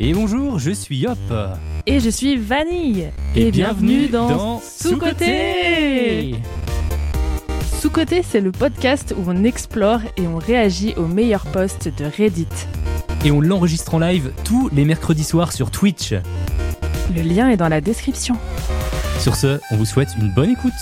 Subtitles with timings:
[0.00, 1.18] Et bonjour, je suis Yop.
[1.86, 3.10] Et je suis Vanille.
[3.36, 6.34] Et, bienvenue dans, dans Sous-Côté.
[7.80, 12.48] Sous-Côté, c'est le podcast où on explore et on réagit aux meilleurs posts de Reddit.
[13.24, 16.14] Et on l'enregistre en live tous les mercredis soirs sur Twitch.
[17.14, 18.36] Le lien est dans la description.
[19.20, 20.72] Sur ce, on vous souhaite une bonne écoute.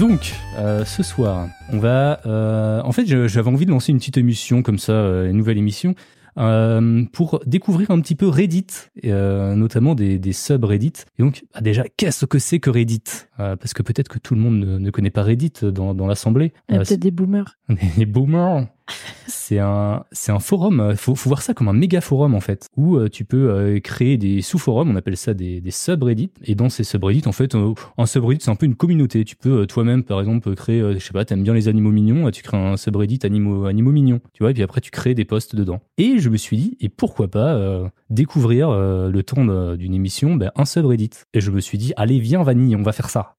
[0.00, 2.22] Donc, euh, ce soir, on va.
[2.24, 5.58] euh, en fait, j'avais envie de lancer une petite émission comme ça, euh, une nouvelle
[5.58, 5.94] émission,
[6.38, 8.66] euh, pour découvrir un petit peu Reddit,
[9.02, 11.04] et, notamment des, des subreddits.
[11.18, 13.02] Et donc, bah, déjà, qu'est-ce que c'est que Reddit?
[13.36, 16.54] Parce que peut-être que tout le monde ne, ne connaît pas Reddit dans, dans l'assemblée.
[16.70, 17.58] Il y a peut-être des boomers.
[17.96, 18.66] les boomers.
[19.28, 20.80] C'est un, c'est un forum.
[20.80, 23.50] euh, Faut, faut voir ça comme un méga forum en fait, où euh, tu peux
[23.50, 24.90] euh, créer des sous-forums.
[24.90, 26.32] On appelle ça des, subreddits.
[26.44, 29.24] Et dans ces subreddits, en fait, un subreddit c'est un peu une communauté.
[29.24, 32.42] Tu peux toi-même, par exemple, créer, je sais pas, t'aimes bien les animaux mignons, tu
[32.42, 34.20] crées un subreddit animaux, animaux mignons.
[34.32, 35.80] Tu vois, et puis après tu crées des posts dedans.
[35.98, 39.44] Et je me suis dit, et pourquoi pas découvrir le temps
[39.76, 41.10] d'une émission, ben, un subreddit.
[41.34, 43.36] Et je me suis dit, allez, viens Vanille, on va faire ça.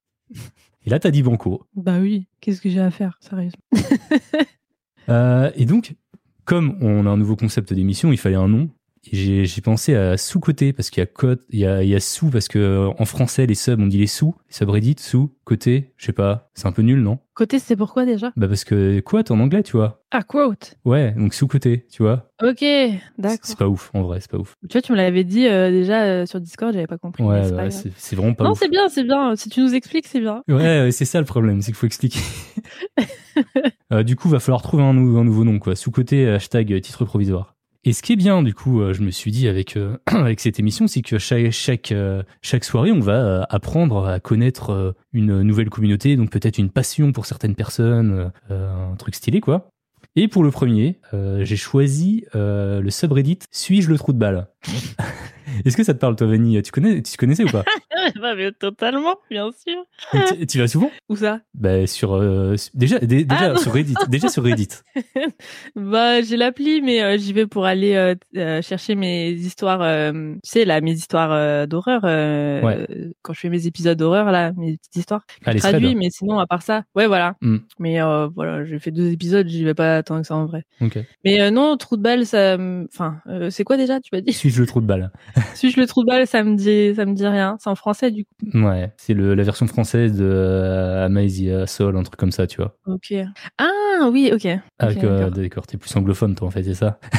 [0.86, 1.64] Et là, t'as dit banco.
[1.76, 3.62] Bah oui, qu'est-ce que j'ai à faire, sérieusement
[5.10, 5.96] Euh, et donc,
[6.46, 8.70] comme on a un nouveau concept d'émission, il fallait un nom.
[9.12, 12.00] J'ai pensé à sous-côté parce qu'il y a côte, il y a, il y a
[12.00, 15.34] sous parce que euh, en français les subs on dit les sous, les subreddits sous,
[15.44, 17.18] côté, je sais pas, c'est un peu nul non?
[17.34, 18.32] Côté, c'est pourquoi déjà?
[18.36, 20.04] Bah parce que quote en anglais tu vois.
[20.12, 20.76] Ah, quote.
[20.86, 22.30] Ouais, donc sous-côté, tu vois.
[22.44, 22.64] Ok,
[23.18, 23.40] d'accord.
[23.42, 24.54] c'est pas ouf en vrai, c'est pas ouf.
[24.70, 27.24] Tu vois, tu me l'avais dit euh, déjà euh, sur Discord, j'avais pas compris.
[27.24, 27.92] Ouais, c'est pas ouais, grave.
[27.98, 29.36] c'est vraiment pas Non, c'est bien, c'est bien.
[29.36, 30.44] Si tu nous expliques, c'est bien.
[30.48, 32.20] Ouais, ouais, c'est ça le problème, c'est qu'il faut expliquer.
[33.94, 35.76] Euh, du coup, va falloir trouver un, nou- un nouveau nom, quoi.
[35.76, 37.56] Sous-côté, hashtag euh, titre provisoire.
[37.84, 40.40] Et ce qui est bien, du coup, euh, je me suis dit avec euh, avec
[40.40, 45.42] cette émission, c'est que chaque chaque euh, chaque soirée, on va apprendre à connaître une
[45.42, 49.70] nouvelle communauté, donc peut-être une passion pour certaines personnes, un truc stylé, quoi.
[50.16, 54.48] Et pour le premier, j'ai choisi le subreddit Suis-je le trou de balle?
[55.66, 56.62] Est-ce que ça te parle, toi, Vanille?
[56.62, 57.64] Tu connais, tu connaissais ou pas?
[58.20, 59.84] Bah, mais totalement, bien sûr.
[60.28, 60.90] tu, tu vas souvent?
[61.08, 61.40] Où ça?
[61.54, 63.58] Bah sur euh, déjà dé- déjà Ah, non.
[63.58, 64.70] sur Reddit, déjà sur Reddit.
[65.76, 70.12] Bah, j'ai l'appli, mais euh, j'y vais pour aller euh, euh, chercher mes histoires, euh,
[70.44, 72.02] tu sais, là, mes histoires euh, d'horreur.
[72.06, 72.88] euh, Ouais.
[73.22, 75.26] Quand je fais mes épisodes d'horreur, là, mes petites histoires.
[75.46, 75.98] Ah, je traduis, threads.
[75.98, 77.36] mais sinon, à part ça, ouais, voilà.
[77.42, 77.58] Hmm.
[77.80, 80.64] Mais euh, voilà, j'ai fait deux épisodes, j'y vais pas tant que ça en vrai.
[80.82, 80.98] Ok.
[81.24, 82.58] Mais euh, non, trou de balle, ça,
[82.92, 84.34] enfin, euh, c'est quoi déjà Tu m'as dit?
[84.34, 85.12] Suis-je le trou de balle
[85.56, 87.58] Suis-je le trou de balle Ça me dit, ça me dit rien.
[87.60, 88.32] C'est en français du coup.
[88.66, 92.58] Ouais, c'est le la version française de euh, Amazing Soul, un truc comme ça, tu
[92.58, 92.78] vois.
[92.86, 93.14] Ok.
[93.58, 94.48] Ah oui, ok.
[94.80, 95.68] Ah, Ok, que- euh, d'accord.
[95.68, 97.00] t'es plus anglophone, toi, en fait, c'est ça?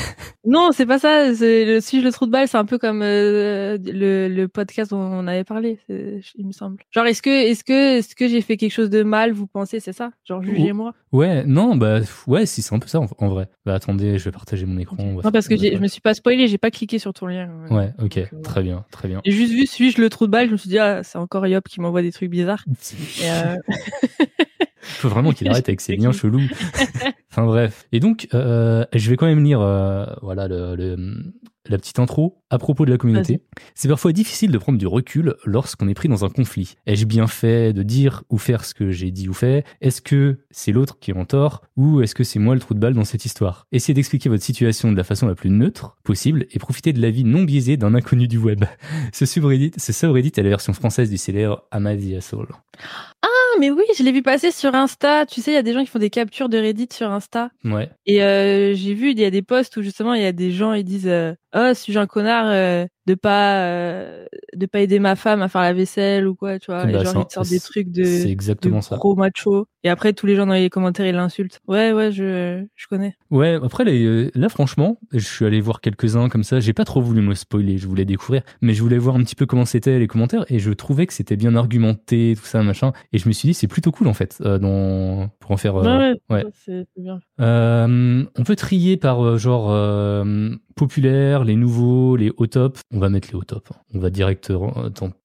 [0.45, 1.29] Non, c'est pas ça.
[1.29, 4.99] Le suis-je le trou de balle, c'est un peu comme euh, le, le podcast dont
[4.99, 6.79] on avait parlé, il me semble.
[6.91, 9.79] Genre, est-ce que, est-ce que, est-ce que j'ai fait quelque chose de mal Vous pensez,
[9.79, 10.11] c'est ça?
[10.25, 10.95] Genre, jugez-moi.
[11.13, 13.49] Ouais, non, bah ouais, si c'est un peu ça en, en vrai.
[13.65, 14.97] Bah attendez, je vais partager mon écran.
[14.99, 17.49] Non, parce que je me suis pas spoilé, j'ai pas cliqué sur ton lien.
[17.71, 19.21] Ouais, ok, Donc, euh, très bien, très bien.
[19.25, 21.47] J'ai juste vu suis-je le trou de balle, je me suis dit ah c'est encore
[21.47, 22.65] Yop qui m'envoie des trucs bizarres.
[23.23, 23.57] Et, euh,
[24.81, 26.43] faut vraiment qu'il arrête avec ses liens chelous.
[27.31, 27.87] enfin bref.
[27.93, 31.33] Et donc, euh, je vais quand même lire euh, voilà le, le-
[31.69, 33.43] la petite intro à propos de la communauté.
[33.75, 36.75] C'est parfois difficile de prendre du recul lorsqu'on est pris dans un conflit.
[36.87, 39.65] Ai-je bien fait de dire ou faire ce que j'ai dit ou fait?
[39.81, 42.75] Est-ce que c'est l'autre qui est en tort ou est-ce que c'est moi le trou
[42.75, 43.67] de balle dans cette histoire?
[43.73, 47.25] Essayez d'expliquer votre situation de la façon la plus neutre possible et profitez de l'avis
[47.25, 48.65] non biaisé d'un inconnu du web.
[49.13, 52.49] Ce subreddit, ce subreddit est la version française du célèbre Amadia Soul.
[53.23, 53.29] Ah
[53.59, 55.27] mais oui, je l'ai vu passer sur Insta.
[55.27, 57.51] Tu sais, il y a des gens qui font des captures de Reddit sur Insta.
[57.65, 57.91] Ouais.
[58.07, 60.51] Et euh, j'ai vu, il y a des posts où justement il y a des
[60.51, 64.99] gens ils disent euh, oh suis-je un connard euh, de pas euh, de pas aider
[64.99, 66.89] ma femme à faire la vaisselle ou quoi tu vois?
[66.89, 68.99] Et Bah, genre ça- il te sort des trucs de C'est de exactement ça.
[69.17, 72.87] macho et après tous les gens dans les commentaires ils l'insultent ouais ouais je je
[72.87, 76.61] connais Ouais, après les, euh, là franchement, je suis allé voir quelques-uns comme ça.
[76.61, 79.35] J'ai pas trop voulu me spoiler, je voulais découvrir, mais je voulais voir un petit
[79.35, 82.93] peu comment c'était les commentaires et je trouvais que c'était bien argumenté, tout ça machin.
[83.15, 85.77] Et je me suis dit c'est plutôt cool en fait, euh, dans pour en faire.
[85.77, 86.45] euh, ouais, ouais.
[86.67, 89.71] c'est bien on peut trier par genre
[90.73, 92.79] euh, populaire, les nouveaux, les au top.
[92.93, 93.69] On va mettre les au top.
[93.73, 93.77] hein.
[93.95, 94.59] On va direct euh,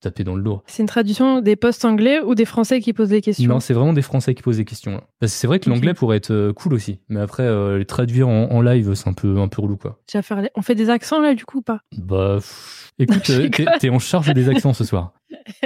[0.01, 0.63] taper dans le lourd.
[0.67, 3.47] c'est une traduction des postes anglais ou des français qui posent des questions?
[3.47, 5.01] Non, c'est vraiment des Français qui posent des questions.
[5.21, 8.27] que c'est vrai que l'anglais pourrait être euh, cool aussi, mais après euh, les traduire
[8.27, 9.99] en, en live, c'est un peu un peu relou quoi.
[10.07, 11.79] Tu vas faire les- on fait des accents là du coup ou pas?
[11.97, 13.31] Bah, pff, écoute,
[13.79, 15.13] t'es en charge des accents ce soir.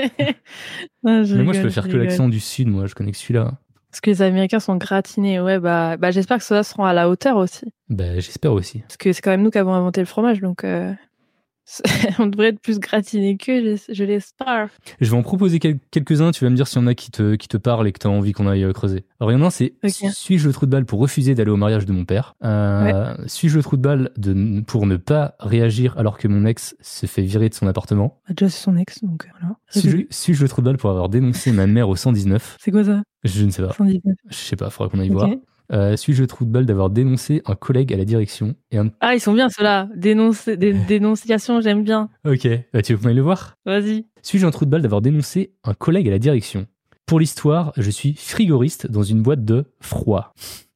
[1.03, 2.67] Mais moi, je peux faire que l'accent du sud.
[2.67, 3.53] Moi, je connais que celui-là.
[3.91, 7.09] Parce que les Américains sont gratinés ouais bah bah j'espère que ceux-là seront à la
[7.09, 8.79] hauteur aussi Bah, j'espère aussi.
[8.79, 10.93] parce que c'est quand même nous qui avons inventé le fromage donc euh,
[12.19, 14.69] on devrait être plus gratinés qu'eux je, l'espère
[14.99, 16.31] Je vais en proposer quel- quelques-uns.
[16.31, 17.99] Tu vas me dire s'il y en a qui te qui te parlent et que
[17.99, 19.05] t'as envie qu'on aille euh, creuser.
[19.19, 19.73] Alors, il y en a un, c'est
[20.11, 22.33] suis-je le trou de balle pour refuser d'aller au mariage de mon père?
[22.43, 26.75] Euh, Suis-je le trou de balle de, pour ne pas réagir alors que mon ex
[26.81, 28.19] se fait virer de son appartement?
[28.27, 29.55] Bah, déjà c'est son ex donc euh, voilà
[30.09, 33.01] Suis-je le trou de balle pour avoir dénoncé ma mère au 119 c'est quoi ça?
[33.23, 33.73] Je ne sais pas.
[33.73, 34.69] 119 Je sais pas.
[34.71, 35.29] Faudra qu'on aille voir.
[35.71, 38.89] Euh, suis-je le trou de balle d'avoir dénoncé un collègue à la direction et un
[38.99, 39.87] ah ils sont bien ceux-là.
[39.95, 42.09] Dé- dénonciation j'aime bien.
[42.25, 43.55] Ok, bah, tu veux aille le voir?
[43.65, 44.05] Vas-y.
[44.21, 46.67] Suis-je un trou de balle d'avoir dénoncé un collègue à la direction?
[47.05, 50.33] Pour l'histoire, je suis frigoriste dans une boîte de froid.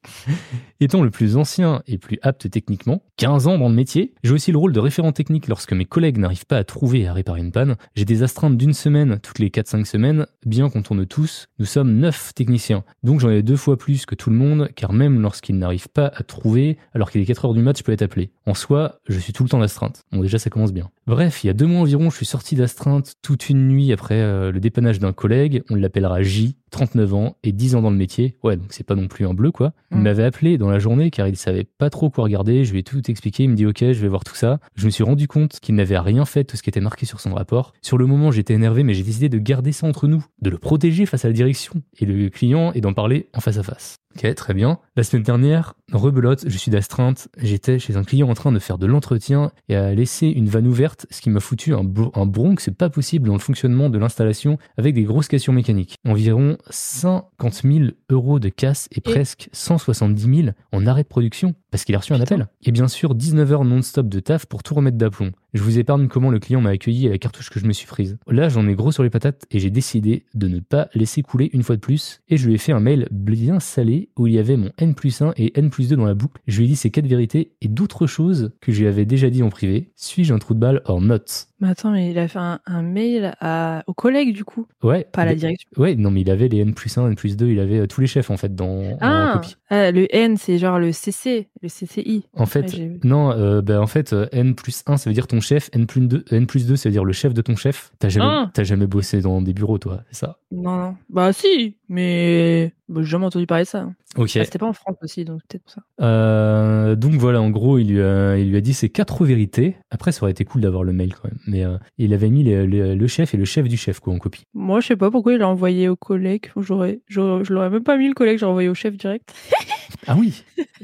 [0.80, 4.52] Étant le plus ancien et plus apte techniquement, 15 ans dans le métier, j'ai aussi
[4.52, 7.40] le rôle de référent technique lorsque mes collègues n'arrivent pas à trouver et à réparer
[7.40, 7.76] une panne.
[7.96, 11.48] J'ai des astreintes d'une semaine toutes les 4-5 semaines, bien qu'on tourne tous.
[11.60, 14.94] Nous sommes 9 techniciens, donc j'en ai deux fois plus que tout le monde, car
[14.94, 17.92] même lorsqu'ils n'arrivent pas à trouver, alors qu'il est 4 heures du mat, je peux
[17.92, 18.32] être appelé.
[18.46, 20.04] En soi, je suis tout le temps d'astreinte.
[20.12, 20.90] Bon déjà ça commence bien.
[21.08, 24.20] Bref, il y a deux mois environ, je suis sorti d'astreinte toute une nuit après
[24.20, 27.96] euh, le dépannage d'un collègue, on l'appellera J, 39 ans et 10 ans dans le
[27.96, 28.36] métier.
[28.44, 29.74] Ouais, donc c'est pas non plus un bleu quoi.
[30.06, 32.84] M'avait appelé dans la journée car il savait pas trop quoi regarder, je lui ai
[32.84, 34.60] tout expliqué, il me dit OK, je vais voir tout ça.
[34.76, 37.06] Je me suis rendu compte qu'il n'avait rien fait de tout ce qui était marqué
[37.06, 37.74] sur son rapport.
[37.82, 40.58] Sur le moment, j'étais énervé mais j'ai décidé de garder ça entre nous, de le
[40.58, 43.98] protéger face à la direction et le client et d'en parler en face à face.
[44.16, 44.80] Ok, très bien.
[44.96, 47.28] La semaine dernière, rebelote, je suis d'astreinte.
[47.38, 50.68] J'étais chez un client en train de faire de l'entretien et a laissé une vanne
[50.68, 51.84] ouverte, ce qui m'a foutu un,
[52.14, 55.98] un bronx c'est pas possible dans le fonctionnement de l'installation avec des grosses questions mécaniques.
[56.06, 61.84] Environ 50 000 euros de casse et presque 170 000 en arrêt de production parce
[61.84, 62.48] qu'il a reçu un appel.
[62.64, 65.32] Et bien sûr, 19 heures non-stop de taf pour tout remettre d'aplomb.
[65.54, 67.86] Je vous épargne comment le client m'a accueilli et la cartouche que je me suis
[67.86, 68.18] prise.
[68.28, 71.50] Là, j'en ai gros sur les patates et j'ai décidé de ne pas laisser couler
[71.52, 72.22] une fois de plus.
[72.30, 74.96] Et je lui ai fait un mail bien salé où il y avait mon N
[74.96, 76.42] plus 1 et N plus 2 dans la boucle.
[76.48, 79.30] Je lui ai dit ces quatre vérités et d'autres choses que je lui avais déjà
[79.30, 79.92] dit en privé.
[79.96, 81.20] Suis-je un trou de balle or not?
[81.60, 84.68] Mais attends mais il a fait un, un mail à, aux collègues du coup?
[84.84, 85.08] Ouais.
[85.12, 87.38] pas à la direction Ouais, non, mais il avait les N plus 1, N plus
[87.38, 89.56] 2, il avait euh, tous les chefs en fait dans, en ah, copie.
[89.70, 93.82] Ah, le N c'est genre le CC le CCI En fait, Ouais, non, euh, bah,
[93.82, 96.46] en fait, euh, N plus 1, ça veut dire ton chef, N plus 2, N
[96.46, 97.92] plus 2 ça veut dire le chef de ton chef.
[98.00, 98.64] T'as jamais, Ah.
[98.64, 100.38] jamais bossé dans des bureaux, toi, c'est ça?
[100.52, 104.30] Non non bah si mais bah, j'ai jamais entendu parler de ça Ok.
[104.38, 107.78] Ah, c'était pas en France aussi donc peut-être pour ça Euh, donc voilà, en gros,
[107.80, 109.76] il lui, a, il lui a dit ces quatre vérités.
[109.92, 111.40] Après, ça aurait été cool d'avoir le mail quand même.
[111.48, 114.14] Mais euh, il avait mis les- les- le chef et le chef du chef quoi
[114.14, 114.44] en copie.
[114.54, 116.50] Moi, je sais pas pourquoi il l'a envoyé au collègue.
[116.56, 119.34] J'aurais, j'aurais- je l'aurais même pas mis le collègue, j'aurais envoyé au chef direct.
[120.08, 120.44] Ah oui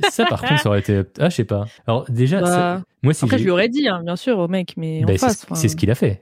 [0.10, 1.02] Ça, par contre, ça aurait été.
[1.20, 1.66] Ah, je sais pas.
[1.86, 4.74] Alors, déjà, Bah, moi, si Après, je lui aurais dit, hein, bien sûr, au mec,
[4.78, 5.46] mais Bah, en c'est face.
[5.54, 6.22] c'est ce qu'il a fait.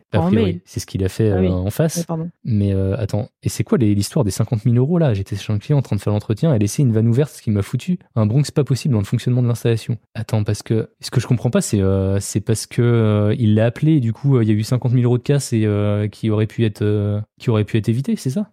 [0.66, 1.48] C'est ce qu'il a fait Ah oui.
[1.48, 2.06] euh, en face.
[2.44, 5.14] Mais euh, attends, et c'est quoi l'histoire des 50 000 euros là?
[5.14, 7.42] J'étais chez un client en train de faire l'entretien et laisser une vanne ouverte, ce
[7.42, 9.98] qui m'a foutu un bronx pas possible dans le fonctionnement de l'installation.
[10.14, 13.56] Attends, parce que ce que je comprends pas, c'est euh, c'est parce que euh, il
[13.56, 15.54] l'a appelé et du coup euh, il y a eu 50 000 euros de casse
[15.54, 15.68] et
[16.12, 18.52] qui aurait pu être qui aurait pu être évité, c'est ça?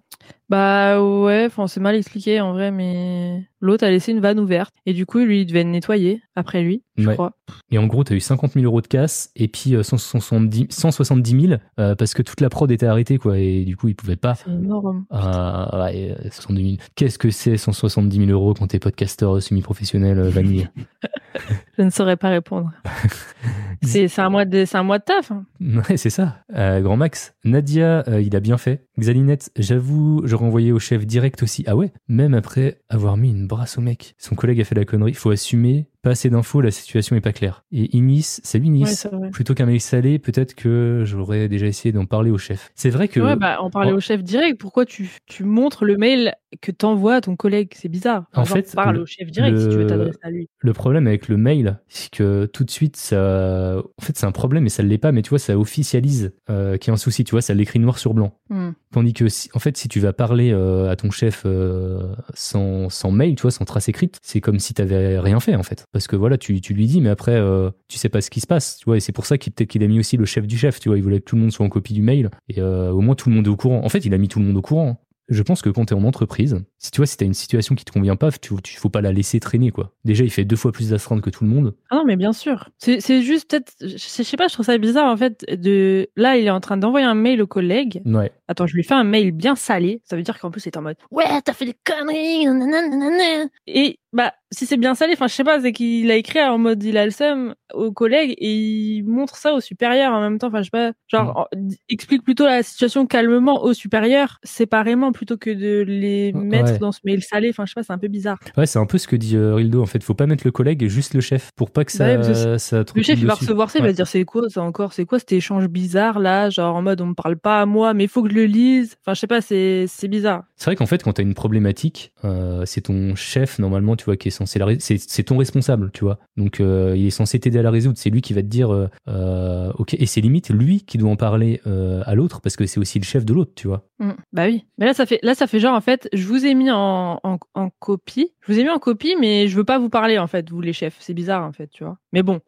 [0.49, 4.73] Bah ouais, enfin, c'est mal expliqué en vrai, mais l'autre a laissé une vanne ouverte.
[4.87, 7.15] Et du coup, lui, il devait nettoyer après lui, je Ouais.
[7.15, 7.33] crois.
[7.73, 11.41] Et en gros, t'as eu 50 000 euros de casse et puis euh, 170, 170
[11.49, 14.15] 000 euh, parce que toute la prod était arrêtée quoi et du coup ils pouvaient
[14.17, 14.35] pas.
[14.37, 15.05] C'est énorme.
[15.11, 16.76] Ah, ouais, euh, 70 000.
[16.95, 20.69] Qu'est-ce que c'est 170 000 euros quand t'es podcasteur semi-professionnel euh, vanille?
[21.79, 22.71] Je ne saurais pas répondre.
[23.83, 25.31] c'est, c'est un mois de, c'est un mois de taf.
[25.33, 25.45] hein.
[25.61, 26.38] Ouais, c'est ça.
[26.55, 27.35] Euh, Grand Max.
[27.45, 28.87] Nadia, euh, il a bien fait.
[28.99, 31.64] Xalinette, j'avoue, renvoyais au chef direct aussi.
[31.66, 34.14] Ah ouais Même après avoir mis une brasse au mec.
[34.19, 35.14] Son collègue a fait la connerie.
[35.14, 37.65] Faut assumer, pas assez d'infos, la situation est pas claire.
[37.73, 39.07] Et Inis, salut Inis.
[39.13, 39.31] Ouais.
[39.31, 42.71] Plutôt qu'un mail salé, peut-être que j'aurais déjà essayé d'en parler au chef.
[42.77, 43.19] C'est vrai que.
[43.19, 44.61] Ouais, bah, en- au chef direct.
[44.61, 47.73] Pourquoi tu, tu montres le mail que t'envoies à ton collègue?
[47.75, 48.27] C'est bizarre.
[48.35, 50.49] En Genre, fait, parle le- au chef direct si tu veux le- t'adresser à lui.
[50.61, 53.79] Le problème avec le mail, c'est que tout de suite, ça.
[53.99, 56.33] En fait, c'est un problème, mais ça ne l'est pas, mais tu vois, ça officialise
[56.51, 58.39] euh, qu'il y a un souci, tu vois, ça l'écrit noir sur blanc.
[58.49, 58.71] Hmm.
[58.93, 62.91] Tandis que, si- en fait, si tu vas parler euh, à ton chef euh, sans,
[62.91, 65.63] sans mail, tu vois, sans trace écrite, c'est comme si tu n'avais rien fait, en
[65.65, 65.85] fait.
[65.97, 68.41] Parce que voilà, tu, tu lui dis, mais après, euh, tu sais pas ce qui
[68.41, 70.26] se passe, tu vois, et c'est pour ça qu'il peut-être qu'il a mis aussi le
[70.26, 72.03] chef du chef, tu vois, il voulait que tout le monde soit en copie du
[72.03, 73.83] mail, et euh, au moins tout le monde est au courant.
[73.83, 75.00] En fait, il a mis tout le monde au courant.
[75.29, 77.35] Je pense que quand tu es en entreprise, si tu vois, si tu as une
[77.35, 79.93] situation qui te convient pas, tu, tu faut pas la laisser traîner, quoi.
[80.05, 81.75] Déjà, il fait deux fois plus d'astreinte que tout le monde.
[81.91, 82.69] Ah non, mais bien sûr.
[82.79, 85.45] C'est c'est juste peut-être, je sais pas, je trouve ça bizarre en fait.
[85.50, 88.03] De là, il est en train d'envoyer un mail au collègue.
[88.05, 88.31] Ouais.
[88.47, 90.00] Attends, je lui fais un mail bien salé.
[90.05, 92.45] Ça veut dire qu'en plus, c'est en mode Ouais, t'as fait des conneries.
[92.47, 93.49] nanana.
[93.67, 96.58] Et bah, si c'est bien salé, enfin, je sais pas, c'est qu'il a écrit en
[96.58, 100.38] mode il a le seum au collègue et il montre ça au supérieur en même
[100.38, 100.46] temps.
[100.49, 105.12] Enfin, je sais pas, genre, en- d- explique plutôt la situation calmement au supérieur, séparément,
[105.12, 106.40] plutôt que de les Ouais.
[106.44, 107.50] mettre dans ce mail salé.
[107.50, 108.38] Enfin, je sais pas, c'est un peu bizarre.
[108.56, 110.02] Ouais, c'est un peu ce que dit euh, Rildo, en fait.
[110.02, 112.58] Faut pas mettre le collègue et juste le chef, pour pas que ça, ouais, que
[112.58, 113.92] ça Le chef, il va recevoir ça, il va Ouais.
[113.92, 117.00] se dire c'est quoi ça encore C'est quoi cet échange bizarre là Genre en mode
[117.00, 118.96] on me parle pas à moi, mais il faut que je le lise.
[119.02, 120.44] Enfin, je sais pas, c'est c'est bizarre.
[120.57, 124.17] C'est vrai qu'en fait, quand t'as une problématique, euh, c'est ton chef, normalement, tu vois,
[124.17, 124.83] qui est censé la résoudre.
[124.83, 126.19] C'est, ton responsable, tu vois.
[126.39, 127.99] Donc, euh, il est censé t'aider à la résoudre.
[127.99, 129.95] C'est lui qui va te dire, euh, ok.
[129.95, 133.05] Et c'est limite lui qui doit en parler à l'autre, parce que c'est aussi le
[133.05, 133.85] chef de l'autre, tu vois.
[133.99, 134.13] Mm.
[134.33, 134.65] Bah oui.
[134.79, 137.21] Mais là, ça fait là, ça fait genre en fait, je vous ai mis en,
[137.23, 138.33] en, en copie.
[138.41, 140.61] Je vous ai mis en copie, mais je veux pas vous parler en fait, vous
[140.61, 140.97] les chefs.
[141.01, 141.99] C'est bizarre en fait, tu vois.
[142.13, 142.41] Mais bon,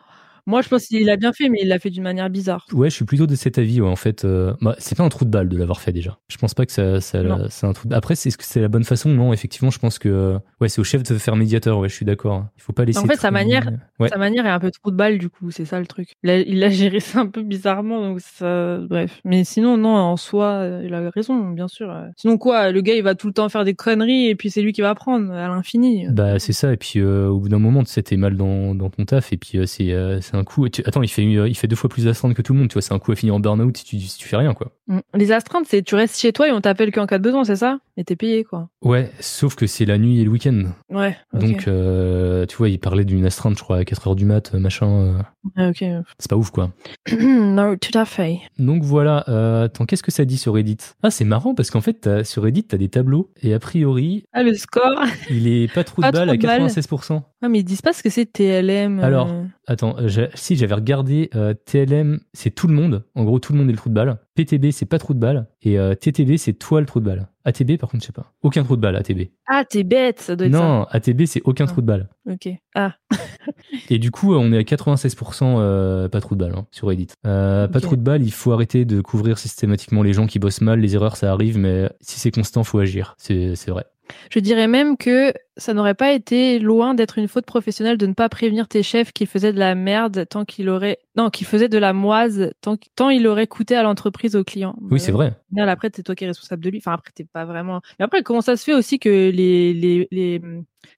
[0.48, 2.66] moi je pense qu'il a bien fait, mais il l'a fait d'une manière bizarre.
[2.72, 4.24] Ouais, je suis plutôt de cet avis, ouais, en fait.
[4.24, 6.18] euh, bah, c'est pas un trou de balle de l'avoir fait déjà.
[6.28, 7.94] Je pense pas que ça, c'est un trou de...
[7.94, 10.68] Après, c'est, est-ce que c'est la bonne façon Non, effectivement, je pense que, euh, ouais,
[10.68, 12.46] c'est au chef de faire médiateur, ouais, je suis d'accord.
[12.56, 12.98] Il faut pas laisser.
[12.98, 14.08] En fait, sa manière- Ouais.
[14.08, 16.10] Sa manière est un peu trou de balle du coup, c'est ça le truc.
[16.22, 19.20] Il a, il a géré ça un peu bizarrement, donc ça, bref.
[19.24, 21.90] Mais sinon, non, en soi, euh, il a raison, bien sûr.
[21.90, 22.06] euh.
[22.16, 24.62] Sinon quoi, le gars, il va tout le temps faire des conneries et puis c'est
[24.62, 26.06] lui qui va apprendre à l'infini.
[26.10, 28.74] Bah c'est ça et puis euh, au bout d'un moment tu sais t'es mal dans,
[28.74, 31.22] dans ton taf et puis euh, c'est euh, c'est un coup tu- attends il fait
[31.24, 33.12] il fait deux fois plus d'astreinte que tout le monde tu vois c'est un coup
[33.12, 35.00] à finir en burn-out si tu, si tu fais rien quoi Mm.
[35.16, 37.56] Les astreintes, c'est tu restes chez toi et on t'appelle qu'en cas de besoin, c'est
[37.56, 37.78] ça?
[37.98, 38.70] Et t'es payé quoi.
[38.80, 41.14] ouais sauf que c'est la nuit et le week-end Ouais.
[41.34, 44.54] donc euh, tu vois il parlait d'une astreinte je crois à 4 heures du mat
[44.54, 45.18] euh, machin euh,
[45.56, 45.84] Ah, ok.
[46.18, 46.70] c'est pas ouf quoi
[47.20, 48.38] non, tout à fait.
[48.58, 50.76] donc voilà euh, attends qu'est-ce que ça dit sur Reddit?
[51.02, 54.42] Ah c'est marrant parce qu'en fait sur Reddit t'as des tableaux et a priori Ah,
[54.42, 55.02] le score?
[55.30, 56.62] il est pas trop de balle trop à de balles.
[56.66, 59.00] 96% Ah, mais ils disent pas ce que c'est TLM.
[59.00, 59.02] euh.
[59.02, 59.30] Alors,
[59.66, 63.04] Attends, euh, si j'avais regardé euh, TLM, c'est tout le monde.
[63.14, 64.16] En gros, tout le monde est le trou de balle.
[64.44, 65.46] PTB, c'est pas trou de balle.
[65.62, 67.28] Et euh, TTB, c'est toi le trou de balle.
[67.44, 68.32] ATB, par contre, je sais pas.
[68.42, 69.22] Aucun trou de balle, ATB.
[69.48, 71.68] Ah, t'es bête, ça doit être Non, ATB, c'est aucun Ah.
[71.68, 72.08] trou de balle.
[72.26, 72.32] ça.
[72.34, 72.48] Ok.
[72.76, 72.94] Ah.
[73.90, 77.08] Et du coup, on est à 96% euh, pas trou de balle hein, sur Reddit.
[77.26, 80.60] Euh, Pas trou de balle, il faut arrêter de couvrir systématiquement les gens qui bossent
[80.60, 80.78] mal.
[80.80, 83.14] Les erreurs, ça arrive, mais si c'est constant, faut agir.
[83.18, 83.86] C'est vrai.
[84.30, 88.14] Je dirais même que ça n'aurait pas été loin d'être une faute professionnelle de ne
[88.14, 91.68] pas prévenir tes chefs qu'ils faisaient de la merde tant qu'il aurait non qu'ils faisaient
[91.68, 94.76] de la moise tant qu- tant il aurait coûté à l'entreprise au client.
[94.90, 95.28] Oui, c'est vrai.
[95.28, 96.78] Au final, après, c'est toi qui es responsable de lui.
[96.78, 97.80] Enfin, après, t'es pas vraiment.
[97.98, 100.40] Mais après, comment ça se fait aussi que les les les,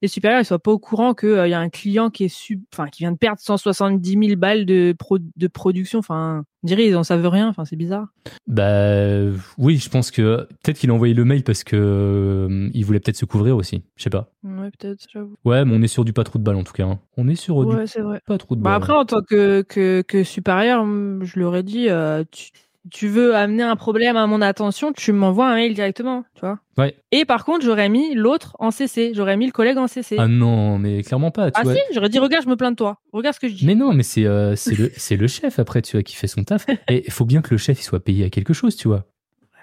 [0.02, 2.60] les supérieurs ils soient pas au courant qu'il y a un client qui est sub,
[2.72, 5.18] enfin, qui vient de perdre 170 000 balles de pro...
[5.18, 6.00] de production.
[6.00, 7.48] Enfin, on dirait ils en savent rien.
[7.48, 8.08] Enfin, c'est bizarre.
[8.46, 12.84] Bah oui, je pense que peut-être qu'il a envoyé le mail parce que euh, il
[12.84, 13.82] voulait peut-être se couvrir aussi.
[13.96, 14.30] Je sais pas.
[14.70, 15.06] Ouais, peut-être.
[15.12, 15.34] J'avoue.
[15.44, 16.84] Ouais, mais on est sur du pas trop de balle en tout cas.
[16.84, 16.98] hein.
[17.16, 18.20] On est sur du Ouais, c'est vrai.
[18.26, 18.76] pas trop de Bah balle.
[18.82, 22.50] après, en tant que, que, que supérieur, hum, je leur ai dit, euh, tu,
[22.90, 26.58] tu veux amener un problème à mon attention, tu m'envoies un mail directement, tu vois.
[26.78, 26.96] Ouais.
[27.12, 30.16] Et par contre, j'aurais mis l'autre en CC, j'aurais mis le collègue en CC.
[30.18, 31.50] Ah non, mais clairement pas.
[31.50, 31.74] Tu Ah vois.
[31.74, 32.98] si, j'aurais dit, regarde, je me plains de toi.
[33.12, 33.66] Regarde ce que je dis.
[33.66, 36.66] Mais non, mais c'est euh, le le chef après, tu vois, qui fait son taf.
[36.88, 39.04] Et il faut bien que le chef il soit payé à quelque chose, tu vois.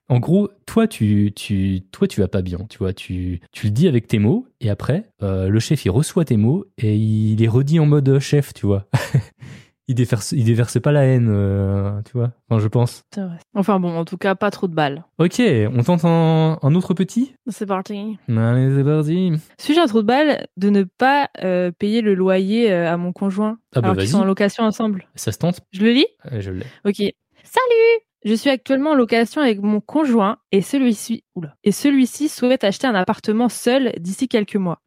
[0.10, 2.94] En gros, toi tu tu toi tu vas pas bien, tu vois.
[2.94, 6.38] Tu tu le dis avec tes mots et après euh, le chef il reçoit tes
[6.38, 8.86] mots et il les redit en mode euh, chef, tu vois.
[9.90, 12.32] il déverse il déverse pas la haine, euh, tu vois.
[12.50, 13.04] Enfin, je pense.
[13.14, 13.38] C'est vrai.
[13.54, 15.04] Enfin bon, en tout cas, pas trop de balles.
[15.18, 17.34] Ok, on tente un, un autre petit?
[17.48, 18.18] C'est parti.
[18.30, 19.34] Allez, c'est parti.
[19.60, 23.60] Suis-je un trou de balle de ne pas euh, payer le loyer à mon conjoint
[23.76, 25.60] Ah bah alors qu'ils sont en location ensemble Ça se tente.
[25.74, 26.08] Je le lis?
[26.40, 26.66] Je l'ai.
[26.86, 26.96] Ok.
[27.44, 32.66] Salut Je suis actuellement en location avec mon conjoint et celui-ci, oula, et celui-ci souhaite
[32.66, 34.82] acheter un appartement seul d'ici quelques mois.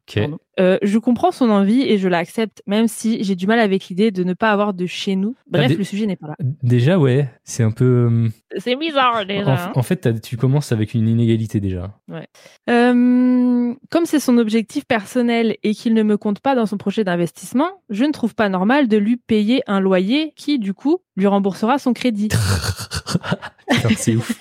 [0.59, 4.11] Euh, je comprends son envie et je l'accepte, même si j'ai du mal avec l'idée
[4.11, 5.35] de ne pas avoir de chez nous.
[5.49, 6.35] Bref, Ah, des- le sujet n'est pas là.
[6.61, 8.09] Déjà, ouais, c'est un peu.
[8.11, 9.49] euh, C'est bizarre déjà.
[9.49, 9.71] En, hein.
[9.73, 11.97] en fait, tu commences avec une inégalité déjà.
[12.69, 17.03] Euh, comme c'est son objectif personnel et qu'il ne me compte pas dans son projet
[17.03, 21.27] d'investissement, je ne trouve pas normal de lui payer un loyer qui, du coup, lui
[21.27, 22.27] remboursera son crédit.
[23.97, 24.31] C'est ouf.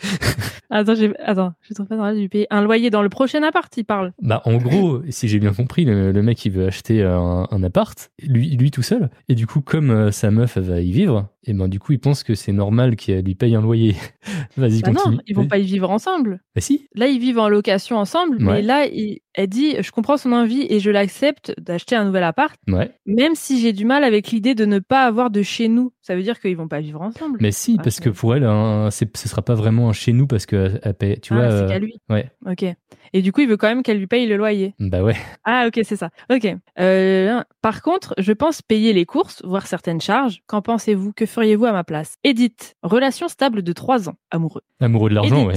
[0.72, 1.12] Attends, j'ai...
[1.24, 3.84] Attends, je trouve pas normal de lui payer un loyer dans le prochain appart, il
[3.84, 4.12] parle.
[4.22, 7.62] Bah, en gros, si j'ai bien compris, le, le mec il veut acheter un, un
[7.64, 10.92] appart, lui, lui tout seul, et du coup, comme euh, sa meuf elle va y
[10.92, 13.96] vivre, et ben du coup, il pense que c'est normal qu'elle lui paye un loyer.
[14.56, 15.16] Vas-y, Bah continue.
[15.16, 16.40] non, ils vont pas y vivre ensemble.
[16.54, 16.86] Bah si.
[16.94, 20.66] Là, ils vivent en location ensemble, mais là, il- elle dit, je comprends son envie
[20.68, 22.90] et je l'accepte d'acheter un nouvel appart, Ouais.
[23.06, 25.92] même si j'ai du mal avec l'idée de ne pas avoir de chez nous.
[26.02, 27.38] Ça veut dire qu'ils vont pas vivre ensemble.
[27.42, 30.26] Mais si, Ah, parce que pour elle, hein, ce sera pas vraiment un chez nous
[30.26, 31.50] parce que elle paye, tu ah, vois.
[31.50, 32.00] c'est euh, qu'à lui.
[32.08, 32.30] ouais.
[32.46, 32.64] Ok.
[33.12, 34.74] Et du coup, il veut quand même qu'elle lui paye le loyer.
[34.78, 35.16] Bah ouais.
[35.44, 36.10] Ah, ok, c'est ça.
[36.32, 36.46] Ok.
[36.78, 40.42] Euh, par contre, je pense payer les courses, voire certaines charges.
[40.46, 41.12] Qu'en pensez-vous?
[41.12, 42.16] Que feriez-vous à ma place?
[42.24, 44.62] Edith, relation stable de 3 ans, amoureux.
[44.80, 45.56] Amoureux de l'argent, ouais.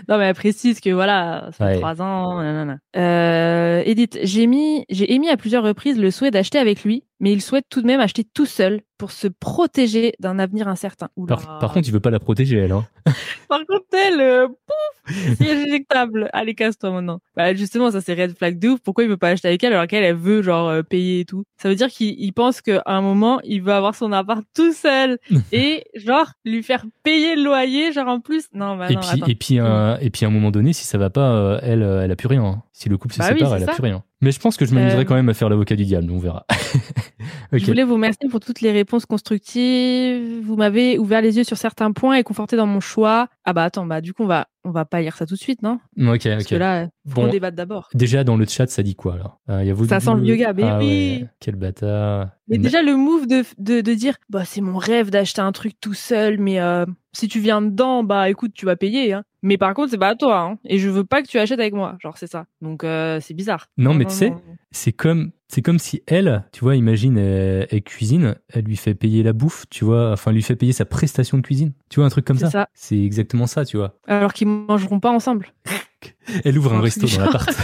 [0.08, 1.80] Non, mais elle précise que voilà, ça fait Ouais.
[1.80, 2.42] 3 ans.
[2.42, 2.78] nanana.
[2.96, 7.32] Euh, Edith, j'ai mis, j'ai émis à plusieurs reprises le souhait d'acheter avec lui, mais
[7.32, 11.08] il souhaite tout de même acheter tout seul pour se protéger d'un avenir incertain.
[11.28, 12.72] Par, par contre, il veut pas la protéger, elle.
[12.72, 12.84] Hein.
[13.48, 16.28] Par contre, elle, euh, pouf, c'est éjectable.
[16.32, 17.20] Allez, casse-toi maintenant.
[17.36, 18.80] Bah, justement, ça c'est red flag de ouf.
[18.80, 21.24] Pourquoi il veut pas acheter avec elle alors qu'elle, elle veut genre euh, payer et
[21.24, 21.44] tout?
[21.56, 24.72] Ça veut dire qu'il il pense qu'à un moment, il veut avoir son appart tout
[24.72, 25.18] seul
[25.52, 28.46] et genre lui faire payer le loyer, genre en plus.
[28.52, 29.26] Non, bah et, non, puis, attends.
[29.26, 31.82] et, puis, euh, et puis, à un moment donné, si ça va pas, euh, elle,
[31.82, 32.62] euh, elle a plus rien.
[32.72, 34.02] Si le couple se Bah sépare, elle a plus rien.
[34.20, 36.18] Mais je pense que je m'amuserai Euh, quand même à faire l'avocat du diable, on
[36.18, 36.44] verra.
[37.52, 40.40] Je voulais vous remercier pour toutes les réponses constructives.
[40.44, 43.28] Vous m'avez ouvert les yeux sur certains points et conforté dans mon choix.
[43.44, 45.38] Ah bah attends, bah du coup on va on va pas lire ça tout de
[45.38, 45.78] suite, non?
[45.98, 46.50] Ok, Parce ok.
[46.50, 47.30] que là, faut Bon.
[47.52, 47.88] d'abord.
[47.94, 50.36] Déjà, dans le chat, ça dit quoi, alors Euh, y a vos Ça sent le
[50.36, 51.18] gars, mais ah, oui.
[51.22, 51.26] ouais.
[51.40, 52.28] Quel bâtard.
[52.48, 55.74] Mais déjà le move de, de, de dire bah c'est mon rêve d'acheter un truc
[55.80, 59.22] tout seul mais euh, si tu viens dedans bah écoute tu vas payer hein.
[59.42, 60.58] Mais par contre c'est pas à toi hein.
[60.64, 62.46] et je veux pas que tu achètes avec moi genre c'est ça.
[62.62, 63.66] Donc euh, c'est bizarre.
[63.76, 64.32] Non, mais tu sais,
[64.70, 68.94] c'est comme, c'est comme si elle, tu vois, imagine, elle, elle cuisine, elle lui fait
[68.94, 71.72] payer la bouffe, tu vois, enfin, elle lui fait payer sa prestation de cuisine.
[71.88, 72.50] Tu vois, un truc comme ça.
[72.50, 72.68] ça.
[72.74, 73.94] C'est exactement ça, tu vois.
[74.06, 75.52] Alors qu'ils mangeront pas ensemble.
[76.44, 77.50] Elle ouvre un resto dans l'appart.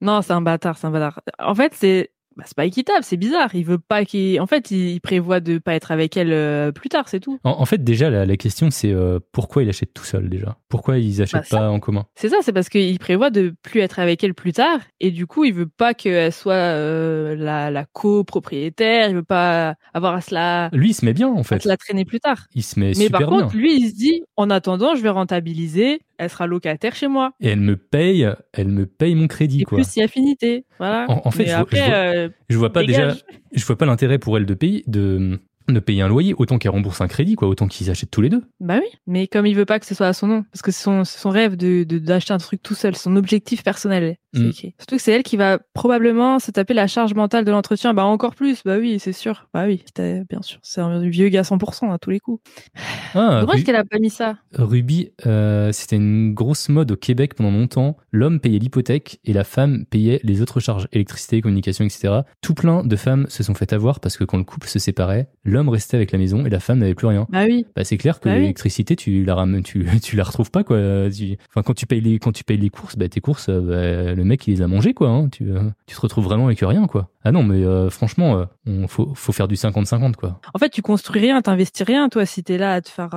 [0.00, 1.20] Non, c'est un bâtard, c'est un bâtard.
[1.38, 3.54] En fait, c'est bah, c'est pas équitable, c'est bizarre.
[3.54, 6.88] Il veut pas qu'il en fait, il, prévoit de pas être avec elle euh, plus
[6.88, 7.38] tard, c'est tout.
[7.44, 10.56] en, en fait, déjà, la, la question, c'est euh, pourquoi il achète tout seul, déjà?
[10.68, 11.58] Pourquoi ils achètent Bah, ça.
[11.58, 12.06] pas en commun?
[12.14, 15.26] C'est ça, c'est parce qu'il prévoit de plus être avec elle plus tard et du
[15.26, 20.20] coup, il veut pas qu'elle soit euh, la, la copropriétaire, il veut pas avoir à
[20.20, 21.62] se la, Lui, il se met bien, en à fait.
[21.62, 22.46] se la traîner plus tard.
[22.54, 23.40] Il se met Mais super par bien.
[23.42, 27.32] contre, lui, il se dit, en attendant, je vais rentabiliser, elle sera locataire chez moi.
[27.40, 29.76] Et elle me paye, elle me paye mon crédit, Et quoi.
[29.78, 30.64] plus si affinité.
[30.78, 31.06] Voilà.
[31.08, 33.14] En- en fait, je vois- après, je vois- euh, Je vois pas Dégage.
[33.14, 36.58] déjà, je vois pas l'intérêt pour elle de payer, de, de payer un loyer, autant
[36.58, 38.42] qu'elle rembourse un crédit, quoi, autant qu'ils achètent tous les deux.
[38.60, 40.70] Bah oui, mais comme il veut pas que ce soit à son nom, parce que
[40.70, 44.16] c'est son, son rêve de- d'acheter un truc tout seul, son objectif personnel.
[44.38, 44.52] Mm.
[44.52, 47.94] Surtout que c'est elle qui va probablement se taper la charge mentale de l'entretien.
[47.94, 49.48] Bah encore plus, bah oui, c'est sûr.
[49.54, 49.84] Bah oui,
[50.28, 52.42] bien sûr, c'est un vieux gars 100% à tous les coups.
[53.14, 54.36] Ah, Dommage qu'elle a pas mis ça.
[54.54, 57.96] Ruby, euh, c'était une grosse mode au Québec pendant longtemps.
[58.12, 62.20] L'homme payait l'hypothèque et la femme payait les autres charges, électricité, communication, etc.
[62.42, 65.28] Tout plein de femmes se sont fait avoir parce que quand le couple se séparait,
[65.44, 67.26] l'homme restait avec la maison et la femme n'avait plus rien.
[67.30, 67.66] Bah oui.
[67.74, 68.40] Bah, c'est clair que Bah oui.
[68.42, 70.76] l'électricité, tu la ramènes, tu, tu la retrouves pas, quoi.
[71.10, 73.60] Tu- Enfin, quand tu payes les, quand tu payes les courses, bah, tes courses, euh,
[73.60, 75.08] bah, le mec, il les a mangées, quoi.
[75.08, 75.28] hein.
[75.30, 77.08] Tu, euh, tu te retrouves vraiment avec rien, quoi.
[77.24, 80.40] Ah non, mais euh, franchement, euh, on, faut, faut faire du 50-50, quoi.
[80.54, 83.10] En fait, tu construis rien, t'investis rien, toi, si t'es là à te faire.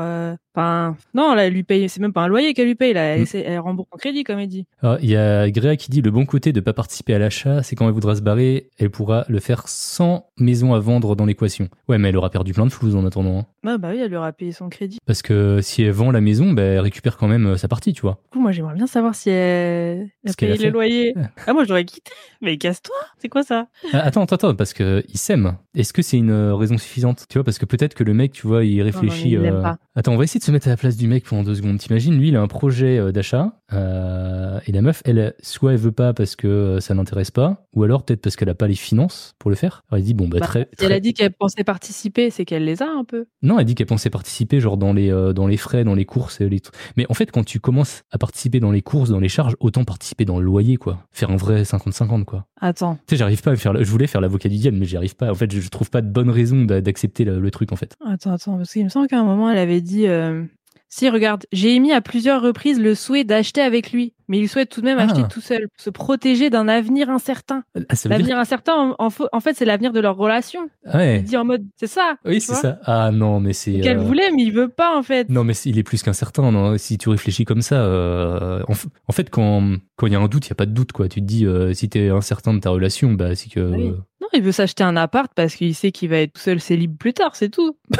[0.59, 1.89] Euh, Enfin, non, là, elle lui paye.
[1.89, 2.93] C'est même pas un loyer qu'elle lui paye.
[2.93, 3.25] Là, elle, Mm.
[3.45, 4.65] elle rembourse en crédit, comme elle dit.
[4.81, 7.63] Alors, il y a Gréa qui dit le bon côté de pas participer à l'achat,
[7.63, 11.25] c'est quand elle voudra se barrer, elle pourra le faire sans maison à vendre dans
[11.25, 11.69] l'équation.
[11.87, 13.39] Ouais, mais elle aura perdu plein de floues en attendant.
[13.39, 13.45] hein.
[13.65, 14.97] Ah bah oui, elle lui aura payé son crédit.
[15.05, 17.91] Parce que si elle vend la maison, bah, elle récupère quand même euh, sa partie,
[17.93, 18.19] tu vois.
[18.31, 20.57] Du coup, moi, j'aimerais bien savoir si elle, elle fait.
[20.65, 21.13] le loyer.
[21.45, 22.11] Ah, moi, je l'aurais quitté.
[22.41, 22.95] Mais casse-toi.
[23.17, 23.67] C'est quoi ça?
[23.93, 25.57] Ah, attends, attends, attends, parce que il s'aime.
[25.75, 27.25] Est-ce que c'est une euh, raison suffisante?
[27.29, 29.29] Tu vois, parce que peut-être que le mec, tu vois, il réfléchit.
[29.31, 29.77] il l'aime pas.
[29.95, 31.77] Attends, on va essayer de se mettre à la place du mec pendant deux secondes.
[31.77, 35.79] T'imagines, lui, il a un projet euh, d'achat Euh, et la meuf, elle, soit elle
[35.79, 38.67] veut pas parce que euh, ça l'intéresse pas, ou alors peut-être parce qu'elle a pas
[38.67, 39.83] les finances pour le faire.
[39.89, 42.65] Alors elle dit bon bah, Bah, très, Elle a dit qu'elle pensait participer, c'est qu'elle
[42.65, 43.25] les a un peu.
[43.41, 46.05] Non, elle dit qu'elle pensait participer genre dans les euh, dans les frais, dans les
[46.05, 46.75] courses, et les trucs.
[46.97, 49.83] Mais en fait, quand tu commences à participer dans les courses, dans les charges, autant
[49.85, 52.47] participer dans le loyer quoi, faire un vrai 50-50 quoi.
[52.59, 52.95] Attends.
[53.07, 53.81] Tu sais, j'arrive pas à faire.
[53.83, 55.31] Je voulais faire l'avocat du diable, mais j'y arrive pas.
[55.31, 57.75] En fait, je, je trouve pas de bonne raison d'a- d'accepter le, le truc en
[57.75, 57.95] fait.
[58.05, 60.43] Attends, attends, parce qu'il me semble qu'à un moment, elle avait dit euh,
[60.89, 64.69] Si, regarde, j'ai émis à plusieurs reprises le souhait d'acheter avec lui, mais il souhaite
[64.69, 65.03] tout de même Ah.
[65.03, 67.63] acheter tout seul, se protéger d'un avenir incertain.
[67.75, 68.11] Ah, dire.
[68.11, 70.69] L'avenir incertain, en, fait, c'est l'avenir de leur relation.
[70.93, 71.17] Ouais.
[71.17, 72.15] Il dit en mode C'est ça.
[72.23, 72.79] Oui, tu c'est ça.
[72.85, 73.81] Ah non, mais c'est.
[73.81, 75.27] Qu'elle euh, voulait, mais il veut pas, en fait.
[75.29, 76.51] Non, mais il est plus qu'incertain.
[76.51, 80.27] Non, si tu réfléchis comme ça, euh, en, fait, quand quand il y a un
[80.27, 81.09] doute, il y a pas de doute quoi.
[81.09, 83.59] Tu te dis euh, si t'es incertain de ta relation, bah c'est que.
[83.59, 83.93] Ah oui.
[84.21, 86.97] Non, il veut s'acheter un appart parce qu'il sait qu'il va être tout seul célib
[86.97, 87.75] plus tard, c'est tout.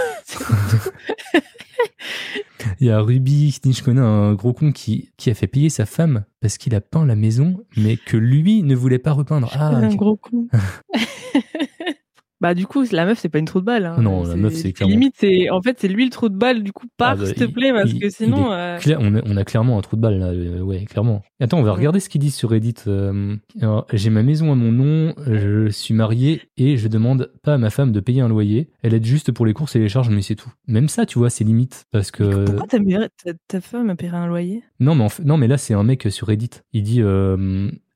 [2.79, 5.85] Il y a Ruby, je connais un gros con qui, qui a fait payer sa
[5.85, 9.49] femme parce qu'il a peint la maison, mais que lui ne voulait pas repeindre.
[9.53, 10.47] Ah, un gros con.
[12.41, 13.85] Bah du coup, la meuf c'est pas une trou de balle.
[13.85, 14.01] Hein.
[14.01, 16.63] Non, la meuf, c'est clairement- limite c'est en fait c'est lui le trou de balle.
[16.63, 18.51] Du coup, pars Ah bah, s'il te plaît parce il- que sinon.
[18.53, 21.21] euh, on, a, on a clairement un trou de balle là, euh, ouais, clairement.
[21.41, 22.75] Attends, on va regarder ce qu'ils disent sur Reddit.
[22.87, 23.35] euh,
[23.93, 27.69] J'ai ma maison à mon nom, je suis marié et je demande pas à ma
[27.69, 28.69] femme de payer un loyer.
[28.83, 30.51] Elle aide juste pour les courses et les charges, mais c'est tout.
[30.67, 32.45] Même ça, tu vois, c'est limite parce que.
[32.45, 32.77] Pourquoi ta,
[33.23, 34.63] ta, ta femme a payé un loyer?
[34.79, 36.49] Non, mais en fait- non, mais là c'est un mec sur Reddit.
[36.73, 37.01] Il dit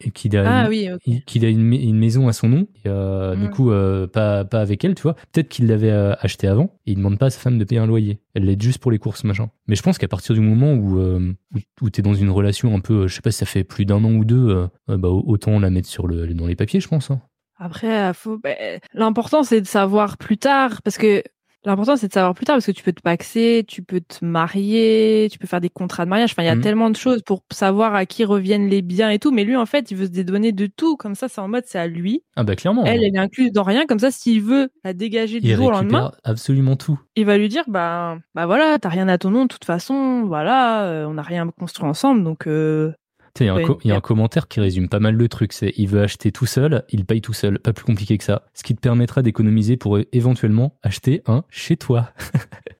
[0.07, 0.63] euh, qu'il a.
[0.65, 0.89] Ah oui,
[1.25, 3.49] qu'il a une, une maison à son nom, et, euh, du Mm.
[3.51, 5.15] coup euh, pas, pas avec elle, tu vois.
[5.31, 7.79] Peut-être qu'il l'avait euh, acheté avant, et il demande pas à sa femme de payer
[7.81, 8.19] un loyer.
[8.33, 9.49] Elle l'aide juste pour les courses, machin.
[9.67, 11.33] Mais je pense qu'à partir du moment où, euh,
[11.81, 14.03] où, t'es dans une relation un peu, je sais pas si ça fait plus d'un
[14.03, 17.11] an ou deux, bah, autant la mettre sur le, dans les papiers, je pense.
[17.11, 17.21] hein.
[17.59, 18.37] Après, faut...
[18.39, 18.49] bah,
[18.93, 21.23] l'important c'est de savoir plus tard parce que
[21.65, 24.23] l'important c'est de savoir plus tard parce que tu peux te paxer, tu peux te
[24.25, 26.31] marier, tu peux faire des contrats de mariage.
[26.31, 26.61] Enfin, il y a Mhm.
[26.61, 29.31] tellement de choses pour savoir à qui reviennent les biens et tout.
[29.31, 30.97] Mais lui, en fait, il veut se dédonner de tout.
[30.97, 32.23] Comme ça, c'est en mode c'est à lui.
[32.35, 32.83] Ah bah clairement.
[32.85, 33.85] Elle, elle est incluse dans rien.
[33.85, 36.99] Comme ça, s'il veut la dégager du il jour au lendemain, absolument tout.
[37.15, 40.23] il va lui dire bah bah voilà, t'as rien à ton nom de toute façon.
[40.25, 42.47] Voilà, euh, on n'a rien construit ensemble, donc.
[42.47, 42.91] euh,
[43.39, 43.97] Il y a, un Ouais, co- il y a bien.
[43.97, 45.53] un commentaire qui résume pas mal le truc.
[45.53, 47.57] C'est il veut acheter tout seul, il paye tout seul.
[47.59, 48.43] Pas plus compliqué que ça.
[48.53, 52.11] Ce qui te permettra d'économiser pour é- éventuellement acheter un chez toi.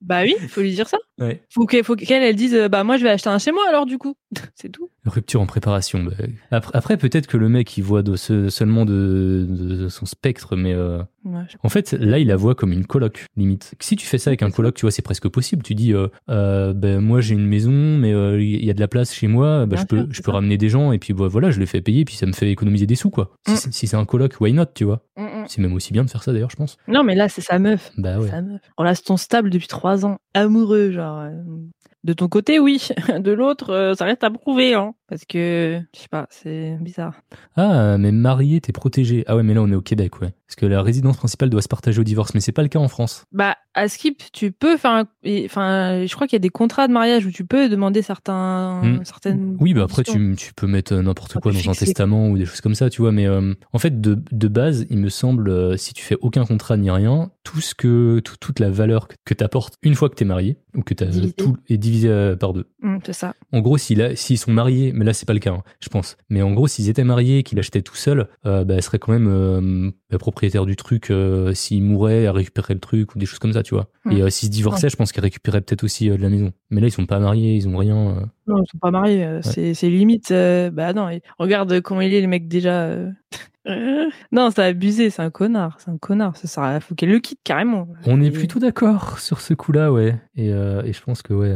[0.02, 0.98] Bah oui, faut lui dire ça.
[1.20, 1.44] Ouais.
[1.50, 3.64] Faut qu'elle faut qu'elle elle dise euh, bah moi je vais acheter un chez moi
[3.70, 4.16] alors du coup.
[4.56, 4.90] c'est tout.
[5.06, 6.04] Rupture en préparation.
[6.04, 6.12] bah,
[6.50, 10.56] Après, après, peut-être que le mec il voit de ce- seulement de, de son spectre,
[10.56, 13.76] mais euh, Ouais, en fait là il la voit comme une coloc limite.
[13.80, 15.64] Si tu fais ça avec un coloc, tu vois, c'est presque possible.
[15.64, 18.80] Tu dis, euh, euh, ben moi j'ai une maison, mais euh, il y a de
[18.82, 20.36] la place chez moi, bah, Bien je peux, je peux ça.
[20.36, 22.50] ramener des gens et puis bah, voilà, je les fais payer, puis ça me fait
[22.52, 23.32] économiser des sous quoi.
[23.48, 23.56] Si, Mm.
[23.58, 25.06] c'est- si c'est un coloc, why not, tu vois?
[25.16, 25.46] Mm, mm.
[25.48, 26.78] C'est même aussi bien de faire ça d'ailleurs, je pense.
[26.90, 27.92] Non mais là c'est sa meuf.
[27.98, 28.30] Bah ouais.
[28.30, 28.62] Sa meuf.
[28.78, 31.03] Relation stable depuis trois ans, amoureux genre.
[31.04, 31.44] Euh,
[32.04, 32.88] De ton côté oui,
[33.20, 34.94] de l'autre euh, ça reste à prouver hein.
[35.14, 37.14] Parce que je sais pas, c'est bizarre.
[37.56, 39.24] Ah, mais marié, t'es protégé.
[39.28, 40.34] Ah ouais, mais là on est au Québec, ouais.
[40.48, 42.80] Parce que la résidence principale doit se partager au divorce, mais c'est pas le cas
[42.80, 43.26] en France.
[43.32, 45.04] Bah à Skip tu peux faire
[45.46, 48.82] enfin je crois qu'il y a des contrats de mariage où tu peux demander certains
[48.84, 49.06] Mm.
[49.06, 49.58] certaines.
[49.60, 52.38] Oui, bah après tu, tu peux mettre euh, n'importe Ah, quoi dans un testament ou
[52.38, 53.12] des choses comme ça, tu vois.
[53.12, 56.46] Mais euh, en fait, de, de base, il me semble, euh, si tu fais aucun
[56.46, 60.16] contrat ni rien, tout ce que tout- toute la valeur que, t'apportes une fois que
[60.16, 62.66] t'es marié ou que t'as tout est divisé euh, par deux.
[62.82, 63.34] Mm, c'est ça.
[63.52, 66.18] En gros, s'ils sont mariés, mais là c'est pas le cas, hein, je pense.
[66.30, 69.12] Mais en gros, s'ils étaient mariés, qu'il achetait tout seul, euh, bah, elle serait quand
[69.12, 71.12] même euh, propriétaire du truc.
[71.12, 72.30] euh, s'il mourait, elle
[72.74, 73.90] le truc ou des choses comme ça, tu vois.
[74.06, 74.12] Hmm.
[74.12, 76.54] Et s'ils se divorçaient, je pense qu'elle récupérait peut-être aussi de la maison.
[76.70, 78.26] Mais là, ils sont pas mariés, ils ont rien.
[78.48, 79.40] Non, ils sont pas mariés.
[79.42, 80.32] C'est, limite.
[80.32, 82.98] bah non, regarde comment il est, le mec déjà.
[84.32, 85.78] non, c'est abusé, c'est un connard.
[85.80, 86.36] C'est un connard.
[86.38, 87.88] Ça sert à- faut qu'elle le quitte carrément.
[88.06, 90.20] On est plutôt d'accord sur ce coup-là, ouais.
[90.36, 91.56] Et, euh, et je pense que, ouais.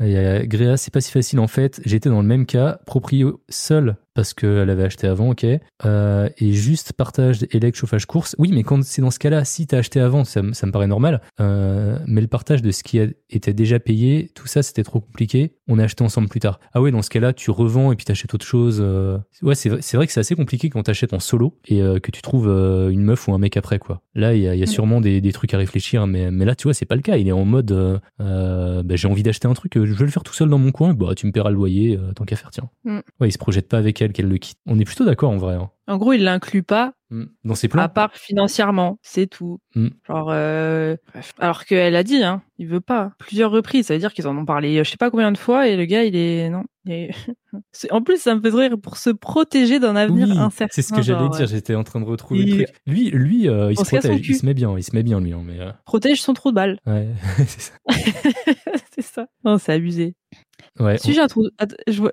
[0.00, 1.80] euh, Gréa, c'est pas si facile en fait.
[1.84, 5.46] J'étais dans le même cas, proprio seul parce qu'elle avait acheté avant, ok.
[5.84, 8.34] Euh, et juste partage élec, chauffage, course.
[8.38, 10.72] Oui, mais quand c'est dans ce cas-là, si t'as acheté avant, ça, me- ça me
[10.72, 11.20] paraît normal.
[11.40, 15.00] Euh, mais le partage de ce qui a, était déjà payé, tout ça, c'était trop
[15.00, 15.56] compliqué.
[15.68, 16.60] On a acheté ensemble plus tard.
[16.74, 18.78] Ah ouais, dans ce cas-là, tu revends et puis t'achètes autre chose.
[18.82, 19.18] euh.
[19.42, 22.48] Ouais, c'est vrai, que c'est assez compliqué quand t'achètes en solo et que tu trouves
[22.48, 24.02] une meuf ou un mec après, quoi.
[24.14, 26.54] Là, il y a, y a sûrement des, des trucs à réfléchir, mais, mais là,
[26.54, 27.16] tu vois, c'est pas le cas.
[27.16, 30.34] Il est en mode, bah, j'ai envie d'acheter un truc, je vais le faire tout
[30.34, 32.68] seul dans mon coin, bah, tu me paieras le loyer, tant qu'à faire, tiens.
[32.84, 32.98] Mm.
[33.20, 34.58] Ouais, il se projette pas avec elle qu'elle le quitte.
[34.66, 35.54] On est plutôt d'accord en vrai.
[35.54, 35.70] hein.
[35.88, 37.24] En gros, il l'inclut pas, Mm.
[37.44, 37.82] Dans ses plans.
[37.82, 38.98] à part financièrement.
[39.02, 39.58] C'est tout.
[39.74, 39.88] Mm.
[40.08, 40.96] Genre, euh,
[41.38, 43.12] alors qu'elle a dit, hein, il veut pas.
[43.18, 43.86] Plusieurs reprises.
[43.88, 45.76] Ça veut dire qu'ils en ont parlé, euh, je sais pas combien de fois, et
[45.76, 46.62] le gars, il est, non.
[46.86, 47.10] il est-
[47.72, 50.72] C'est- en plus, ça me fait rire pour se protéger d'un avenir Oui, incertain.
[50.72, 51.40] c'est ce que j'allais dire.
[51.40, 51.46] ouais.
[51.46, 52.76] J'étais en train de retrouver Il- le truc.
[52.86, 55.20] Lui, lui, euh, il On se protège, il se met bien, il se met bien
[55.20, 55.32] lui.
[55.34, 56.78] hein, mais euh, Protège son trou de balle.
[56.86, 57.08] ouais,
[57.46, 57.72] c'est ça.
[58.94, 59.26] c'est ça.
[59.44, 60.14] Non, c'est abusé.
[60.80, 60.96] Ouais.
[60.98, 61.48] Si j'ai un trou,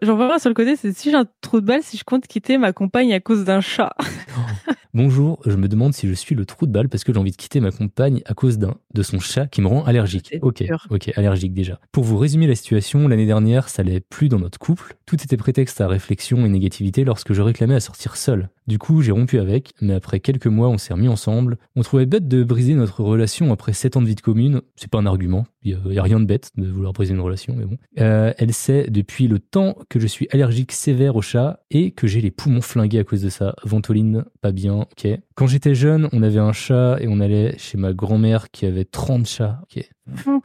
[0.02, 2.04] j'en vois un sur le côté, c'est si j'ai un trou de balle, si je
[2.04, 3.94] compte quitter ma compagne à cause d'un chat.
[4.94, 7.32] Bonjour, je me demande si je suis le trou de balle parce que j'ai envie
[7.32, 10.36] de quitter ma compagne à cause d'un de son chat qui me rend allergique.
[10.42, 11.80] Ok, ok, allergique déjà.
[11.92, 14.96] Pour vous résumer la situation, l'année dernière, ça allait plus dans notre couple.
[15.06, 18.50] Tout était prétexte à réflexion et négativité lorsque je réclamais à sortir seul.
[18.66, 21.58] Du coup, j'ai rompu avec, mais après quelques mois, on s'est remis ensemble.
[21.76, 24.62] On trouvait bête de briser notre relation après 7 ans de vie de commune.
[24.76, 25.46] C'est pas un argument.
[25.64, 27.78] Il y, y a rien de bête de vouloir briser une relation, mais bon.
[28.00, 32.08] Euh, elle sait depuis le temps que je suis allergique sévère aux chats et que
[32.08, 33.56] j'ai les poumons flingués à cause de ça.
[33.64, 35.08] Ventoline, pas bien, ok.
[35.36, 38.86] Quand j'étais jeune, on avait un chat et on allait chez ma grand-mère qui avait
[38.86, 39.90] 30 chats, ok.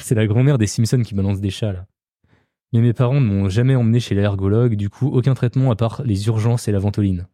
[0.00, 1.86] C'est la grand-mère des Simpsons qui balance des chats, là.
[2.72, 6.02] Mais mes parents ne m'ont jamais emmené chez l'allergologue, du coup, aucun traitement à part
[6.04, 7.26] les urgences et la ventoline.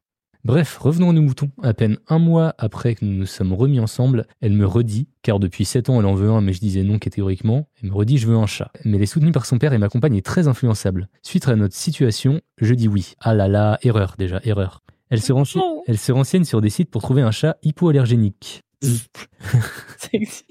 [0.49, 1.51] Bref, revenons à nos moutons.
[1.63, 5.39] À peine un mois après que nous nous sommes remis ensemble, elle me redit, car
[5.39, 8.17] depuis 7 ans elle en veut un, mais je disais non catégoriquement, elle me redit
[8.17, 8.71] je veux un chat.
[8.87, 11.09] Mais elle est soutenue par son père et ma compagne est très influençable.
[11.23, 13.13] Suite à notre situation, je dis oui.
[13.21, 14.83] Ah là là, erreur déjà, erreur.
[15.11, 15.83] Elle se, rense- Non.
[15.87, 18.63] elle se renseigne sur des sites pour trouver un chat hypoallergénique.
[18.83, 20.47] Ça existe.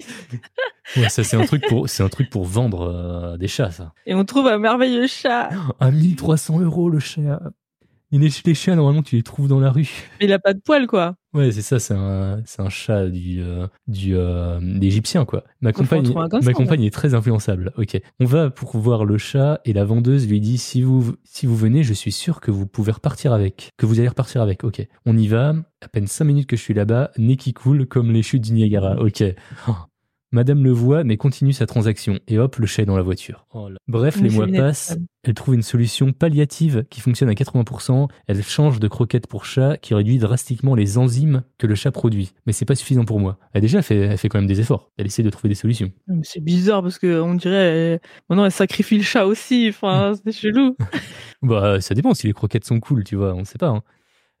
[0.96, 3.92] Ouais, ça c'est un truc pour, c'est un truc pour vendre euh, des chats, ça.
[4.06, 5.50] Et on trouve un merveilleux chat.
[5.80, 7.40] À 1300 euros le chat.
[8.10, 9.90] Il est chez les chats, normalement tu les trouves dans la rue.
[10.18, 11.16] Mais il a pas de poils, quoi.
[11.34, 15.44] Ouais, c'est ça, c'est un, un chat du, euh, du, euh, d'Égyptien, quoi.
[15.60, 17.72] Ma compagne, ma ça, compagne est très influençable.
[17.76, 18.00] Ok.
[18.18, 21.56] On va pour voir le chat et la vendeuse lui dit si vous, si vous
[21.56, 24.64] venez, je suis sûr que vous pouvez repartir avec, que vous allez repartir avec.
[24.64, 24.86] Ok.
[25.04, 25.54] On y va.
[25.82, 28.52] À peine cinq minutes que je suis là-bas, nez qui coule comme les chutes du
[28.52, 28.96] Niagara.
[28.98, 29.22] Ok.
[30.30, 32.18] Madame le voit, mais continue sa transaction.
[32.28, 33.46] Et hop, le chat est dans la voiture.
[33.54, 33.76] Oh là.
[33.88, 34.96] Bref, Mais les mois passent.
[35.22, 38.08] Elle trouve une solution palliative qui fonctionne à 80%.
[38.26, 42.32] Elle change de croquette pour chat qui réduit drastiquement les enzymes que le chat produit.
[42.46, 43.38] Mais c'est pas suffisant pour moi.
[43.54, 44.90] Elle déjà fait, elle fait quand même des efforts.
[44.98, 45.90] Elle essaie de trouver des solutions.
[46.22, 49.66] C'est bizarre parce que on dirait, euh, maintenant elle sacrifie le chat aussi.
[49.70, 50.76] Enfin, c'est chelou.
[51.42, 53.68] Bah, ça dépend si les croquettes sont cool, tu vois, on sait pas.
[53.68, 53.82] hein.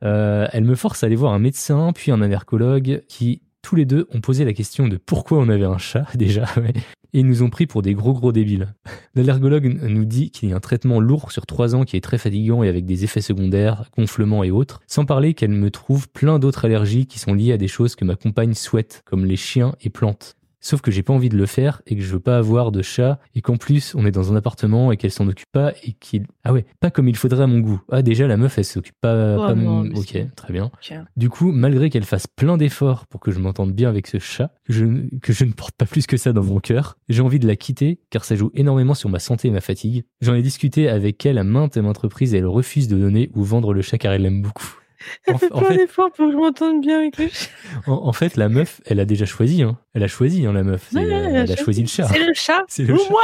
[0.04, 3.84] Euh, elle me force à aller voir un médecin, puis un allergologue, qui tous les
[3.84, 6.72] deux ont posé la question de pourquoi on avait un chat déjà, ouais.
[7.12, 8.74] et ils nous ont pris pour des gros gros débiles.
[9.14, 12.18] L'allergologue nous dit qu'il y a un traitement lourd sur trois ans qui est très
[12.18, 16.38] fatigant et avec des effets secondaires, gonflements et autres, sans parler qu'elle me trouve plein
[16.38, 19.74] d'autres allergies qui sont liées à des choses que ma compagne souhaite, comme les chiens
[19.82, 20.37] et plantes.
[20.60, 22.82] Sauf que j'ai pas envie de le faire et que je veux pas avoir de
[22.82, 25.92] chat et qu'en plus on est dans un appartement et qu'elle s'en occupe pas et
[25.92, 27.80] qu'il ah ouais pas comme il faudrait à mon goût.
[27.90, 30.70] Ah déjà la meuf elle s'occupe pas, Oh pas non, ok très bien.
[31.16, 34.52] Du coup malgré qu'elle fasse plein d'efforts pour que je m'entende bien avec ce chat
[34.64, 34.84] que je
[35.20, 37.56] que je ne porte pas plus que ça dans mon cœur j'ai envie de la
[37.56, 40.04] quitter car ça joue énormément sur ma santé et ma fatigue.
[40.20, 43.30] J'en ai discuté avec elle à maintes et maintes reprises et elle refuse de donner
[43.34, 44.77] ou vendre le chat car elle l'aime beaucoup
[45.26, 47.50] Elle fait en plein fait, d'efforts pour que je m'entende bien avec le chat.
[47.86, 49.62] en, en fait, la meuf, elle a déjà choisi.
[49.62, 49.78] Hein.
[49.94, 50.92] Elle a choisi, hein, la meuf.
[50.92, 52.04] Ouais, euh, elle a elle a choisi le chat.
[52.04, 52.64] C'est le chat.
[52.68, 53.10] C'est le ou chat.
[53.10, 53.22] moi.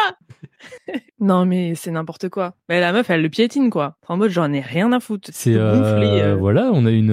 [1.21, 2.55] non mais c'est n'importe quoi.
[2.69, 3.97] Mais la meuf elle le piétine quoi.
[4.09, 5.31] En mode j'en ai rien à foutre.
[5.33, 6.37] C'est euh, euh.
[6.37, 7.13] voilà, on a une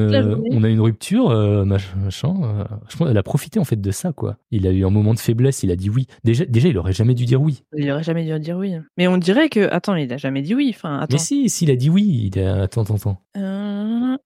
[0.52, 2.66] on a une rupture, euh, machin.
[2.90, 4.38] je pense, elle a profité en fait de ça quoi.
[4.52, 6.08] Il a eu un moment de faiblesse, il a dit oui.
[6.24, 7.64] Déjà, déjà, il aurait jamais dû dire oui.
[7.76, 8.76] Il aurait jamais dû dire oui.
[8.98, 10.74] Mais on dirait que attends il a jamais dit oui.
[10.76, 11.14] Enfin attends.
[11.14, 13.22] Mais si, s'il a dit oui, il a attends, attends, attends.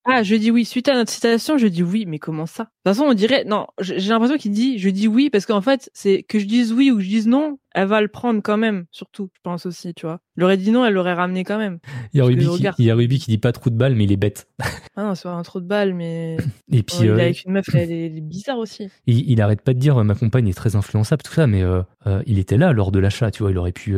[0.07, 0.65] Ah, je dis oui.
[0.65, 2.05] Suite à notre citation, je dis oui.
[2.05, 2.63] Mais comment ça?
[2.63, 3.45] De toute façon, on dirait.
[3.45, 6.73] Non, j'ai l'impression qu'il dit je dis oui parce qu'en fait, c'est que je dise
[6.73, 8.85] oui ou que je dise non, elle va le prendre quand même.
[8.89, 10.21] Surtout, je pense aussi, tu vois.
[10.37, 11.79] Il aurait dit non, elle l'aurait ramené quand même.
[12.13, 12.75] Il y a Ruby qui, regarde.
[12.79, 14.47] il y a Ruby qui dit pas trop de balles, mais il est bête.
[14.97, 16.37] Ah non, c'est pas un trou de balle, mais.
[16.71, 18.87] Et puis il est euh, avec une meuf, elle est, elle bizarre aussi.
[19.07, 21.63] il, il arrête pas de dire euh, ma compagne est très influençable, tout ça, mais
[21.63, 23.97] euh, euh, il était là lors de l'achat, tu vois, il aurait pu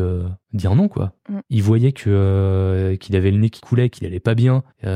[0.54, 1.14] dire non, quoi.
[1.30, 1.40] Mm.
[1.52, 4.64] Il voyait que qu'il avait le nez qui coulait, qu'il allait pas bien.
[4.84, 4.88] Il,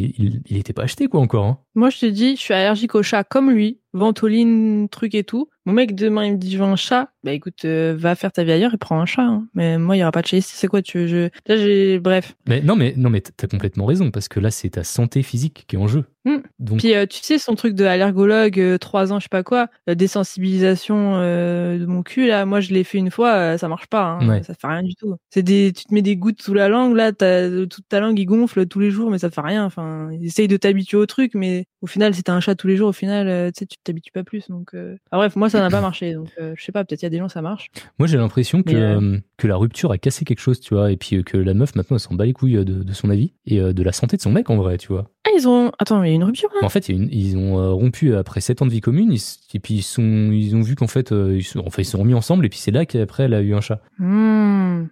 [0.00, 1.44] est- il, il était pas acheté, quoi, encore.
[1.44, 1.58] Hein.
[1.76, 5.48] Moi, je te dis, je suis allergique au chat comme lui, ventoline, truc et tout.
[5.66, 7.08] Mon mec, demain, il me dit, je veux un chat.
[7.22, 9.22] Bah écoute, euh, va faire ta vie ailleurs et prends un chat.
[9.22, 9.46] hein.
[9.54, 10.52] Mais moi, il y aura pas de chat ici.
[10.54, 11.16] C'est quoi, tu veux, je...
[11.46, 11.98] Là, j'ai...
[11.98, 12.34] Bref.
[12.46, 15.64] Mais non, mais non, mais t'as complètement raison parce que là, c'est ta santé physique
[15.66, 16.04] qui est en jeu.
[16.24, 16.36] Mm.
[16.58, 19.42] Donc, Puis, euh, tu sais, son truc de allergologue, euh, trois ans, je sais pas
[19.42, 23.58] quoi, la désensibilisation euh, de mon cul, là, moi, je l'ai fait une fois, euh,
[23.58, 24.02] ça marche pas.
[24.04, 24.42] Hein, Ouais.
[24.42, 25.16] Ça fait rien du tout.
[25.30, 25.72] C'est des...
[25.72, 27.48] Tu te mets des gouttes sous la langue, là, t'as...
[27.66, 29.64] toute ta langue, il gonfle tous les jours, mais ça fait rien.
[29.64, 32.76] Enfin, essaye de t'habituer au truc, mais au final, si t'as un chat tous les
[32.76, 34.48] jours, au final, euh, tu sais, tu t'habitues pas plus.
[34.48, 34.96] Donc, euh...
[35.10, 36.14] ah, bref, moi, ça n'a pas marché.
[36.14, 37.70] Donc, euh, je sais pas, peut-être il y a des gens, ça marche.
[37.98, 40.90] moi, j'ai l'impression que, euh, euh, que la rupture a cassé quelque chose, tu vois,
[40.90, 42.92] et puis euh, que la meuf, maintenant, elle s'en bat les couilles euh, de, de
[42.94, 45.10] son avis et euh, de la santé de son mec, en vrai, tu vois.
[45.26, 45.72] Ah, ils ont.
[45.78, 48.66] Attends, mais une rupture, hein En fait, une- ils ont euh, rompu après 7 ans
[48.66, 49.20] de vie commune, ils
[49.54, 51.92] et puis ils, sont, ils ont vu qu'en fait, euh, ils, sont, enfin, ils se
[51.92, 53.80] sont remis ensemble, et puis c'est là qu'après, elle a eu un chat.
[53.98, 54.84] Hmm.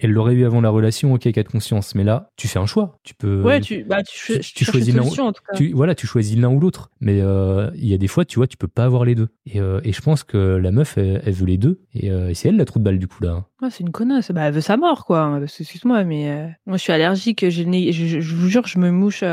[0.00, 1.96] Elle l'aurait eu avant la relation, ok, cas de conscience.
[1.96, 3.00] Mais là, tu fais un choix.
[3.02, 3.42] Tu peux.
[3.42, 6.92] Ouais, tu, bah, tu, tu choisis l'un ou- tu, voilà, tu choisis l'un ou l'autre.
[7.00, 9.26] Mais euh, il y a des fois, tu vois, tu peux pas avoir les deux.
[9.44, 11.80] Et, euh, et je pense que la meuf, elle, elle veut les deux.
[11.94, 13.46] Et, euh, et c'est elle la trou de balle du coup là.
[13.60, 14.30] Ouais, c'est une connasse.
[14.30, 15.40] Bah, elle veut sa mort, quoi.
[15.42, 17.48] Excuse-moi, mais moi, je suis allergique.
[17.50, 19.24] Je vous jure, je me mouche.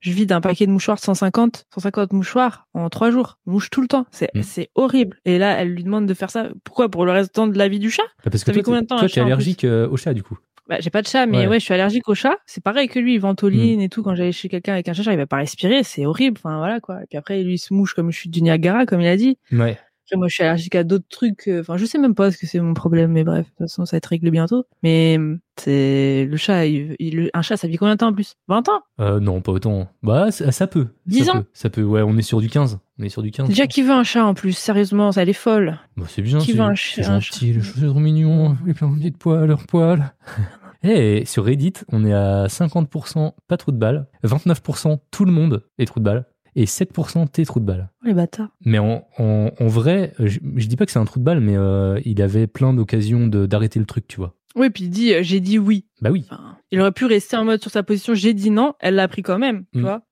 [0.00, 3.38] Je vide un paquet de mouchoirs de 150, 150 mouchoirs en trois jours.
[3.46, 4.06] Mouche tout le temps.
[4.10, 4.42] C'est Mm.
[4.42, 5.18] c'est horrible.
[5.24, 6.48] Et là, elle lui demande de faire ça.
[6.64, 6.88] Pourquoi?
[6.90, 8.02] Pour le restant de la vie du chat?
[8.24, 10.14] Ah, Parce que Ça fait toi, combien de temps, toi, t'es allergique euh, au chat
[10.14, 10.38] du coup.
[10.68, 11.46] Bah, j'ai pas de chat, mais Ouais.
[11.46, 11.60] ouais.
[11.60, 12.34] je suis allergique au chat.
[12.44, 14.02] C'est pareil que lui, ventoline et tout.
[14.02, 15.84] Quand j'allais chez quelqu'un avec un chat, j'arrivais pas à respirer.
[15.84, 16.38] C'est horrible.
[16.44, 17.02] Enfin, voilà, quoi.
[17.02, 19.16] Et puis après, lui, il se mouche comme je suis du Niagara, comme il a
[19.16, 19.38] dit.
[19.52, 19.78] Ouais.
[20.06, 21.48] Après, moi, je suis allergique à d'autres trucs.
[21.48, 23.58] euh, Enfin, je sais même pas ce que c'est mon problème, mais bref, de toute
[23.58, 24.64] façon, ça va être réglé bientôt.
[24.82, 25.18] Mais
[25.56, 26.66] c'est le chat.
[26.66, 28.34] Il, il- un chat, ça vit combien de temps en plus?
[28.48, 28.80] 20 ans?
[29.00, 29.88] Euh, non, pas autant.
[30.02, 30.88] Bah, ça, ça peut.
[31.06, 31.40] 10 ça ans?
[31.40, 31.46] peut.
[31.52, 31.82] Ça peut.
[31.82, 32.78] Ouais, on est sur du 15.
[32.98, 33.48] On est sur du 15.
[33.48, 35.78] Déjà, qui veut un chat en plus Sérieusement, ça, elle est folle.
[35.96, 36.38] Bah, c'est bien.
[36.38, 37.52] Qui veut un c'est chien, un gentil.
[37.52, 38.56] Les choses sont trop mignons.
[38.64, 40.12] Les plein de poils, leurs poils.
[40.82, 45.64] Et sur Reddit, on est à 50% pas trou de balle, 29% tout le monde
[45.78, 47.90] est trou de balle, et 7% t'es trou de balle.
[48.02, 48.48] Oh, les bâtards.
[48.64, 51.40] Mais en, en, en vrai, je, je dis pas que c'est un trou de balle,
[51.40, 54.34] mais euh, il avait plein d'occasions d'arrêter le truc, tu vois.
[54.56, 55.84] Oui, puis il dit, euh, j'ai dit oui.
[56.00, 56.24] Bah oui.
[56.30, 59.06] Enfin, il aurait pu rester en mode sur sa position, j'ai dit non, elle l'a
[59.06, 59.82] pris quand même, tu Mm.
[59.82, 60.02] vois.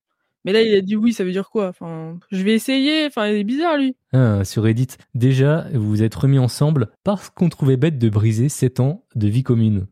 [0.45, 1.69] Mais là, il a dit oui, ça veut dire quoi?
[1.69, 3.07] Enfin, je vais essayer.
[3.07, 3.97] Enfin, il est bizarre, lui.
[4.13, 8.51] Ah, sur Reddit, déjà, vous vous êtes remis ensemble parce qu'on trouvait bête de briser
[8.51, 9.87] 7 ans de vie commune.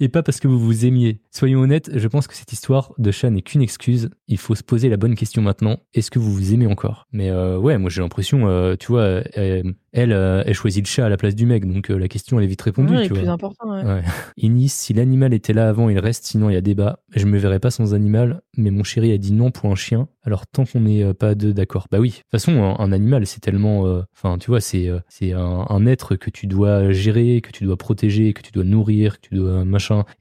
[0.00, 1.20] Et pas parce que vous vous aimiez.
[1.30, 4.10] Soyons honnêtes, je pense que cette histoire de chat n'est qu'une excuse.
[4.26, 5.78] Il faut se poser la bonne question maintenant.
[5.94, 7.06] Est-ce que vous vous aimez encore?
[7.12, 11.06] Mais euh, ouais, moi j'ai l'impression, euh, tu vois, euh, elle, elle choisit le chat
[11.06, 12.94] à la place du mec, donc la question elle est vite répondue.
[12.94, 13.32] Ouais, tu le plus vois.
[13.32, 13.82] important, ouais.
[13.82, 14.02] Ouais.
[14.36, 17.00] Inis, si l'animal était là avant, il reste, sinon il y a débat.
[17.14, 20.08] Je me verrais pas sans animal, mais mon chéri a dit non pour un chien.
[20.22, 21.86] Alors tant qu'on n'est pas deux d'accord.
[21.90, 22.10] Bah oui.
[22.10, 25.86] De toute façon, un, un animal, c'est tellement, enfin, tu vois, c'est c'est un, un
[25.86, 29.34] être que tu dois gérer, que tu dois protéger, que tu dois nourrir, que tu
[29.36, 29.64] dois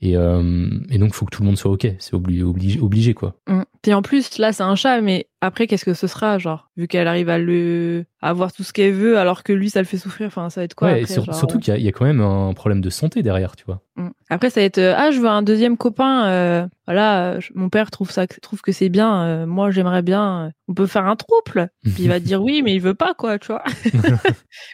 [0.03, 1.87] euh, et donc faut que tout le monde soit ok.
[1.99, 3.35] C'est obligé, obligé, quoi.
[3.47, 3.61] Mm.
[3.87, 6.87] Et en plus, là, c'est un chat, mais après, qu'est-ce que ce sera, genre Vu
[6.87, 9.85] qu'elle arrive à le à avoir tout ce qu'elle veut, alors que lui, ça le
[9.85, 10.25] fait souffrir.
[10.27, 11.01] Enfin, ça va être quoi ouais.
[11.01, 12.89] après, sur- genre surtout qu'il y, a- il y a quand même un problème de
[12.89, 13.81] santé derrière, tu vois.
[13.95, 14.07] Mm.
[14.31, 16.25] Après, ça va être euh, ah, je veux un deuxième copain.
[16.27, 19.21] euh, voilà, euh, je- mon père trouve ça, trouve que c'est bien.
[19.23, 20.45] euh, moi, j'aimerais bien.
[20.47, 21.69] euh, on peut faire un trouble.
[21.83, 23.63] Puis il va dire oui, mais il veut pas quoi, tu vois.
[23.85, 24.01] il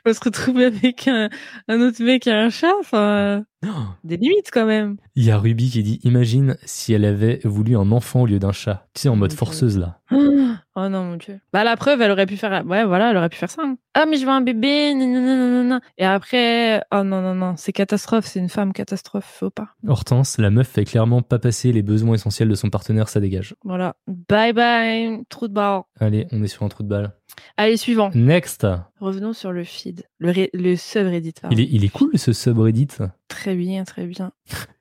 [0.05, 1.29] va se retrouver avec un,
[1.67, 2.71] un autre mec et un chat.
[2.79, 3.69] Enfin, euh,
[4.03, 4.95] des limites quand même.
[5.15, 8.39] Il y a Ruby qui dit Imagine si elle avait voulu un enfant au lieu
[8.39, 8.87] d'un chat.
[8.93, 9.99] Tu sais, en mode forceuse là.
[10.09, 11.39] 嗯 Oh non mon dieu.
[11.53, 12.65] Bah la preuve, elle aurait pu faire.
[12.65, 13.61] Ouais, voilà, elle aurait pu faire ça.
[13.63, 13.77] hein.
[13.93, 14.93] Ah mais je veux un bébé.
[14.95, 15.81] nanana.
[15.97, 18.25] Et après, oh non non non, c'est catastrophe.
[18.25, 19.25] C'est une femme catastrophe.
[19.39, 19.69] Faut pas.
[19.87, 23.55] Hortense, la meuf fait clairement pas passer les besoins essentiels de son partenaire, ça dégage.
[23.63, 23.95] Voilà.
[24.07, 25.23] Bye bye.
[25.29, 25.85] Trou de barre.
[25.99, 27.11] Allez, on est sur un trou de balle.
[27.57, 28.11] Allez suivant.
[28.13, 28.65] Next
[28.99, 31.33] Revenons sur le feed, le, ré- le subreddit.
[31.51, 32.87] il est, il est cool ce subreddit.
[33.27, 34.31] Très bien, très bien.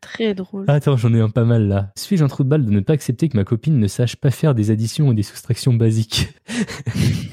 [0.00, 0.66] Très drôle.
[0.68, 1.90] Attends, j'en ai un pas mal là.
[1.96, 4.30] Suis-je un trou de balle de ne pas accepter que ma copine ne sache pas
[4.30, 6.28] faire des additions ou des soustractions basiques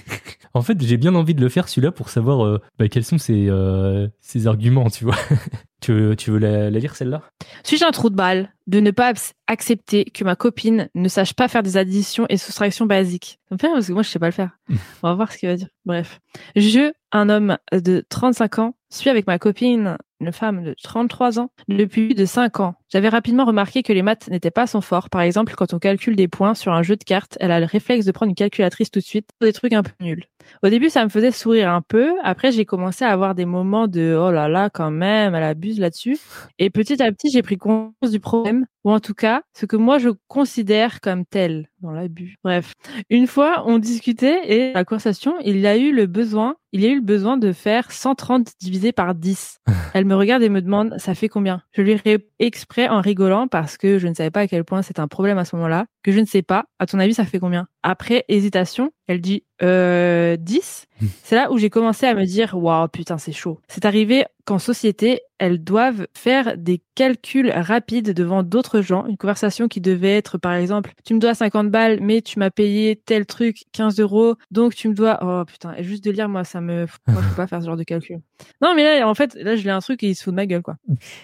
[0.54, 3.20] En fait, j'ai bien envie de le faire celui-là pour savoir euh, bah, quels sont
[3.20, 5.16] ses, euh, ses arguments, tu vois.
[5.82, 7.22] tu veux, tu veux la, la lire celle-là?
[7.64, 9.14] Suis-je un trou de balle de ne pas
[9.48, 13.40] accepter que ma copine ne sache pas faire des additions et soustractions basiques?
[13.48, 14.58] Ça me fait rire parce que moi, je sais pas le faire.
[15.04, 15.70] On va voir ce qu'il va dire.
[15.86, 16.20] Bref.
[16.56, 21.50] Je, un homme de 35 ans, suis avec ma copine, une femme de 33 ans,
[21.68, 22.76] depuis de 5 ans.
[22.90, 25.10] J'avais rapidement remarqué que les maths n'étaient pas son fort.
[25.10, 27.66] Par exemple, quand on calcule des points sur un jeu de cartes, elle a le
[27.66, 30.26] réflexe de prendre une calculatrice tout de suite pour des trucs un peu nuls.
[30.64, 32.14] Au début, ça me faisait sourire un peu.
[32.24, 35.80] Après, j'ai commencé à avoir des moments de oh là là, quand même, elle abuse
[35.80, 36.18] là-dessus.
[36.58, 39.76] Et petit à petit, j'ai pris conscience du problème, ou en tout cas, ce que
[39.76, 42.38] moi je considère comme tel dans l'abus.
[42.44, 42.74] Bref,
[43.10, 46.86] une fois, on discutait et la conversation, il y a eu le besoin, il y
[46.86, 49.60] a eu le besoin de faire 130 divisé par 10.
[49.94, 51.62] Elle me regarde et me demande, ça fait combien?
[51.72, 54.82] Je lui réponds exprès en rigolant parce que je ne savais pas à quel point
[54.82, 56.66] c'est un problème à ce moment-là, que je ne sais pas.
[56.80, 57.68] À ton avis, ça fait combien?
[57.84, 60.86] Après hésitation, elle dit, euh, 10.
[61.24, 63.60] C'est là où j'ai commencé à me dire, waouh, putain, c'est chaud.
[63.68, 69.06] C'est arrivé qu'en société, elles doivent faire des calculs rapides devant d'autres gens.
[69.06, 72.50] Une conversation qui devait être, par exemple, tu me dois 50 balles, mais tu m'as
[72.50, 76.30] payé tel truc 15 euros, donc tu me dois, oh putain, et juste de lire,
[76.30, 78.20] moi, ça me, moi, je peux pas faire ce genre de calcul.
[78.62, 80.36] Non, mais là, en fait, là, je lis un truc et il se fout de
[80.36, 80.76] ma gueule, quoi.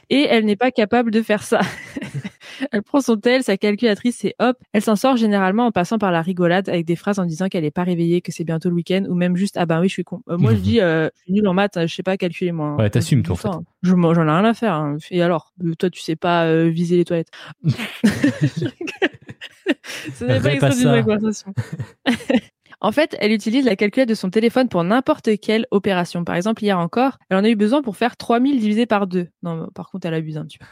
[0.10, 1.62] Et elle n'est pas capable de faire ça.
[2.72, 6.12] Elle prend son tel, sa calculatrice et hop, elle s'en sort généralement en passant par
[6.12, 8.76] la rigolade avec des phrases en disant qu'elle est pas réveillée, que c'est bientôt le
[8.76, 10.22] week-end ou même juste ah ben oui je suis con.
[10.30, 12.68] Euh, moi je dis euh, je suis nul en maths, je sais pas calculer moi.
[12.68, 12.78] hein.
[12.78, 13.48] Ouais, t'assumes, toi, en fait.
[13.84, 14.74] Je j'en ai rien à faire.
[14.74, 14.98] hein.
[15.12, 17.30] Et alors, euh, toi tu sais pas euh, viser les toilettes.
[20.13, 21.54] Ce n'est pas extrait d'une conversation.
[22.82, 26.24] En fait, elle utilise la calculette de son téléphone pour n'importe quelle opération.
[26.24, 29.28] Par exemple, hier encore, elle en a eu besoin pour faire 3000 divisé par 2.
[29.44, 30.66] Non, par contre, elle abuse un petit peu.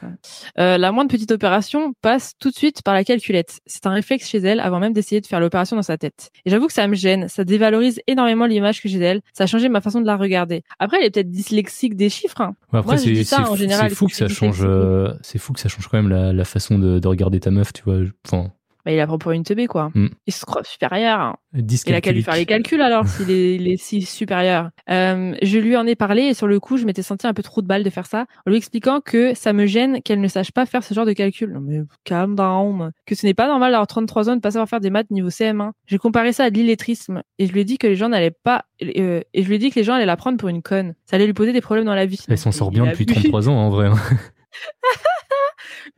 [0.59, 3.59] Euh, la moindre petite opération passe tout de suite par la calculette.
[3.65, 6.29] C'est un réflexe chez elle avant même d'essayer de faire l'opération dans sa tête.
[6.45, 7.27] Et j'avoue que ça me gêne.
[7.29, 9.21] Ça dévalorise énormément l'image que j'ai d'elle.
[9.33, 10.63] Ça a changé ma façon de la regarder.
[10.79, 12.41] Après, elle est peut-être dyslexique des chiffres.
[12.41, 12.55] Hein.
[12.71, 14.61] Ouais, après, c'est fou- général, c'est fou les que ça change.
[14.63, 17.51] euh, c'est fou que ça change quand même la, la façon de, de regarder ta
[17.51, 17.99] meuf, tu vois.
[18.27, 18.51] Enfin,
[18.85, 19.91] Bah, il a pris pour une teubée, quoi.
[19.95, 20.07] Mm.
[20.27, 21.19] Il se croit supérieur.
[21.19, 21.35] hein.
[21.55, 24.69] Il a qu'à lui faire les calculs alors s'il est, il est si supérieur.
[24.89, 27.43] Euh, je lui en ai parlé et sur le coup, je m'étais senti un peu
[27.43, 30.27] trop de balle de faire ça, en lui expliquant que ça me gêne qu'elle ne
[30.27, 31.51] sache pas faire ce genre de calcul.
[31.53, 32.91] Non mais calm down.
[33.05, 35.11] Que ce n'est pas normal d'avoir 33 ans de ne pas savoir faire des maths
[35.11, 35.71] niveau CM1.
[35.85, 38.31] J'ai comparé ça à de l'illettrisme et je lui ai dit que les gens n'allaient
[38.31, 40.61] pas euh, et je lui ai dit que les gens allaient la prendre pour une
[40.61, 40.93] conne.
[41.05, 42.19] Ça allait lui poser des problèmes dans la vie.
[42.27, 43.13] Elle s'en sort bien depuis bu.
[43.13, 43.89] 33 ans, en vrai.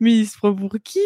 [0.00, 1.00] Mais il se prend pour qui?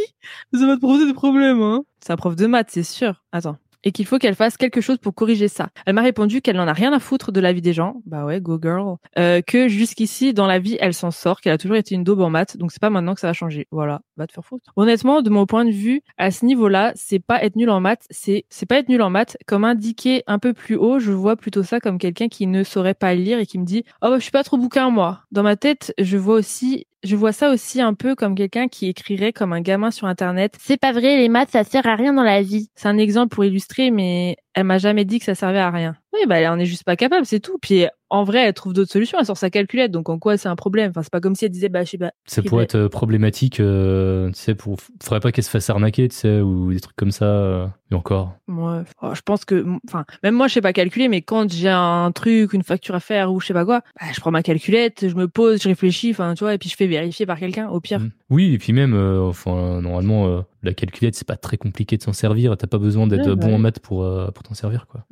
[0.52, 3.24] Ça va te poser des problèmes, hein C'est un prof de maths, c'est sûr.
[3.32, 3.58] Attends.
[3.84, 5.70] Et qu'il faut qu'elle fasse quelque chose pour corriger ça.
[5.86, 8.02] Elle m'a répondu qu'elle n'en a rien à foutre de la vie des gens.
[8.06, 8.96] Bah ouais, go girl.
[9.18, 12.20] Euh, que jusqu'ici, dans la vie, elle s'en sort, qu'elle a toujours été une daube
[12.20, 13.66] en maths, donc c'est pas maintenant que ça va changer.
[13.70, 14.70] Voilà, va te faire foutre.
[14.76, 18.06] Honnêtement, de mon point de vue, à ce niveau-là, c'est pas être nul en maths,
[18.10, 19.36] c'est c'est pas être nul en maths.
[19.46, 22.94] Comme indiqué un peu plus haut, je vois plutôt ça comme quelqu'un qui ne saurait
[22.94, 25.22] pas lire et qui me dit «Oh bah, je suis pas trop bouquin, moi».
[25.30, 28.86] Dans ma tête, je vois aussi je vois ça aussi un peu comme quelqu'un qui
[28.86, 30.56] écrirait comme un gamin sur internet.
[30.60, 32.68] C'est pas vrai, les maths, ça sert à rien dans la vie.
[32.74, 35.96] C'est un exemple pour illustrer, mais elle m'a jamais dit que ça servait à rien.
[36.12, 37.56] Oui, bah, elle en est juste pas capable, c'est tout.
[37.62, 39.16] Puis, en vrai, elle trouve d'autres solutions.
[39.20, 40.90] Elle sort sa calculette, donc en quoi c'est un problème?
[40.90, 42.10] Enfin, c'est pas comme si elle disait, bah, je sais pas.
[42.26, 44.76] Ça pourrait être euh, problématique, euh, tu sais, pour.
[45.00, 47.26] Faudrait pas qu'elle se fasse arnaquer, tu sais, ou des trucs comme ça.
[47.26, 48.34] euh, Et encore.
[48.48, 48.80] Ouais.
[49.02, 52.10] Oh, je pense que, enfin, même moi, je sais pas calculer, mais quand j'ai un
[52.12, 55.08] truc, une facture à faire ou je sais pas quoi, bah, je prends ma calculette,
[55.08, 57.68] je me pose, je réfléchis, enfin, tu vois, et puis je fais vérifier par quelqu'un,
[57.68, 58.00] au pire.
[58.00, 58.10] Mm.
[58.30, 62.12] Oui, et puis même, euh, enfin, normalement, la calculette, c'est pas très compliqué de s'en
[62.12, 62.56] servir.
[62.56, 63.54] T'as pas besoin d'être Ouais, bon ouais.
[63.54, 65.04] en maths pour, euh, pour t'en servir, quoi.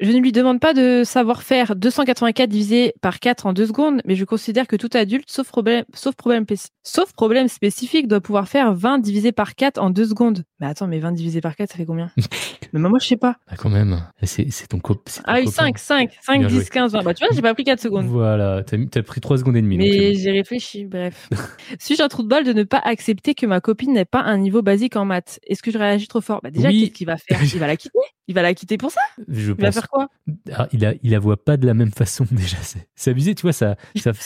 [0.00, 4.00] Je ne lui demande pas de savoir faire 284 divisé par 4 en 2 secondes,
[4.04, 8.20] mais je considère que tout adulte, sauf problème, sauf problème, pé- sauf problème spécifique, doit
[8.20, 10.44] pouvoir faire 20 divisé par 4 en 2 secondes.
[10.60, 12.10] Mais attends, mais 20 divisé par 4, ça fait combien?
[12.72, 13.36] Mais moi, je sais pas.
[13.46, 14.02] Ah, quand même.
[14.24, 15.56] C'est ton, cop ton Ah oui, copain.
[15.66, 16.64] 5, 5, 5, Bien 10, joué.
[16.64, 17.02] 15, 20.
[17.04, 18.06] Bah, tu vois, j'ai pas pris 4 secondes.
[18.06, 19.78] Voilà, t'as pris 3 secondes et demie.
[19.78, 20.18] Mais bon.
[20.18, 21.28] j'ai réfléchi, bref.
[21.78, 24.36] Suis-je un trou de balle de ne pas accepter que ma copine n'ait pas un
[24.36, 25.38] niveau basique en maths?
[25.46, 26.40] Est-ce que je réagis trop fort?
[26.42, 26.80] Bah déjà, Oui.
[26.80, 27.40] qu'est-ce qu'il va faire?
[27.42, 27.98] Il va la quitter?
[28.28, 29.00] Il va la quitter pour ça?
[29.28, 30.08] Je Il va faire quoi?
[30.52, 32.56] Ah, il, la voit pas de la même façon déjà.
[32.94, 33.76] C'est abusé, tu vois, sa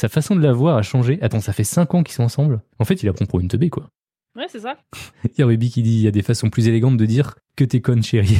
[0.08, 1.18] façon de la voir a changé.
[1.20, 2.62] Attends, ça fait 5 ans qu'ils sont ensemble.
[2.78, 3.90] En fait, il la prend pour une teubée, quoi.
[4.36, 4.76] Ouais, c'est ça.
[5.24, 7.34] Il y a Ruby qui dit il y a des façons plus élégantes de dire
[7.56, 8.38] que t'es conne, chérie.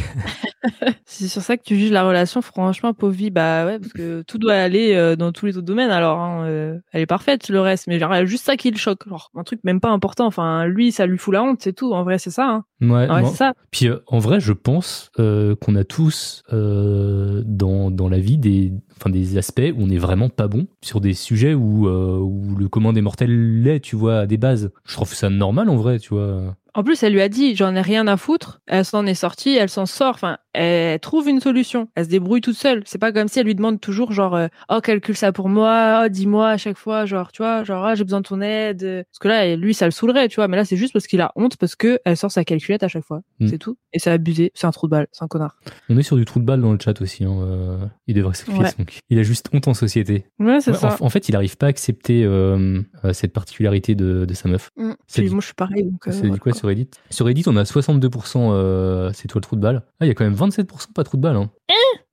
[1.11, 4.23] Si c'est sur ça que tu juges la relation, franchement, vie, bah ouais, parce que
[4.23, 5.91] tout doit aller euh, dans tous les autres domaines.
[5.91, 8.57] Alors, hein, euh, elle est parfaite, le reste, mais genre, il y a juste ça
[8.57, 9.09] qui le choque.
[9.09, 10.27] Genre, un truc même pas important.
[10.27, 11.93] Enfin, lui, ça lui fout la honte, c'est tout.
[11.93, 12.49] En vrai, c'est ça.
[12.49, 12.65] Hein.
[12.81, 13.55] Ouais, En vrai, c'est ça.
[13.73, 19.11] Puis euh, en vrai, je pense qu'on a tous dans, dans la vie des, enfin,
[19.11, 22.93] des aspects où on est vraiment pas bon sur des sujets où, où le commun
[22.93, 24.71] des mortels l'est, tu vois, à des bases.
[24.85, 26.55] Je trouve ça normal en vrai, tu vois.
[26.75, 28.61] En plus, elle lui a dit, j'en ai rien à foutre.
[28.67, 30.15] Elle s'en est sortie, elle s'en sort.
[30.15, 31.89] Enfin, elle trouve une solution.
[31.95, 32.83] Elle se débrouille toute seule.
[32.87, 36.03] C'est pas comme si elle lui demande toujours, genre, euh, oh, calcule ça pour moi,
[36.05, 39.05] oh, dis-moi à chaque fois, genre, tu vois, genre, ah, j'ai besoin de ton aide.
[39.11, 40.49] Parce que là, lui, ça le saoulerait, tu vois.
[40.49, 42.89] Mais là, c'est juste parce qu'il a honte parce que elle sort sa calculette à
[42.89, 43.23] chaque fois.
[43.41, 43.49] Mm.
[43.49, 43.77] C'est tout.
[43.93, 44.53] Et c'est abusé.
[44.55, 45.07] C'est un trou de balle.
[45.13, 45.57] C'est un connard.
[45.89, 47.25] On est sur du trou de balle dans le chat aussi.
[47.25, 48.63] Hein, euh, il devrait s'expliquer.
[48.63, 48.71] Ouais.
[48.79, 48.99] donc.
[49.11, 50.25] Il a juste honte en société.
[50.39, 50.97] Ouais, c'est Ouais, ça.
[51.01, 54.49] en, en fait, il arrive pas à accepter euh, euh, cette particularité de, de sa
[54.49, 54.71] meuf.
[54.77, 54.93] Mm.
[55.13, 55.85] Puis dit- moi, je suis pareil.
[55.85, 56.59] Donc, euh, C'est du voilà, quoi quoi.
[56.59, 56.89] sur Reddit?
[57.11, 59.83] Sur Reddit, on a 62% euh, c'est toi le trou de balle.
[60.01, 61.37] Ah, il y a quand même 27% pas trou de balle.
[61.37, 61.51] Hein.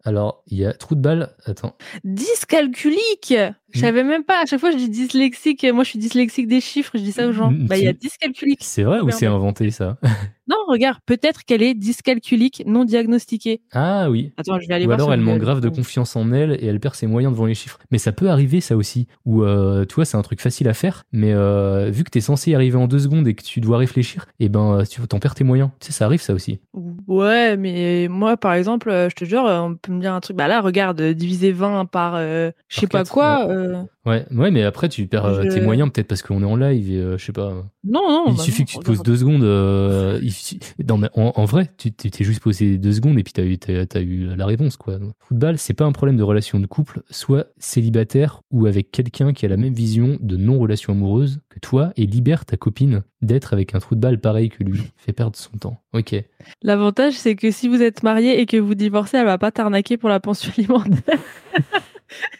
[0.03, 1.35] Alors, il y a trou de balle.
[1.45, 1.75] Attends.
[2.03, 3.33] Dyscalculique
[3.73, 4.41] Je savais même pas.
[4.41, 5.65] À chaque fois, je dis dyslexique.
[5.73, 6.91] Moi, je suis dyslexique des chiffres.
[6.95, 7.51] Je dis ça aux gens.
[7.51, 8.59] Bah, il y a dyscalculique.
[8.61, 9.97] C'est vrai ou c'est inventé ça?
[10.49, 10.99] Non, regarde.
[11.05, 13.59] Peut-être qu'elle est dyscalculique non diagnostiquée.
[13.73, 14.31] Ah oui.
[14.37, 14.99] Attends, je vais aller Ou voir.
[14.99, 17.53] alors elle manque grave de confiance en elle et elle perd ses moyens devant les
[17.53, 17.79] chiffres.
[17.91, 19.07] Mais ça peut arriver ça aussi.
[19.25, 22.21] Ou euh, tu vois, c'est un truc facile à faire, mais euh, vu que t'es
[22.21, 25.01] censé y arriver en deux secondes et que tu dois réfléchir, et ben euh, tu
[25.05, 25.69] t'en perds tes moyens.
[25.81, 26.61] Tu sais, ça arrive ça aussi.
[27.07, 30.19] Ouais, mais moi, par exemple, euh, je te jure, euh, on peut me dire un
[30.21, 30.37] truc.
[30.37, 33.47] Bah là, regarde, euh, diviser 20 par euh, je sais pas quoi.
[33.49, 36.45] euh, Ouais, ouais, mais après tu perds euh, Je- tes moyens peut-être parce qu'on est
[36.45, 37.49] en live et euh, je sais pas.
[37.83, 38.23] Non, non.
[38.29, 39.43] il bah suffit non, que tu te poses deux secondes.
[39.43, 43.23] euh, il suffit- non, mais en, en vrai, tu t'es juste posé deux secondes et
[43.23, 44.97] puis t'as eu, t'as, t'as eu la réponse quoi.
[45.19, 49.45] Football, c'est pas un problème de relation de couple, soit célibataire ou avec quelqu'un qui
[49.45, 53.75] a la même vision de non-relation amoureuse que toi et libère ta copine d'être avec
[53.75, 54.79] un trou de balle pareil que lui.
[54.95, 55.81] Fait perdre son temps.
[55.93, 56.15] Ok.
[56.61, 59.97] L'avantage, c'est que si vous êtes marié et que vous divorcez, elle va pas t'arnaquer
[59.97, 61.19] pour la pension alimentaire.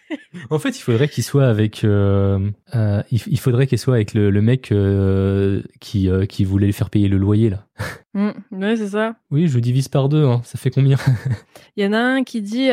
[0.50, 1.84] En fait, il faudrait qu'il soit avec.
[1.84, 2.40] euh,
[2.76, 6.90] euh, il, faudrait qu'il soit avec le, le mec euh, qui qui voulait lui faire
[6.90, 7.66] payer le loyer là.
[8.14, 9.16] Mm, ouais, c'est ça.
[9.30, 10.26] Oui, je divise par deux.
[10.26, 10.42] Hein.
[10.44, 10.98] Ça fait combien?
[11.78, 12.70] Il y en a un qui dit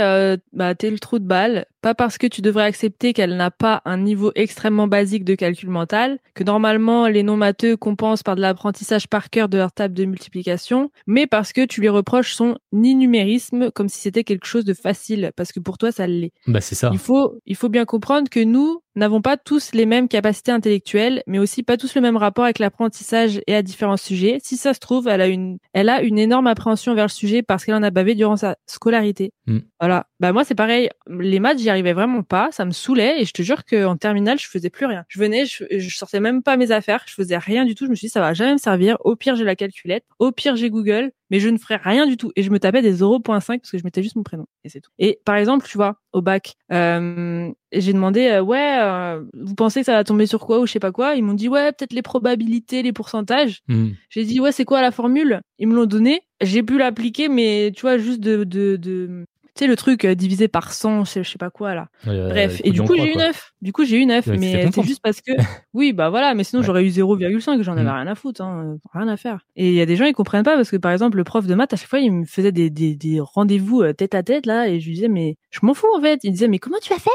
[0.55, 3.83] bah t'es le trou de balle, pas parce que tu devrais accepter qu'elle n'a pas
[3.85, 8.41] un niveau extrêmement basique de calcul mental, que normalement les non matheux compensent par de
[8.41, 12.57] l'apprentissage par cœur de leur table de multiplication, mais parce que tu lui reproches son
[12.73, 16.33] numérisme comme si c'était quelque chose de facile, parce que pour toi ça l'est.
[16.47, 16.89] Bah c'est ça.
[16.91, 21.23] Il faut, il faut bien comprendre que nous n'avons pas tous les mêmes capacités intellectuelles,
[21.27, 24.39] mais aussi pas tous le même rapport avec l'apprentissage et à différents sujets.
[24.43, 27.43] Si ça se trouve, elle a une, elle a une énorme appréhension vers le sujet
[27.43, 29.33] parce qu'elle en a bavé durant sa scolarité.
[29.47, 29.59] Mm.
[29.81, 30.07] Voilà.
[30.21, 30.89] Bah moi c'est pareil.
[31.09, 32.49] Les maths, j'y arrivais vraiment pas.
[32.53, 35.05] Ça me saoulait et je te jure qu'en terminale, je faisais plus rien.
[35.09, 37.87] Je venais, je, je sortais même pas mes affaires, je faisais rien du tout.
[37.87, 38.97] Je me suis dit ça va jamais me servir.
[39.01, 40.05] Au pire, j'ai la calculette.
[40.19, 42.31] Au pire, j'ai Google mais je ne ferais rien du tout.
[42.37, 44.47] Et je me tapais des 0.5 parce que je mettais juste mon prénom.
[44.63, 44.91] Et c'est tout.
[44.99, 47.51] Et par exemple, tu vois, au bac, euh,
[47.81, 50.73] j'ai demandé, euh, ouais, euh, vous pensez que ça va tomber sur quoi ou je
[50.73, 51.15] sais pas quoi?
[51.15, 53.63] Ils m'ont dit, ouais, peut-être les probabilités, les pourcentages.
[53.69, 53.91] Hmm.
[54.11, 55.41] J'ai dit, ouais, c'est quoi la formule?
[55.59, 56.23] Ils me l'ont donné.
[56.41, 58.45] J'ai pu l'appliquer, mais tu vois, juste de...
[58.45, 59.25] de, de
[59.61, 61.89] sais, le truc euh, divisé par 100, je sais, pas quoi, là.
[62.05, 62.61] Bref.
[62.65, 63.27] Et du coup, j'ai eu quoi.
[63.27, 63.53] 9.
[63.63, 64.27] Du coup, j'ai eu 9.
[64.27, 65.33] Ouais, mais c'est juste parce que,
[65.75, 66.67] oui, bah voilà, mais sinon, Ouais.
[66.67, 67.89] j'aurais eu 0,5, j'en avais Mm.
[67.95, 68.77] rien à foutre, hein.
[68.93, 69.41] Rien à faire.
[69.57, 71.47] Et il y a des gens, ils comprennent pas parce que, par exemple, le prof
[71.47, 74.23] de maths, à chaque fois, il me faisait des, des, des rendez-vous euh, tête à
[74.23, 76.21] tête, là, et je lui disais, mais je m'en fous, en fait.
[76.25, 77.13] Il disait, mais comment tu vas faire?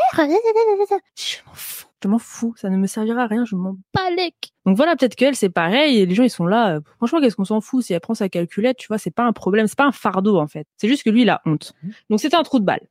[1.15, 1.85] Je m'en fous.
[2.01, 2.53] Je m'en fous.
[2.55, 3.43] Ça ne me servira à rien.
[3.45, 3.79] Je m'en c-
[4.65, 6.75] Donc voilà, peut-être qu'elle, c'est pareil, et les gens, ils sont là.
[6.75, 9.25] euh, Franchement, qu'est-ce qu'on s'en fout si elle prend sa calculette, tu vois, c'est pas
[9.25, 10.67] un problème, c'est pas un fardeau, en fait.
[10.77, 11.73] C'est juste que lui, il a honte.
[12.09, 12.81] Donc c'était un trou de balle.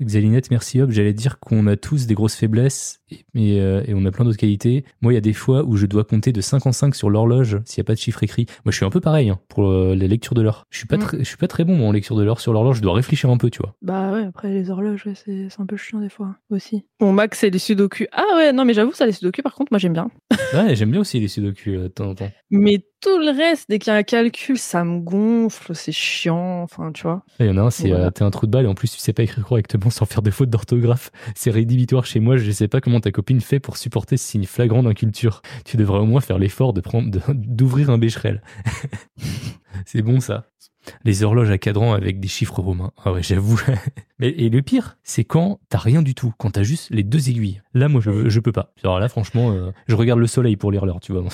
[0.00, 0.90] Xalinette, merci Hop.
[0.90, 4.24] J'allais dire qu'on a tous des grosses faiblesses et, et, euh, et on a plein
[4.24, 4.84] d'autres qualités.
[5.02, 7.10] Moi, il y a des fois où je dois compter de 5 en 5 sur
[7.10, 8.46] l'horloge s'il n'y a pas de chiffre écrit.
[8.64, 10.64] Moi, je suis un peu pareil hein, pour euh, les lectures de l'heure.
[10.70, 11.00] Je suis pas Mm.
[11.00, 12.76] très, je suis pas très bon moi, en lecture de l'heure sur l'horloge.
[12.78, 13.74] Je dois réfléchir un peu, tu vois.
[13.82, 16.84] Bah ouais, après les horloges, ouais, c'est c'est un peu chiant des fois aussi.
[17.00, 18.04] Bon, Max, c'est les sudoku.
[18.12, 20.10] Ah ouais, non, mais j'avoue, ça, les sudoku, par contre, moi, j'aime bien.
[20.54, 22.30] Ouais, j'aime bien aussi les sudoku de temps en temps.
[22.50, 26.62] Mais tout le reste, dès qu'il y a un calcul, ça me gonfle, c'est chiant,
[26.62, 27.24] enfin, tu vois.
[27.40, 28.06] Il y en a un, c'est Voilà.
[28.06, 30.04] euh, t'es un trou de balle et en plus tu sais pas écrire correctement sans
[30.04, 31.10] faire de faute d'orthographe.
[31.34, 32.36] C'est rédhibitoire chez moi.
[32.36, 35.40] Je sais pas comment ta copine fait pour supporter ce signe flagrant d'inculture.
[35.64, 38.42] Tu devrais au moins faire l'effort de prendre, d'ouvrir un bécherel.
[39.86, 40.46] c'est bon ça.
[41.04, 42.92] Les horloges à cadran avec des chiffres romains.
[43.04, 43.60] Ah ouais, j'avoue.
[44.18, 47.28] Mais et le pire, c'est quand t'as rien du tout, quand t'as juste les deux
[47.30, 47.62] aiguilles.
[47.74, 48.72] Là, moi, je, je peux pas.
[48.82, 51.24] Alors là, franchement, euh, je regarde le soleil pour lire l'heure, tu vois.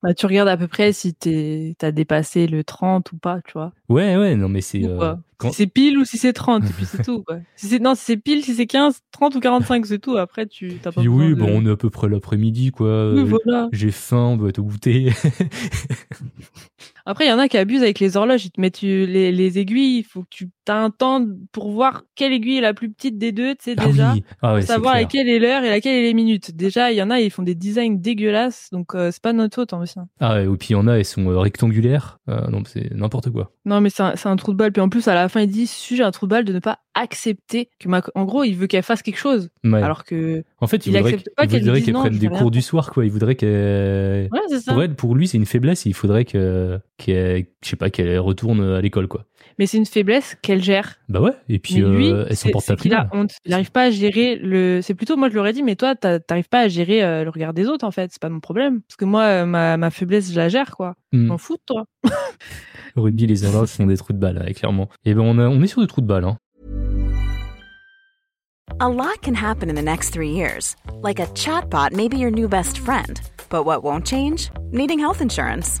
[0.00, 3.72] Bah, tu regardes à peu près si t'as dépassé le 30 ou pas, tu vois.
[3.88, 5.16] ouais, ouais, non, mais c'est euh.
[5.38, 7.38] Quand, Si c'est pile ou si c'est 30, et puis c'est tout, quoi.
[7.56, 10.16] Si c'est, non, si c'est pile, si c'est 15, 30 ou 45, c'est tout.
[10.16, 13.12] Après, tu t'as pas oui, de- bon, on est à peu près l'après-midi, quoi.
[13.12, 13.68] Oui, Euh, voilà.
[13.72, 15.10] J'ai faim, on doit être au goûter.
[17.06, 18.44] Après, il y en a qui abusent avec les horloges.
[18.44, 19.98] Ils te mettent les, les aiguilles.
[19.98, 23.18] Il faut que tu as un temps pour voir quelle aiguille est la plus petite
[23.18, 24.12] des deux, tu sais, ah déjà.
[24.12, 25.02] oui, ah ouais, Pour c'est savoir clair.
[25.04, 26.54] laquelle est l'heure et laquelle est les minutes.
[26.56, 28.68] Déjà, il y en a, ils font des designs dégueulasses.
[28.72, 29.98] Donc, euh, c'est pas notre faute, hein, aussi.
[30.20, 32.18] Ah ouais, et puis il y en a, elles sont euh, rectangulaires.
[32.28, 33.52] Euh, non, c'est n'importe quoi.
[33.64, 34.72] Non, mais c'est un, un trou de balle.
[34.72, 36.58] Puis en plus, à la fin, il dit, j'ai un trou de balle, de ne
[36.60, 39.50] pas accepter que ma, en gros, il veut qu'elle fasse quelque chose.
[39.64, 39.80] Ouais.
[39.82, 41.12] Alors que, en fait, il, il voudrait,
[41.46, 43.04] qu'elle qu'elle non, prenne des cours du soir, quoi.
[43.04, 44.28] Il voudrait qu'elle.
[44.32, 44.58] ouais.
[44.66, 45.86] Pour elle, pour lui, c'est une faiblesse.
[45.86, 49.24] Il faudrait que, qu'elle, je sais pas, qu'elle retourne à l'école, quoi.
[49.58, 50.96] Mais c'est une faiblesse qu'elle gère.
[51.08, 51.32] Bah ouais.
[51.48, 53.32] Et puis, mais lui, euh, elle s'en porte qu'il a honte.
[53.44, 54.80] Il n'arrive pas à gérer le.
[54.82, 57.52] C'est plutôt moi je l'aurais dit, mais toi t'arrives pas à gérer euh, le regard
[57.54, 58.10] des autres en fait.
[58.12, 58.80] C'est pas mon problème.
[58.82, 60.94] Parce que moi euh, ma, ma faiblesse je la gère quoi.
[61.12, 61.84] M'en fous de toi.
[62.96, 64.88] Rugby, les horloges sont des trous de balle, ouais, clairement.
[65.04, 66.36] Et ben, on, a- on est sur des trous de balle, hein.
[68.80, 70.76] A lot can happen in the next three years.
[71.02, 73.18] Like a chatbot may be your new best friend.
[73.50, 74.50] But what won't change?
[74.72, 75.80] Needing health insurance.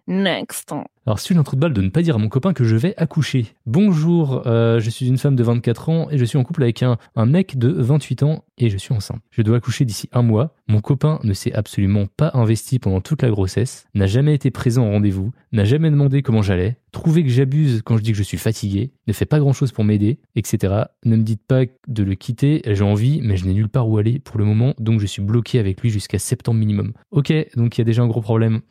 [0.07, 0.73] Next.
[1.05, 2.75] Alors, suis un trou de balle de ne pas dire à mon copain que je
[2.75, 3.47] vais accoucher.
[3.65, 6.83] Bonjour, euh, je suis une femme de 24 ans et je suis en couple avec
[6.83, 9.21] un, mec de 28 ans et je suis enceinte.
[9.31, 10.53] Je dois accoucher d'ici un mois.
[10.67, 14.87] Mon copain ne s'est absolument pas investi pendant toute la grossesse, n'a jamais été présent
[14.87, 18.23] au rendez-vous, n'a jamais demandé comment j'allais, trouvé que j'abuse quand je dis que je
[18.23, 20.83] suis fatigué, ne fait pas grand chose pour m'aider, etc.
[21.03, 23.97] Ne me dites pas de le quitter, j'ai envie, mais je n'ai nulle part où
[23.97, 26.93] aller pour le moment, donc je suis bloqué avec lui jusqu'à septembre minimum.
[27.09, 28.61] Ok, donc il y a déjà un gros problème.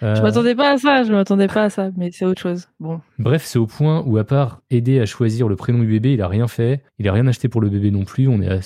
[0.00, 2.68] Je Euh, m'attendais pas à ça, je m'attendais pas à ça, mais c'est autre chose.
[2.80, 3.00] Bon.
[3.18, 6.22] Bref, c'est au point où, à part aider à choisir le prénom du bébé, il
[6.22, 6.82] a rien fait.
[6.98, 8.28] Il a rien acheté pour le bébé non plus.
[8.28, 8.60] On est à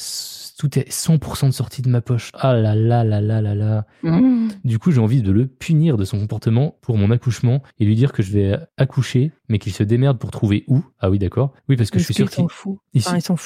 [0.58, 2.30] Tout est 100% de sortie de ma poche.
[2.34, 3.86] Ah là là là là là là.
[4.02, 4.48] Mmh.
[4.64, 7.94] Du coup, j'ai envie de le punir de son comportement pour mon accouchement et lui
[7.94, 10.82] dire que je vais accoucher, mais qu'il se démerde pour trouver où.
[10.98, 11.54] Ah oui, d'accord.
[11.68, 12.44] Oui, parce que je suis sûr qu'il
[12.92, 13.36] ils s'en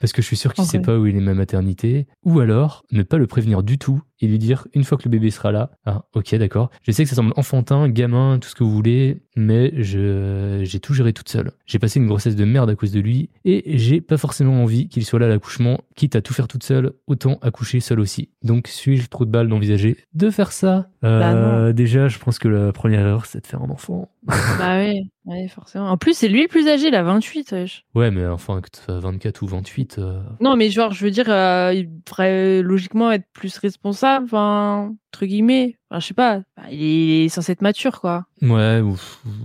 [0.00, 2.06] parce que je suis sûr qu'il sait pas où il est ma maternité.
[2.24, 5.10] Ou alors, ne pas le prévenir du tout et lui dire, une fois que le
[5.10, 6.70] bébé sera là, ah, ok, d'accord.
[6.82, 10.80] Je sais que ça semble enfantin, gamin, tout ce que vous voulez, mais je, j'ai
[10.80, 11.52] tout géré toute seule.
[11.66, 14.88] J'ai passé une grossesse de merde à cause de lui et j'ai pas forcément envie
[14.88, 15.80] qu'il soit là à l'accouchement.
[15.94, 18.30] Quitte à tout faire toute seule, autant accoucher seule aussi.
[18.42, 20.88] Donc, suis-je trop de balles d'envisager de faire ça?
[21.02, 24.10] Bah Euh, déjà, je pense que la première erreur, c'est de faire un enfant.
[24.26, 25.90] bah ouais, ouais, forcément.
[25.90, 27.52] En plus, c'est lui le plus âgé, il a 28.
[27.52, 27.84] wesh.
[27.94, 31.10] Ouais, mais enfin, que tu fasses 24 ou 28, euh, Non, mais genre, je veux
[31.10, 35.76] dire, euh, il devrait logiquement être plus responsable, enfin, entre guillemets.
[35.90, 38.26] Enfin, je sais pas, Enfin, il est censé être mature, quoi.
[38.42, 38.96] Ouais, ou-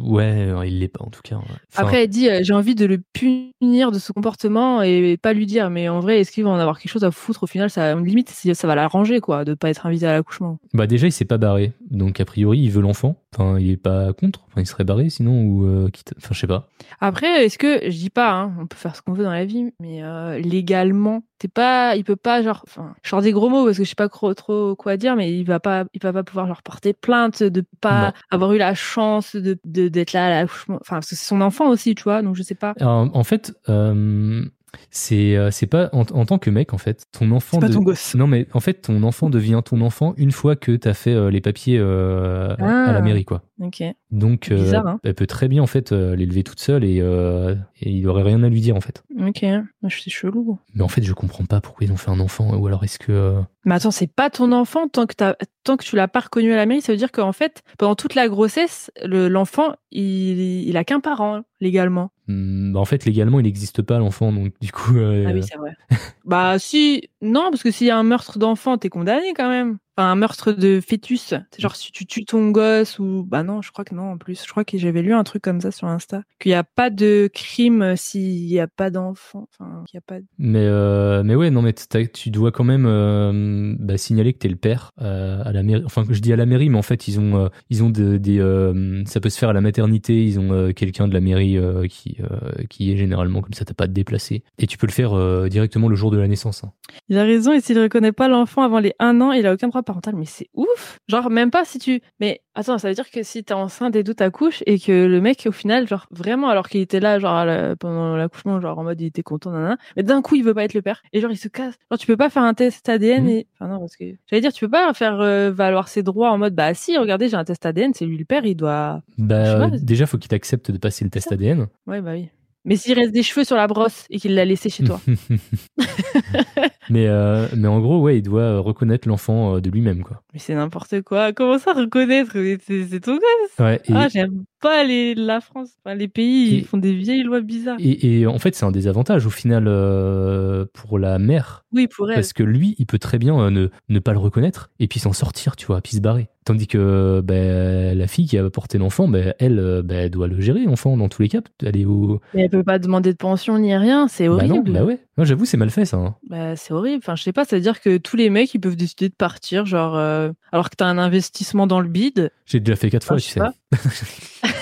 [0.04, 1.38] ouais, euh, il l'est pas en tout cas.
[1.38, 1.42] ouais.
[1.72, 5.34] Enfin, Après, elle dit, euh, j'ai envie de le punir de ce comportement et pas
[5.34, 7.48] lui dire, mais en vrai, est-ce qu'il va en avoir quelque chose à foutre au
[7.48, 7.70] final?
[7.70, 10.60] Ça, Limite, ça va l'arranger, quoi, de pas être invité à l'accouchement.
[10.74, 13.16] bah déjà, il s'est pas barré, donc a priori, il veut l'enfant.
[13.36, 14.42] Enfin, il est pas contre.
[14.48, 16.14] Enfin, il serait barré sinon ou euh, quitte.
[16.18, 16.68] Enfin, je sais pas.
[17.00, 19.46] Après, est-ce que, je dis pas, hein, on peut faire ce qu'on veut dans la
[19.46, 23.50] vie, mais euh, légalement, t'es pas, il peut pas, genre, enfin, je sors des gros
[23.50, 26.02] mots parce que je sais pas trop, trop quoi dire, mais il va pas, il
[26.04, 28.12] va pas pouvoir leur porter plainte de pas Non.
[28.32, 30.78] avoir eu la chance de d'être là à l'accouchement.
[30.82, 32.74] Enfin, parce que c'est son enfant aussi, tu vois, donc je sais pas.
[32.80, 34.44] Alors, en fait, euh,
[34.90, 37.58] c'est euh, c'est pas en, en tant que mec en fait, ton enfant.
[37.58, 38.16] C'est pas de- ton gosse.
[38.16, 41.30] Non, mais en fait, ton enfant devient ton enfant une fois que t'as fait euh,
[41.30, 42.86] les papiers euh, Ah.
[42.90, 43.44] à la mairie, quoi.
[43.62, 43.84] Ok.
[44.12, 45.00] Donc, euh, Bizarre, hein.
[45.04, 48.24] elle peut très bien en fait euh, l'élever toute seule et, euh, et il aurait
[48.24, 49.04] rien à lui dire en fait.
[49.20, 49.46] Ok.
[49.88, 50.58] Je suis chelou.
[50.76, 52.98] Mais en fait, je comprends pas pourquoi ils ont fait un enfant ou alors est-ce
[53.00, 56.08] que euh, Mais attends, c'est pas ton enfant tant que t'as, tant que tu l'as
[56.10, 56.82] pas reconnu à la mairie.
[56.82, 61.00] Ça veut dire qu'en fait, pendant toute la grossesse, le- l'enfant, il, il a qu'un
[61.00, 62.12] parent légalement.
[62.28, 64.98] hmm, bah, en fait légalement il n'existe pas l'enfant donc du coup.
[64.98, 65.72] euh, Ah oui, c'est vrai.
[66.26, 69.78] bah si, non, parce que s'il y a un meurtre d'enfant, t'es condamné quand même.
[69.96, 71.34] Enfin, un meurtre de fœtus.
[71.52, 74.18] C'est genre si tu tues ton gosse ou bah non, je crois que non en
[74.18, 74.44] plus.
[74.46, 76.90] Je crois que j'avais lu un truc comme ça sur Insta qu'il y a pas
[76.90, 79.48] de crime s'il y a pas d'enfant.
[79.52, 80.20] Enfin, qu'il y a pas.
[80.20, 81.74] de- Mais, euh, mais ouais, non, mais
[82.14, 85.84] tu dois quand même euh, bah, signaler que t'es le père euh, à la mairie.
[85.86, 88.18] Enfin, je dis à la mairie, mais en fait, ils ont, euh, ils ont de-
[88.18, 88.40] des.
[88.40, 90.24] euh, ça peut se faire à la maternité.
[90.26, 93.64] Ils ont euh, quelqu'un de la mairie euh, qui, euh, qui est généralement comme ça,
[93.66, 94.44] t'as pas te déplacer.
[94.58, 96.64] Et tu peux le faire euh, directement le jour de la naissance.
[96.64, 96.72] hein.
[97.10, 97.52] Il a raison.
[97.54, 100.16] Et s'il reconnaît pas l'enfant avant les un an, il a aucun parental.
[100.16, 100.98] Mais c'est ouf.
[101.08, 102.02] Genre même pas si tu.
[102.20, 105.22] Mais attends, ça veut dire que si t'es enceinte et tout t'accouches et que le
[105.22, 108.84] mec au final, genre vraiment, alors qu'il était là, genre la- pendant l'accouchement, genre en
[108.84, 111.22] mode il était content, nanana, mais d'un coup il veut pas être le père et
[111.22, 111.76] genre il se casse.
[111.92, 113.30] Genre tu peux pas faire un test ADN Mhm.
[113.30, 113.48] et.
[113.60, 116.38] Enfin non parce que j'allais dire tu peux pas faire euh, valoir ses droits en
[116.38, 119.02] mode bah si regardez j'ai un test ADN, c'est lui le père, il doit.
[119.18, 119.66] Bah, pas.
[119.68, 121.32] euh, déjà, faut qu'il accepte de passer le test.
[121.32, 121.68] ADN.
[121.88, 122.30] Ouais bah oui.
[122.66, 125.02] Mais s'il reste des cheveux sur la brosse et qu'il l'a laissé chez toi.
[126.90, 130.22] mais, euh, mais en gros, ouais, il doit euh, reconnaître l'enfant euh, de lui-même, quoi.
[130.34, 131.34] mais c'est n'importe quoi.
[131.34, 132.34] Comment ça reconnaître?
[132.66, 133.60] C'est c'est ton gosse.
[133.60, 135.72] Ouais, et, Ah j'aime pas les la France.
[135.86, 137.78] Enfin, les pays Et- ils font des vieilles lois bizarres.
[137.80, 142.10] et, et en fait, c'est un désavantage au final euh, pour la mère Oui pour
[142.10, 142.16] elle.
[142.16, 145.00] Parce que lui, il peut très bien euh, ne, ne pas le reconnaître et puis
[145.00, 146.30] s'en sortir, tu vois, puis se barrer.
[146.46, 150.28] Tandis que ben, la fille qui a porté l'enfant, ben, elle, euh, ben, elle doit
[150.28, 151.40] le gérer, l'enfant, dans tous les cas.
[151.66, 152.20] Elle est au.
[152.34, 154.54] Mais elle peut pas demander de pension ni rien, c'est Bah horrible.
[154.72, 155.00] non, bah ouais.
[155.18, 155.96] Non, j'avoue, c'est mal fait ça.
[155.98, 156.16] hein.
[156.30, 156.98] Bah, c'est horrible.
[156.98, 159.14] Enfin, je sais pas, ça veut dire que tous les mecs, ils peuvent décider de
[159.14, 162.30] partir, genre, euh, alors que t'as un investissement dans le bide.
[162.46, 164.50] J'ai déjà fait quatre fois, Ah, tu je sais sais.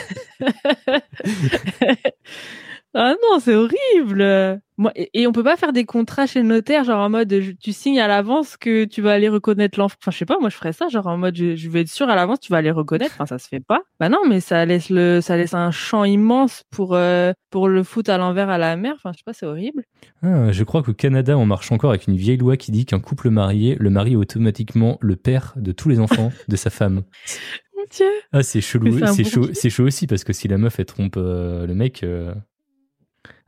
[2.93, 4.59] ah non, c'est horrible.
[4.77, 7.71] Moi, et, on peut pas faire des contrats chez le notaire, genre en mode, tu
[7.71, 9.95] signes à l'avance que tu vas aller reconnaître l'enfant.
[10.01, 11.89] Enfin, je sais pas, moi je ferais ça, genre en mode, je, je vais être
[11.89, 13.13] sûr à l'avance, tu vas aller reconnaître.
[13.13, 13.81] Enfin, ça se fait pas.
[13.99, 17.83] Bah non, mais ça laisse le, ça laisse un champ immense pour euh, pour le
[17.83, 18.93] foot à l'envers à la mer.
[18.95, 19.83] Enfin, je sais pas, c'est horrible.
[20.23, 22.99] Ah, je crois qu'au Canada, on marche encore avec une vieille loi qui dit qu'un
[22.99, 27.03] couple marié, le mari est automatiquement le père de tous les enfants de sa femme.
[27.81, 28.11] Mon Dieu.
[28.31, 28.97] Ah, c'est chelou.
[29.13, 32.03] C'est chaud, c'est chaud aussi parce que si la meuf, elle trompe euh, le mec.
[32.03, 32.33] euh,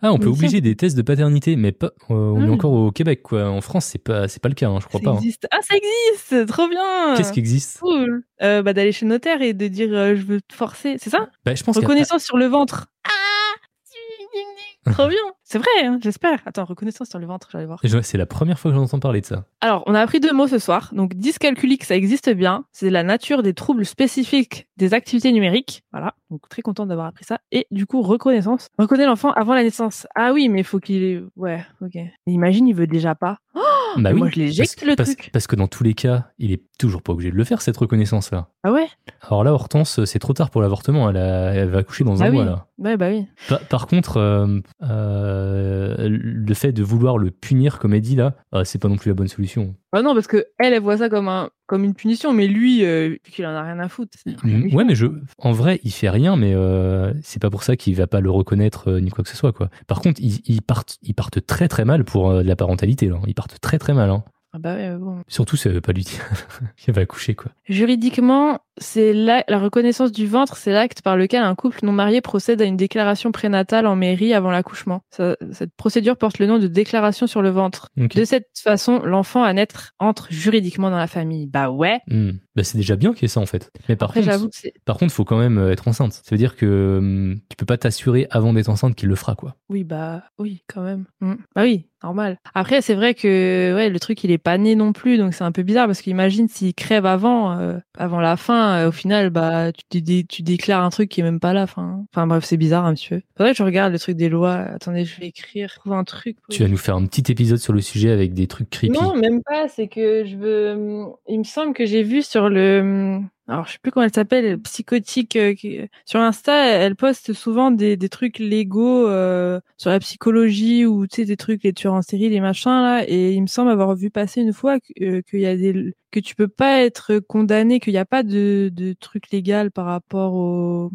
[0.02, 1.92] Ah, on peut Mais ça- obliger des tests de paternité, mais pas.
[2.10, 3.50] euh, on est encore au Québec, quoi.
[3.50, 5.12] En France, c'est pas, c'est pas le cas, hein, je crois Ça pas.
[5.18, 5.20] hein.
[5.52, 6.46] Ah, ça existe.
[6.48, 7.16] Trop bien.
[7.16, 7.80] Qu'est-ce qui existe?
[7.80, 8.24] Cool.
[8.40, 10.96] Bah, d'aller chez le notaire et de dire je veux te forcer.
[11.00, 11.30] C'est ça?
[11.46, 12.88] Bah, Je pense Reconnaissance sur le ventre.
[13.06, 15.18] Ah Trop bien.
[15.54, 16.40] C'est vrai, hein, j'espère.
[16.48, 17.80] Attends, reconnaissance sur le ventre, j'allais voir.
[18.02, 19.46] C'est la première fois que j'entends parler de ça.
[19.62, 20.90] Alors, on a appris deux mots ce soir.
[20.96, 22.66] Donc, dyscalculique, ça existe bien.
[22.72, 25.84] C'est la nature des troubles spécifiques des activités numériques.
[25.92, 26.16] Voilà.
[26.32, 27.38] Donc, très contente d'avoir appris ça.
[27.52, 28.70] Et du coup, reconnaissance.
[28.80, 30.08] Reconnaît l'enfant avant la naissance.
[30.16, 31.22] Ah oui, mais il faut qu'il ait...
[31.36, 31.92] Ouais, ok.
[31.94, 33.38] Mais imagine, il veut déjà pas.
[33.54, 33.62] bah
[33.98, 35.30] mais oui, moi, je l'éjecte, parce, le parce- truc.
[35.32, 37.78] Parce que dans tous les cas, il est toujours pas obligé de le faire, cette
[37.78, 38.48] reconnaissance-là.
[38.64, 38.88] Ah ouais?
[39.22, 41.08] Alors là, Hortense, c'est trop tard pour l'avortement.
[41.12, 42.36] Elle, a- elle va accoucher dans un Bah oui.
[42.38, 42.66] mois, là.
[42.80, 43.28] Ouais, bah oui.
[43.48, 48.16] Par, par contre, euh, euh, euh, le fait de vouloir le punir, comme elle dit
[48.16, 49.76] là, euh, c'est pas non plus la bonne solution.
[49.92, 52.86] Bah non, parce que elle, elle voit ça comme un comme une punition, mais lui,
[52.86, 54.18] euh, qu'il en a rien à foutre.
[54.44, 55.08] Mm, Ouais, mais je,
[55.40, 58.30] en vrai, il fait rien, mais euh, c'est pas pour ça qu'il va pas le
[58.30, 59.70] reconnaître euh, ni quoi que ce soit, quoi.
[59.88, 63.20] Par contre, ils, ils partent, ils partent très très mal pour euh, la parentalité, là.
[63.28, 64.24] Ils partent très très mal, hein.
[64.56, 65.24] Ah bah ouais, bon.
[65.28, 66.22] Surtout, ça veut pas lui dire
[66.78, 67.52] qu'il va accoucher, quoi.
[67.66, 72.22] Juridiquement, c'est la, la reconnaissance du ventre, c'est l'acte par lequel un couple non marié
[72.22, 75.02] procède à une déclaration prénatale en mairie avant l'accouchement.
[75.12, 77.90] Ça- Cette procédure porte le nom de déclaration sur le ventre.
[77.98, 81.48] De cette façon, l'enfant à naître entre juridiquement dans la famille.
[81.48, 82.00] Bah ouais.
[82.08, 82.32] Hmm.
[82.56, 83.72] Bah, c'est déjà bien qu'il y ait ça, en fait.
[83.90, 84.50] Mais par Après, contre,
[84.86, 86.14] par contre, faut quand même euh, être enceinte.
[86.14, 89.34] Ça veut dire que hum, tu peux pas t'assurer avant d'être enceinte qu'il le fera,
[89.36, 89.56] quoi.
[89.70, 91.06] Oui, bah oui, quand même.
[91.22, 91.34] Mm.
[91.56, 92.38] Bah oui, normal.
[92.54, 95.44] Après, c'est vrai que ouais, le truc, il est pas né non plus, donc c'est
[95.44, 99.30] un peu bizarre parce qu'imagine s'il crève avant, euh, avant la fin, euh, au final,
[99.30, 101.64] bah tu, dé- tu déclares un truc qui est même pas là.
[101.64, 103.22] Enfin, enfin bref, c'est bizarre un petit peu.
[103.38, 104.54] Faudrait que je regarde le truc des lois.
[104.56, 106.38] Attendez, je vais écrire, trouver un truc.
[106.50, 108.94] Tu vas nous faire un petit épisode sur le sujet avec des trucs creepy.
[108.98, 109.68] Non, même pas.
[109.68, 111.06] C'est que je veux.
[111.28, 113.20] Il me semble que j'ai vu sur le.
[113.50, 115.36] Alors, je sais plus comment elle s'appelle, psychotique.
[115.36, 120.86] euh, qui- Sur Insta, elle poste souvent des, des trucs légaux euh, sur la psychologie
[120.86, 123.04] ou tu sais des trucs les tueurs en série, les machins là.
[123.06, 126.20] Et il me semble avoir vu passer une fois euh, qu'il y a des que
[126.20, 130.34] tu peux pas être condamné, qu'il n'y a pas de, de truc légal par rapport
[130.36, 130.92] au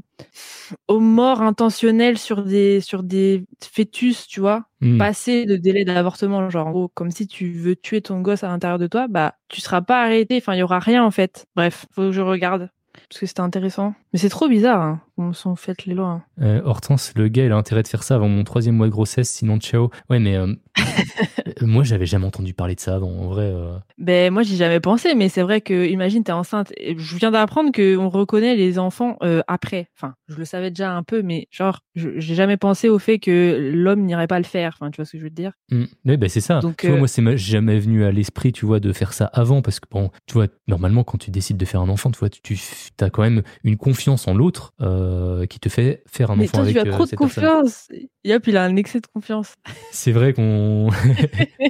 [0.88, 4.64] aux morts intentionnelles sur des sur des fœtus, tu vois?
[4.80, 4.96] Hmm.
[4.98, 8.48] passer de délai d'avortement, genre en gros, comme si tu veux tuer ton gosse à
[8.48, 11.46] l'intérieur de toi, bah tu seras pas arrêté, enfin il y aura rien en fait.
[11.56, 12.70] Bref, faut que je regarde
[13.08, 13.94] parce que c'était intéressant.
[14.12, 16.08] Mais c'est trop bizarre, hein, comment sont faites les lois.
[16.08, 16.22] hein.
[16.42, 18.92] Euh, Hortense, le gars, il a intérêt de faire ça avant mon troisième mois de
[18.92, 19.90] grossesse, sinon ciao.
[20.10, 20.52] Ouais, mais euh,
[21.62, 23.11] moi, j'avais jamais entendu parler de ça avant.
[23.11, 26.32] En vrai, euh, Ben moi j'y ai jamais pensé, mais c'est vrai que imagine t'es
[26.32, 26.72] enceinte.
[26.78, 29.88] Je viens d'apprendre que on reconnaît les enfants euh, après.
[29.96, 33.72] Enfin, je le savais déjà un peu, mais genre j'ai jamais pensé au fait que
[33.74, 34.76] l'homme n'irait pas le faire.
[34.78, 35.52] Enfin, tu vois ce que je veux te dire?
[35.70, 35.84] Hmm.
[36.06, 36.61] ouais, bah, c'est ça.
[36.61, 39.12] Donc, tu vois, euh, moi, c'est ma- jamais venu à l'esprit, tu vois, de faire
[39.12, 42.11] ça avant, parce que bon, tu vois, normalement, quand tu décides de faire un enfant,
[42.11, 42.59] tu vois, tu, tu
[43.04, 46.59] as quand même une confiance en l'autre euh, qui te fait faire un Mais enfant
[46.59, 47.88] toi avec tu as euh, trop de confiance.
[48.24, 49.54] Yop, il a un excès de confiance.
[49.92, 50.88] C'est vrai qu'on,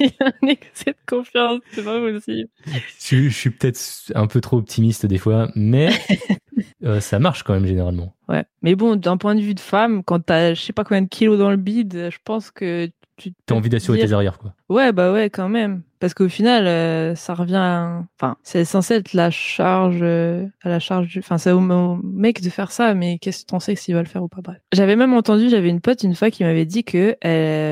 [0.00, 2.48] il a un excès de confiance, c'est pas possible.
[2.66, 3.80] je, je suis peut-être
[4.14, 5.90] un peu trop optimiste des fois, mais
[6.84, 8.14] euh, ça marche quand même généralement.
[8.28, 8.44] Ouais.
[8.62, 11.08] Mais bon, d'un point de vue de femme, quand t'as je sais pas combien de
[11.08, 14.38] kilos dans le bide, je pense que tu T'as peux envie d'assurer dire- tes arrières,
[14.38, 14.54] quoi.
[14.68, 15.82] Ouais, bah ouais, quand même.
[16.00, 17.54] Parce qu'au final, euh, ça revient.
[17.56, 21.20] à- Enfin, c'est censé être la charge, euh, à la charge du.
[21.20, 24.02] Enfin, c'est au, au mec de faire ça, mais qu'est-ce que t'en sais s'il va
[24.02, 24.58] le faire ou pas Bref.
[24.72, 27.16] J'avais même entendu, j'avais une pote une fois qui m'avait dit que,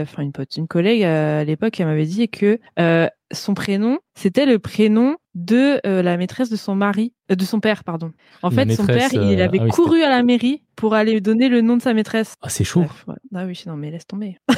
[0.03, 3.99] enfin une pote, une collègue euh, à l'époque, elle m'avait dit que euh, son prénom,
[4.15, 8.13] c'était le prénom de la maîtresse de son mari, de son père, pardon.
[8.43, 11.21] En La fait, son père, il avait ah oui, couru à la mairie pour aller
[11.23, 12.35] donner le nom de sa maîtresse.
[12.43, 12.81] Ah, c'est chaud.
[12.81, 13.15] Bref, ouais.
[13.35, 14.37] Ah oui, non, mais laisse tomber.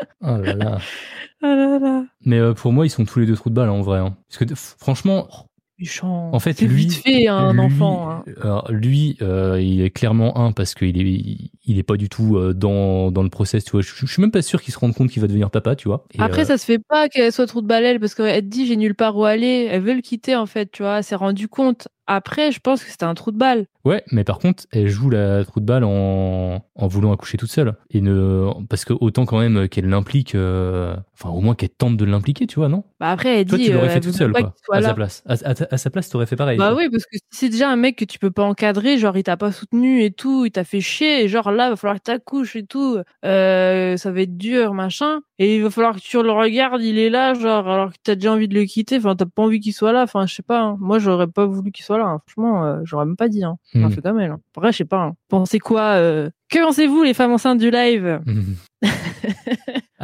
[0.22, 0.78] Oh là là.
[1.40, 2.04] Là là.
[2.24, 3.98] Mais euh, pour moi, ils sont tous les deux trous de balle, hein, en vrai.
[3.98, 4.16] hein.
[4.28, 5.28] Parce que franchement,
[5.78, 6.30] Méchant.
[6.32, 8.08] En fait, lui, vite fait un lui, enfant.
[8.08, 8.24] hein.
[8.42, 12.36] alors, lui, euh, il est clairement un parce qu'il est, il est pas du tout
[12.36, 13.64] euh, dans, dans le process.
[13.64, 15.50] Tu vois, je, je suis même pas sûr qu'il se rende compte qu'il va devenir
[15.50, 16.04] papa, tu vois.
[16.14, 18.66] Et, Après, ça se fait pas qu'elle soit trop de balèle parce qu'elle te dit
[18.66, 19.66] j'ai nulle part où aller.
[19.70, 20.98] Elle veut le quitter en fait, tu vois.
[20.98, 21.88] Elle s'est rendue compte.
[22.06, 23.66] Après, je pense que c'était un trou de balle.
[23.84, 27.50] Ouais, mais par contre, elle joue la trou de balle en, en voulant accoucher toute
[27.50, 27.74] seule.
[27.90, 31.96] Et ne, parce que autant quand même qu'elle l'implique, euh, enfin au moins qu'elle tente
[31.96, 32.84] de l'impliquer, tu vois, non?
[33.00, 33.66] Bah après, elle Toi, dit.
[33.66, 34.88] tu l'aurais euh, fait toute seule, quoi, à là.
[34.88, 35.22] sa place.
[35.26, 36.58] À, à- à sa place, t'aurais fait pareil.
[36.58, 39.16] Bah oui, parce que si c'est déjà un mec que tu peux pas encadrer, genre
[39.16, 41.98] il t'a pas soutenu et tout, il t'a fait chier, et genre là, va falloir
[41.98, 46.00] que t'accouches et tout, euh, ça va être dur, machin, et il va falloir que
[46.00, 48.96] tu le regardes, il est là, genre, alors que t'as déjà envie de le quitter,
[48.98, 50.76] enfin, t'as pas envie qu'il soit là, enfin, je sais pas, hein.
[50.78, 52.20] moi j'aurais pas voulu qu'il soit là, hein.
[52.26, 53.56] franchement, euh, j'aurais même pas dit, hein.
[53.74, 53.90] J'aurais Hmm.
[53.92, 54.40] fait comme elle, hein.
[54.56, 55.12] Après, je sais pas, hein.
[55.28, 56.30] pensez quoi, euh...
[56.50, 58.20] que pensez-vous les femmes enceintes du live?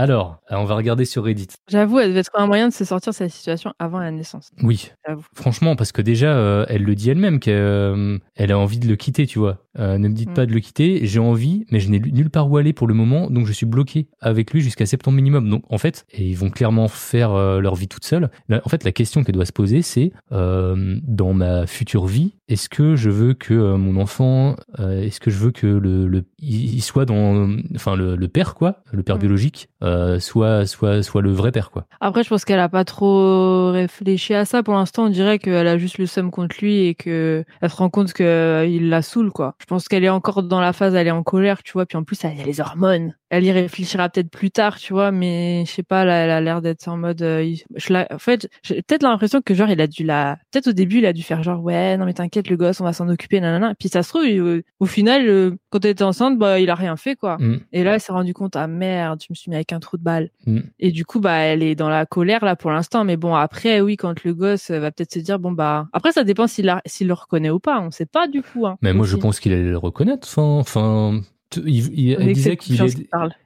[0.03, 1.49] Alors, on va regarder sur Reddit.
[1.69, 4.53] J'avoue, elle devait trouver un moyen de se sortir de cette situation avant la naissance,
[4.63, 4.93] Oui.
[5.35, 8.87] Franchement, parce que déjà, euh, elle le dit elle-même qu'elle euh, elle a envie de
[8.87, 9.65] le quitter, tu vois.
[9.81, 10.35] Euh, ne me dites Mm.
[10.35, 12.95] pas de le quitter, j'ai envie, mais je n'ai nulle part où aller pour le
[12.95, 15.51] moment, donc je suis bloqué avec lui jusqu'à septembre minimum.
[15.51, 18.31] Donc en fait, et ils vont clairement faire leur vie toute seule.
[18.49, 22.69] Là, en fait, la question qu'elle doit se poser, c'est dans ma future vie, est-ce
[22.69, 27.05] que je veux que mon enfant, est-ce que je veux que le, le il soit
[27.05, 29.21] dans, enfin le, le père quoi, le père Mm.
[29.21, 31.87] biologique, euh, soit soit soit le vrai père quoi.
[32.01, 34.63] Après, je pense qu'elle a pas trop réfléchi à ça.
[34.63, 37.77] Pour l'instant, on dirait qu'elle a juste le seum contre lui et que elle se
[37.77, 39.55] rend compte que euh, la saoule, quoi.
[39.61, 41.87] Je pense qu'elle est encore dans la phase, elle est en colère, tu vois.
[41.87, 43.15] Puis en plus, elle a les hormones.
[43.31, 46.41] Elle y réfléchira peut-être plus tard, tu vois, mais je sais pas, là, elle a
[46.41, 49.81] l'air d'être en mode, euh, je la, en fait, j'ai peut-être l'impression que genre il
[49.81, 52.49] a dû la, peut-être au début il a dû faire genre ouais, non mais t'inquiète
[52.49, 53.75] le gosse, on va s'en occuper, nanana.
[53.79, 56.71] Puis ça se trouve, il- euh, au final, euh, quand elle était enceinte, bah il
[56.71, 57.37] a rien fait quoi.
[57.39, 59.81] Mm, Et là, elle s'est rendu compte, ah merde, je me suis mis avec un
[59.81, 60.31] trou de balle.
[60.47, 60.61] mm.
[60.81, 63.05] Et du coup, bah, elle est dans la colère là pour l'instant.
[63.05, 66.13] Mais bon, après, oui, quand le gosse euh, va peut-être se dire, bon bah, après
[66.13, 67.81] ça dépend s'il le reconnaît ou pas.
[67.81, 68.67] On sait pas du coup.
[68.67, 70.27] Hein, Mais moi, je pense qu'il allait le reconnaître.
[70.39, 71.21] Enfin,
[71.57, 72.81] il- il- On elle disait qu'il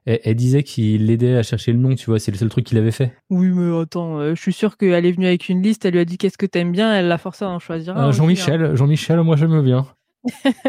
[0.06, 0.64] elle, elle disait
[0.98, 2.18] l'aidait à chercher le nom, tu vois.
[2.18, 3.12] C'est le seul truc qu'il avait fait.
[3.30, 5.84] Oui, mais attends, euh, je suis sûre qu'elle est venue avec une liste.
[5.84, 6.92] Elle lui a dit qu'est-ce que t'aimes bien.
[6.94, 7.96] Elle l'a forcé à en choisir.
[7.96, 8.22] un Euh, aussi, hein.
[8.22, 9.86] Jean-Michel, Jean-Michel, moi j'aime bien.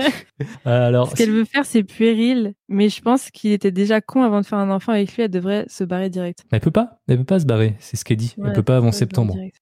[0.66, 2.54] Euh, alors, Ce qu'elle veut faire, c'est puéril.
[2.70, 5.24] Mais je pense qu'il était déjà con avant de faire un enfant avec lui.
[5.24, 6.44] Elle devrait se barrer direct.
[6.52, 7.76] elle peut pas, elle peut pas se barrer.
[7.80, 8.36] C'est ce qu'elle dit.
[8.44, 9.34] elle peut pas avant septembre.
[9.36, 9.58] direct.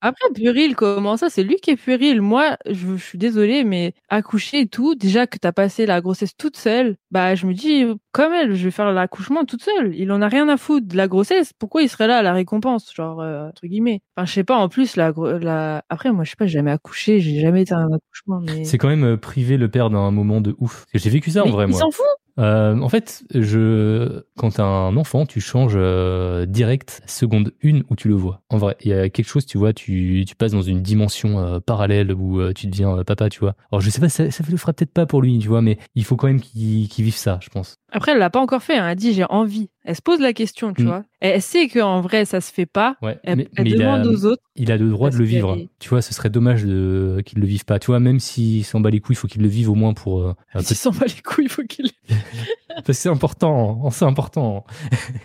[0.00, 1.28] Après, puéril, comment ça?
[1.28, 2.20] C'est lui qui est puéril.
[2.22, 6.36] Moi, je, je suis désolée, mais accoucher et tout, déjà que t'as passé la grossesse
[6.36, 9.94] toute seule, bah je me dis, comme elle, je vais faire l'accouchement toute seule.
[9.96, 11.52] Il en a rien à foutre de la grossesse.
[11.58, 14.56] Pourquoi il serait là à la récompense, genre euh, entre guillemets Enfin, je sais pas.
[14.56, 15.82] En plus, la, la...
[15.88, 18.64] après, moi, je sais pas, j'ai jamais accouché, j'ai jamais été à un accouchement, mais
[18.64, 20.86] C'est quand même euh, priver le père d'un moment de ouf.
[20.94, 21.80] J'ai vécu ça en Mais vrai, il moi.
[21.80, 22.06] s'en fout.
[22.38, 27.96] Euh, en fait, je, quand t'as un enfant, tu changes euh, direct seconde une où
[27.96, 28.42] tu le vois.
[28.48, 31.58] En vrai, il y a quelque chose, tu vois, tu, passes dans une dimension euh,
[31.58, 33.56] parallèle où tu deviens papa, tu vois.
[33.72, 35.78] Alors je sais pas, ça, ça le fera peut-être pas pour lui, tu vois, mais
[35.94, 37.76] il faut quand même qu'il vive ça, je pense.
[37.90, 38.76] Après, elle l'a pas encore fait.
[38.76, 38.88] hein.
[38.88, 39.70] Elle dit j'ai envie.
[39.88, 40.86] Elle se pose la question, tu Mm.
[40.86, 41.04] vois.
[41.20, 42.96] Elle, sait qu'en vrai, ça se fait pas.
[43.00, 43.18] Ouais.
[43.24, 44.42] Elle, mais elle mais il, a, demande aux autres.
[44.54, 45.56] il a le droit de le vivre.
[45.56, 47.78] est- Tu vois, ce serait dommage de qu'il le vive pas.
[47.78, 49.94] Tu vois, même s'il s'en bat les couilles, il faut qu'il le vive au moins
[49.94, 50.20] pour.
[50.20, 51.90] euh, S'il s'en bat les couilles, il faut qu'il.
[52.68, 54.64] Parce que c'est important, hein, c'est important.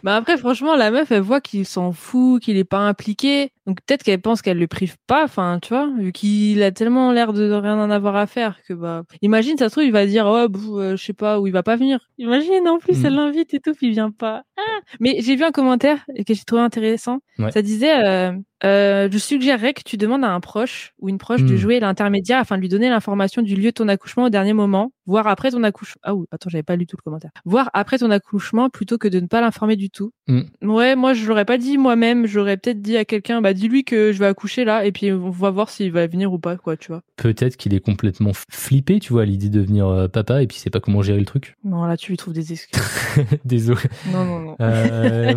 [0.02, 3.52] Bah après, franchement, la meuf, elle voit qu'il s'en fout, qu'il est pas impliqué.
[3.66, 7.12] Donc peut-être qu'elle pense qu'elle le prive pas, enfin, tu vois, vu qu'il a tellement
[7.14, 9.04] l'air de rien en avoir à faire que bah.
[9.22, 10.48] Imagine, ça se trouve, il va dire, oh,
[10.80, 12.00] euh, je sais pas, ou il va pas venir.
[12.18, 13.06] Imagine, en plus, Mm.
[13.06, 14.44] elle l'invite et tout, puis il vient pas.
[14.58, 17.20] Ah Mais j'ai vu un commentaire que j'ai trouvé intéressant.
[17.40, 17.52] Ouais.
[17.52, 18.34] Ça disait, euh,
[18.66, 21.58] euh, je suggérerais que tu demandes à un proche ou une proche de Mm.
[21.58, 24.92] jouer l'intermédiaire afin de lui donner l'information du lieu de ton accouchement au dernier moment,
[25.06, 26.00] voire après ton accouchement.
[26.04, 27.32] Ah oui, attends, j'avais pas lu tout le commentaire.
[27.46, 30.12] Voire après ton accouchement plutôt que de ne pas l'informer du tout.
[30.28, 30.42] Mm.
[30.64, 34.12] Ouais, moi je l'aurais pas dit moi-même, j'aurais peut-être dit à quelqu'un, bah dis-lui que
[34.14, 36.78] je vais accoucher là, et puis on va voir s'il va venir ou pas, quoi,
[36.78, 37.02] tu vois.
[37.18, 40.58] Peut-être qu'il est complètement flippé, tu vois, à l'idée de devenir euh, papa et puis
[40.58, 41.56] il sait pas comment gérer le truc.
[41.64, 42.82] Non, là tu lui trouves des excuses.
[43.46, 43.82] Désolé.
[44.12, 44.56] non, non, non.
[44.62, 45.34] Euh,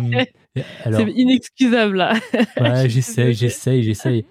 [0.55, 2.13] C'est inexcusable là.
[2.59, 4.25] ouais, j'essaye, j'essaye, j'essaye.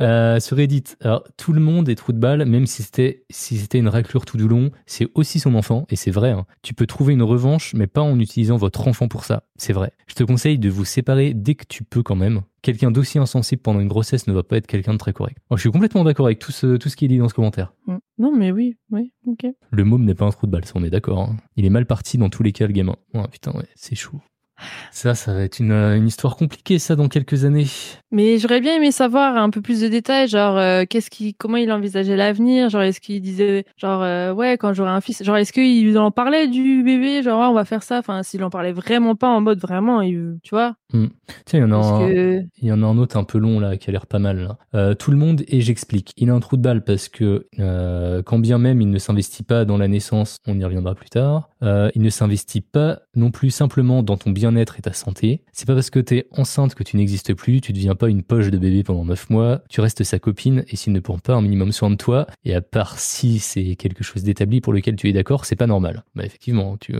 [0.00, 3.56] Euh, sur Reddit, alors, tout le monde est trou de balle, même si c'était si
[3.56, 6.32] c'était une raclure tout du long, c'est aussi son enfant, et c'est vrai.
[6.32, 6.44] hein.
[6.62, 9.44] Tu peux trouver une revanche, mais pas en utilisant votre enfant pour ça.
[9.56, 9.92] C'est vrai.
[10.08, 12.42] Je te conseille de vous séparer dès que tu peux quand même.
[12.62, 15.38] Quelqu'un d'aussi insensible pendant une grossesse ne va pas être quelqu'un de très correct.
[15.48, 17.34] Alors, je suis complètement d'accord avec tout ce, tout ce qui est dit dans ce
[17.34, 17.72] commentaire.
[17.86, 17.96] Mm.
[18.18, 19.46] Non, mais oui, oui, ok.
[19.70, 21.20] Le môme n'est pas un trou de balle, ça on est d'accord.
[21.20, 21.36] hein.
[21.56, 22.96] Il est mal parti dans tous les cas, le gamin.
[23.14, 24.20] Oh putain, ouais, c'est chaud.
[24.90, 27.66] Ça, ça va être une, euh, une histoire compliquée, ça, dans quelques années.
[28.10, 31.56] Mais j'aurais bien aimé savoir un peu plus de détails, genre euh, qu'est-ce qui, comment
[31.56, 35.36] il envisageait l'avenir, genre est-ce qu'il disait, genre euh, ouais quand j'aurai un fils, genre
[35.36, 38.50] est-ce qu'il en parlait du bébé, genre ouais, on va faire ça, enfin s'il en
[38.50, 42.08] parlait vraiment pas en mode vraiment, il- tu vois, Tiens, il y en a un,
[42.08, 44.18] que il y en a un autre un peu long, là, qui a l'air pas
[44.18, 44.40] mal.
[44.40, 44.58] là.
[44.74, 46.12] Euh, tout le monde, et j'explique.
[46.16, 49.42] Il a un trou de balle parce que, euh, quand bien même il ne s'investit
[49.42, 53.30] pas dans la naissance, on y reviendra plus tard, euh, il ne s'investit pas non
[53.30, 55.42] plus simplement dans ton bien-être et ta santé.
[55.52, 58.50] C'est pas parce que t'es enceinte que tu n'existes plus, tu deviens pas une poche
[58.50, 61.42] de bébé pendant 9 mois, tu restes sa copine, et s'il ne prend pas un
[61.42, 65.08] minimum soin de toi, et à part si c'est quelque chose d'établi pour lequel tu
[65.08, 66.04] es d'accord, c'est pas normal.
[66.14, 66.94] Bah effectivement, tu,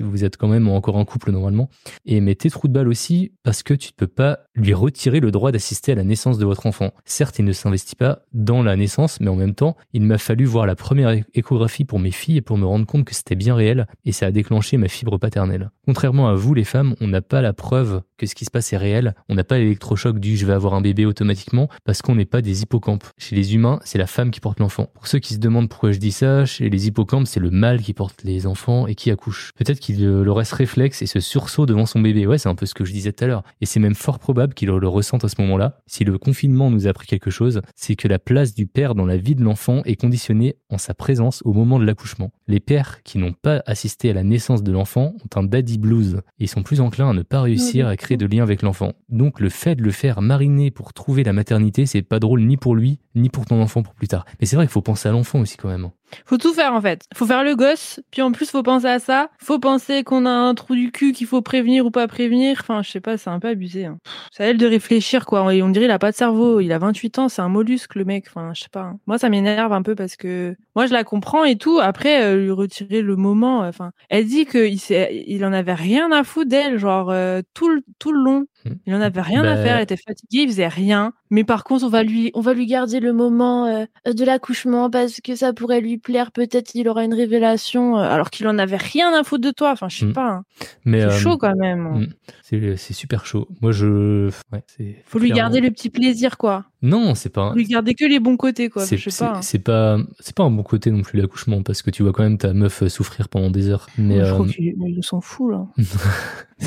[0.00, 1.68] vous êtes quand même encore un couple normalement.
[2.06, 5.20] Et mais tes trous de balle aussi parce que tu ne peux pas lui retirer
[5.20, 6.92] le droit d'assister à la naissance de votre enfant.
[7.04, 10.44] Certes, il ne s'investit pas dans la naissance, mais en même temps, il m'a fallu
[10.44, 13.86] voir la première échographie pour mes filles pour me rendre compte que c'était bien réel
[14.04, 15.70] et ça a déclenché ma fibre paternelle.
[15.86, 18.72] Contrairement à vous les femmes, on n'a pas la preuve que ce qui se passe
[18.72, 22.14] est réel, on n'a pas l'électrochoc du je vais avoir un bébé automatiquement parce qu'on
[22.14, 23.04] n'est pas des hippocampes.
[23.18, 24.90] Chez les humains, c'est la femme qui porte l'enfant.
[24.94, 27.80] Pour ceux qui se demandent pourquoi je dis ça, chez les hippocampes, c'est le mâle
[27.80, 29.52] qui porte les enfants et qui accouche.
[29.56, 32.26] Peut-être qu'il aurait ce réflexe et ce sursaut devant son bébé.
[32.26, 33.42] Ouais, c'est un peu ce que je disais tout à l'heure.
[33.60, 35.80] Et c'est même fort probable qu'il le ressente à ce moment-là.
[35.86, 39.06] Si le confinement nous a appris quelque chose, c'est que la place du père dans
[39.06, 42.30] la vie de l'enfant est conditionnée en sa présence au moment de l'accouchement.
[42.46, 46.20] Les pères qui n'ont pas assisté à la naissance de l'enfant ont un daddy blues
[46.38, 48.92] et sont plus enclins à ne pas réussir à de lien avec l'enfant.
[49.08, 52.56] Donc le fait de le faire mariner pour trouver la maternité, c'est pas drôle ni
[52.56, 54.24] pour lui, ni pour ton enfant pour plus tard.
[54.40, 55.90] Mais c'est vrai qu'il faut penser à l'enfant aussi quand même.
[56.26, 57.02] Faut tout faire en fait.
[57.14, 59.30] Faut faire le gosse, puis en plus faut penser à ça.
[59.38, 62.58] Faut penser qu'on a un trou du cul qu'il faut prévenir ou pas prévenir.
[62.60, 63.86] Enfin, je sais pas, c'est un peu abusé.
[63.86, 63.98] Hein.
[64.32, 65.42] C'est à elle de réfléchir quoi.
[65.44, 66.60] On dirait il a pas de cerveau.
[66.60, 68.26] Il a 28 ans, c'est un mollusque le mec.
[68.28, 68.80] Enfin, je sais pas.
[68.82, 68.98] hein.
[69.06, 71.78] Moi, ça m'énerve un peu parce que moi je la comprends et tout.
[71.80, 73.60] Après, euh, lui retirer le moment.
[73.60, 74.80] Enfin, elle dit que il,
[75.26, 78.44] il en avait rien à foutre d'elle, genre euh, tout le tout le long.
[78.86, 79.78] Il en avait rien à faire.
[79.78, 81.12] Il était fatigué, il faisait rien.
[81.30, 84.88] Mais par contre, on va lui on va lui garder le moment euh, de l'accouchement
[84.90, 86.32] parce que ça pourrait lui plaire.
[86.32, 89.70] Peut-être il aura une révélation, euh, alors qu'il en avait rien à foutre de toi.
[89.72, 90.12] Enfin, je sais Mm.
[90.12, 90.28] pas.
[90.30, 90.44] hein.
[90.84, 91.82] Mais C'est euh, chaud quand même.
[91.82, 92.06] mm,
[92.42, 93.48] c'est c'est super chaud.
[93.60, 94.30] Moi, je.
[94.52, 94.62] Ouais.
[95.04, 96.64] Faut lui garder le petit plaisir, quoi.
[96.84, 97.52] Non, c'est pas.
[97.56, 98.84] Garder que les bons côtés, quoi.
[98.84, 99.36] C'est Je sais c'est- pas.
[99.38, 99.42] hein.
[99.42, 102.22] c'est pas c'est pas un bon côté non plus l'accouchement parce que tu vois quand
[102.22, 103.86] même ta meuf euh, souffrir pendant des heures.
[103.98, 105.66] Mais Je crois euh, qu'il il s'en fout là.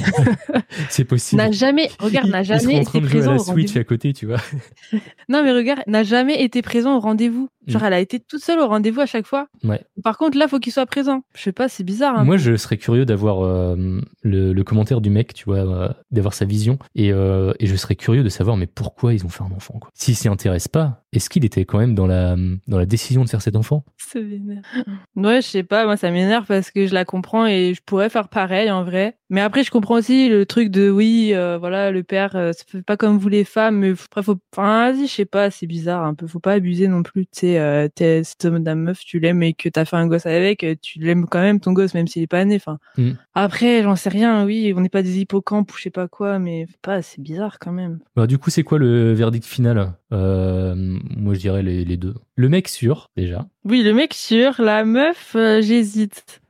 [0.90, 1.42] c'est possible.
[1.42, 3.80] N'a jamais, regarde, n'a jamais été de jouer à présent la au Switch rendez-vous.
[3.80, 4.38] à côté, tu vois.
[5.30, 7.50] Non mais regarde, n'a jamais été présent au rendez-vous.
[7.68, 7.86] Genre Mm.
[7.86, 9.48] elle a été toute seule au rendez-vous à chaque fois.
[9.66, 9.82] Ouais.
[10.02, 11.24] Par contre là, faut qu'il soit présent.
[11.36, 12.18] Je sais pas, c'est bizarre.
[12.18, 12.24] hein.
[12.24, 13.76] Moi, je serais curieux d'avoir euh,
[14.24, 17.76] le, le commentaire du mec, tu vois, euh, d'avoir sa vision, et, euh, et je
[17.76, 19.90] serais curieux de savoir, mais pourquoi ils ont fait un enfant, quoi.
[20.08, 22.38] S'il s'y intéresse pas, est-ce qu'il était quand même dans la
[22.70, 23.84] dans la décision de faire cet enfant?
[23.98, 24.64] Ça m'énerve.
[25.18, 28.10] Ouais, je sais pas, moi ça m'énerve parce que je la comprends et je pourrais
[28.10, 29.18] faire pareil en vrai.
[29.30, 32.64] Mais après, je comprends aussi le truc de oui, euh, voilà, le père, euh, ça
[32.66, 35.68] fait pas comme vous les femmes, mais après, faut, enfin, vas-y, je sais pas, c'est
[35.68, 39.00] bizarre un peu, faut pas abuser non plus, tu sais, euh, t'es, cette madame meuf,
[39.00, 41.74] tu l'aimes et que t'as fait un gosse avec, euh, tu l'aimes quand même ton
[41.74, 42.80] gosse, même s'il est pas né, enfin.
[42.98, 43.12] Mm.
[43.34, 46.40] Après, j'en sais rien, oui, on n'est pas des hippocampes ou je sais pas quoi,
[46.40, 48.00] mais pas, c'est bizarre quand même.
[48.16, 49.94] Bah, du coup, c'est quoi le verdict final?
[50.14, 52.16] Euh, Moi, je dirais les, les deux.
[52.36, 53.46] Le mec sûr, déjà.
[53.66, 56.42] Oui, le mec sûr, la meuf, j'hésite.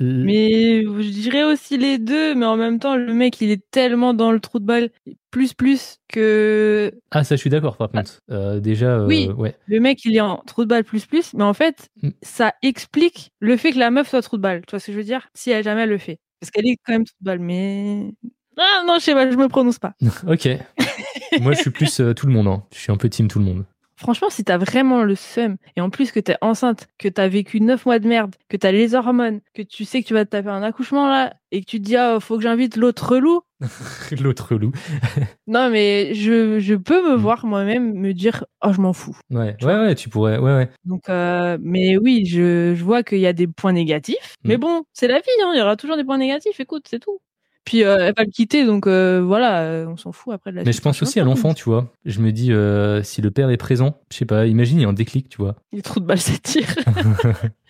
[0.00, 3.62] Euh, Mais je dirais aussi les deux, mais en même temps, le mec, il est
[3.70, 4.90] tellement dans le trou de balle,
[5.30, 8.20] plus plus que Ah, ça, je suis d'accord, par contre.
[8.30, 9.28] Euh, déjà, euh, Oui.
[9.36, 9.56] ouais.
[9.66, 12.10] le mec, il est en trou de balle plus plus, mais en fait, Mm.
[12.22, 14.62] ça explique le fait que la meuf soit trou de balle.
[14.66, 15.28] Tu vois ce que je veux dire?
[15.34, 18.12] Si elle jamais elle le fait, parce qu'elle est quand même trou de balle, mais
[18.56, 19.94] ah non, je sais pas, je me prononce pas.
[20.28, 20.48] Ok.
[21.40, 22.46] Moi, je suis plus euh, tout le monde.
[22.46, 22.62] hein.
[22.72, 23.64] Je suis un peu team tout le monde.
[23.96, 27.60] Franchement, si t'as vraiment le seum, et en plus que t'es enceinte, que t'as vécu
[27.60, 30.30] neuf mois de merde, que t'as les hormones, que tu sais que tu vas te
[30.30, 33.42] taper un accouchement là, et que tu te dis, ah, faut que j'invite l'autre relou,
[34.20, 34.72] L'autre loup.
[35.46, 37.20] Non, mais je, je peux me Mm.
[37.20, 39.16] voir moi-même me dire oh je m'en fous.
[39.30, 40.38] Ouais, ouais, ouais, tu pourrais.
[40.38, 40.70] Ouais, ouais.
[40.84, 44.34] Donc euh, mais oui, je, je vois qu'il y a des points négatifs.
[44.44, 44.48] Mm.
[44.48, 46.58] Mais bon, c'est la vie, hein, il y aura toujours des points négatifs.
[46.60, 47.20] Écoute, c'est tout.
[47.64, 50.56] Puis euh, elle va le quitter, donc euh, voilà, euh, on s'en fout après de
[50.56, 51.90] la Mais je pense aussi à l'enfant, tu vois.
[52.04, 54.84] Je me dis, euh, si le père est présent, je sais pas, imagine, il y
[54.84, 55.56] a un déclic, tu vois.
[55.72, 56.74] Les trous de balle s'attirent.
[56.86, 57.14] Vous-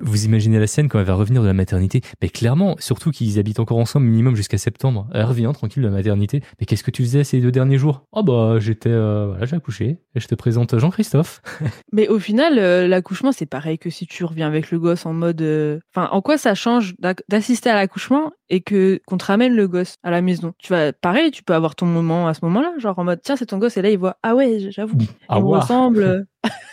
[0.00, 3.38] Vous imaginez la scène quand elle va revenir de la maternité Mais clairement, surtout qu'ils
[3.38, 5.08] habitent encore ensemble minimum jusqu'à septembre.
[5.12, 6.42] Elle revient tranquille de la maternité.
[6.60, 8.04] Mais qu'est-ce que tu faisais ces deux derniers jours?
[8.12, 9.98] Oh bah j'étais, euh, voilà, j'ai accouché.
[10.14, 11.42] Et je te présente Jean-Christophe.
[11.92, 15.12] mais au final, euh, l'accouchement, c'est pareil que si tu reviens avec le gosse en
[15.12, 15.42] mode.
[15.42, 16.94] euh, Enfin, en quoi ça change
[17.28, 20.52] d'assister à l'accouchement et que qu'on te ramène le gosse à la maison?
[20.58, 23.36] Tu vas, pareil, tu peux avoir ton moment à ce moment-là, genre en mode tiens,
[23.36, 24.98] c'est ton gosse et là il voit ah ouais, j'avoue.
[25.28, 25.60] Ah ouah.
[25.60, 26.26] ressemblent.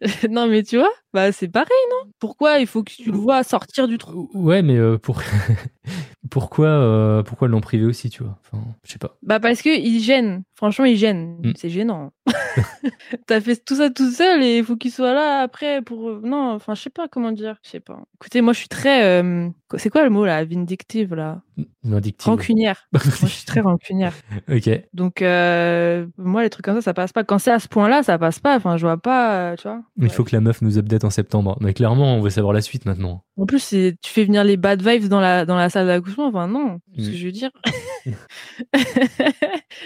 [0.30, 2.10] non, mais tu vois, bah c'est pareil, non?
[2.18, 4.30] Pourquoi il faut que tu le vois sortir du trou?
[4.34, 5.22] Ouais, mais euh, pour
[6.30, 8.38] pourquoi euh, pourquoi l'en priver aussi, tu vois?
[8.44, 9.16] Enfin, je sais pas.
[9.22, 10.42] Bah parce que il gêne.
[10.54, 11.38] Franchement, il gêne.
[11.42, 11.52] Mm.
[11.56, 12.12] C'est gênant.
[13.26, 16.20] T'as fait tout ça tout seul et il faut qu'il soit là après pour.
[16.22, 17.56] Non, enfin, je sais pas comment dire.
[17.62, 17.98] Je sais pas.
[18.20, 19.04] Écoutez, moi, je suis très.
[19.04, 20.44] euh, C'est quoi le mot là?
[20.44, 21.40] Vindictive là?
[21.82, 22.26] Vindictive.
[22.28, 22.86] Rancunière.
[22.92, 24.12] moi, je suis très rancunière.
[24.50, 24.70] ok.
[24.92, 27.24] Donc, euh, moi, les trucs comme ça, ça passe pas.
[27.24, 28.56] Quand c'est à ce point-là, ça passe pas.
[28.56, 29.80] Enfin, je vois pas, euh, tu vois.
[30.00, 31.56] Il faut que la meuf nous update en septembre.
[31.60, 33.24] Mais clairement, on veut savoir la suite maintenant.
[33.38, 36.26] En plus, tu fais venir les bad vibes dans la, dans la salle d'accouchement.
[36.28, 36.80] Enfin, non.
[36.96, 37.04] Ce Mm.
[37.12, 37.50] que je veux dire.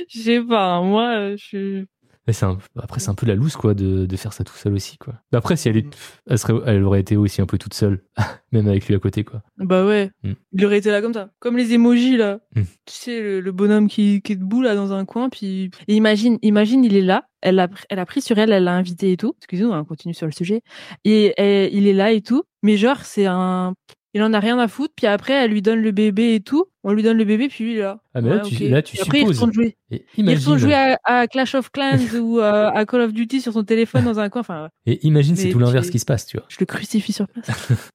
[0.09, 0.74] Je sais pas.
[0.74, 1.86] hein, Moi, euh, je suis.
[2.26, 4.55] Mais c'est un- Après, c'est un peu la loose, quoi, de, de faire ça tout
[4.55, 5.12] seul aussi, quoi.
[5.34, 5.86] Après, si elle, est...
[6.26, 6.55] elle, serait...
[6.64, 8.03] elle aurait été aussi un peu toute seule,
[8.53, 9.42] même avec lui à côté, quoi.
[9.59, 10.11] Bah ouais.
[10.22, 10.32] Mm.
[10.53, 11.28] Il aurait été là comme ça.
[11.38, 12.38] Comme les emojis, là.
[12.57, 12.62] Mm.
[12.62, 15.28] Tu sais, le, le bonhomme qui, qui est debout, là, dans un coin.
[15.28, 17.26] Puis, et imagine, imagine, il est là.
[17.42, 19.34] Elle a, elle a pris sur elle, elle l'a invité et tout.
[19.40, 20.62] Excusez-nous, on continue sur le sujet.
[21.05, 22.45] Et, et il est là et tout.
[22.62, 23.74] Mais genre, c'est un.
[24.15, 24.95] Il en a rien à foutre.
[24.97, 26.67] Puis après, elle lui donne le bébé et tout.
[26.85, 27.99] On lui donne le bébé, puis lui, il est là.
[28.15, 28.71] Ah, mais là, Ouais, tu- ok.
[28.71, 29.37] là, tu Et après, il supposes.
[29.39, 29.77] retourne jouer.
[29.91, 33.12] Et Il imagine, retourne jouer à, à Clash of Clans ou euh, à Call of
[33.12, 34.43] Duty sur son téléphone dans un coin.
[34.43, 36.47] Enfin, et imagine c'est tout l'inverse qui se passe, tu vois.
[36.49, 37.49] je le crucifie sur place.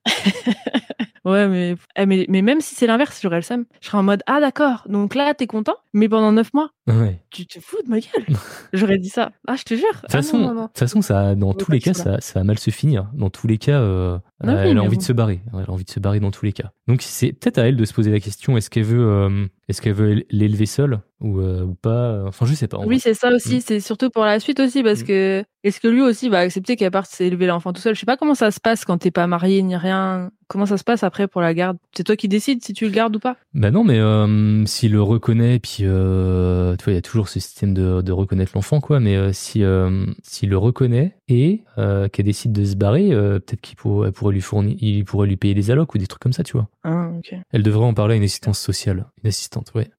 [1.26, 3.66] ouais, mais, eh, mais, mais même si c'est l'inverse, j'aurais le seum.
[3.82, 7.22] Je serais en mode, ah d'accord, donc là, t'es content, mais pendant neuf mois, Ouais.
[7.32, 8.26] tu te fous de ma gueule.
[8.74, 9.32] j'aurais dit ça.
[9.48, 9.86] Ah, je te jure.
[9.88, 10.62] De toute Ah, façon, non, non, non.
[10.64, 12.18] de toute façon, ça, dans tous les cas, ça.
[12.36, 13.10] va mal se finir.
[13.14, 15.02] Dans tous les cas, euh, Ah oui, elle a envie bon.
[15.02, 15.42] de se barrer.
[15.54, 16.72] Elle a envie de se barrer dans tous les cas.
[16.88, 19.82] Donc, c'est peut-être à elle de se poser la question est-ce qu'elle veut, euh, est-ce
[19.82, 21.00] qu'elle veut l'élever seule?
[21.22, 22.24] Ou, euh, ou pas.
[22.28, 22.80] Enfin, je sais pas.
[22.86, 23.58] Oui, c'est ça aussi.
[23.58, 23.62] Mm.
[23.62, 25.06] C'est surtout pour la suite aussi parce Mm.
[25.06, 27.94] que est-ce que lui aussi va accepter qu'elle parte s'élever l'enfant tout seul?
[27.96, 30.32] Je sais pas comment ça se passe quand t'es pas marié ni rien.
[30.48, 31.78] Comment ça se passe après pour la garde?
[31.96, 33.36] C'est toi qui décides si tu le gardes ou pas?
[33.54, 37.30] Bah non, mais euh, s'il le reconnaît, puis euh, tu vois, il y a toujours
[37.30, 39.00] ce système de, de reconnaître l'enfant, quoi.
[39.00, 43.40] Mais euh, si euh, s'il le reconnaît et euh, qu'elle décide de se barrer, euh,
[43.40, 46.34] peut-être qu'il pourrait lui fournir, il pourrait lui payer des allocs ou des trucs comme
[46.34, 46.68] ça, tu vois.
[46.84, 47.36] Ah, ok.
[47.52, 49.90] Elle devrait en parler à une assistance sociale, une assistante, ouais.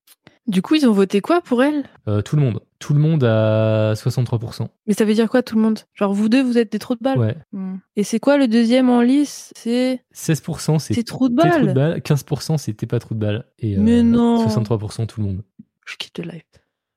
[0.51, 1.85] Du coup, ils ont voté quoi pour elle?
[2.09, 4.67] Euh, tout le monde, tout le monde à 63%.
[4.89, 5.79] Mais ça veut dire quoi tout le monde?
[5.95, 7.19] Genre vous deux, vous êtes des trous de balle?
[7.19, 7.37] Ouais.
[7.53, 7.77] Hmm.
[7.95, 9.53] Et c'est quoi le deuxième en lice?
[9.57, 11.75] C'est 16% c'est c'est trou de t'es trou de balle.
[11.75, 14.45] balle, 15% c'était pas trou de balle et euh, Mais non.
[14.45, 15.45] 63% tout le monde.
[15.87, 16.43] Je quitte le live.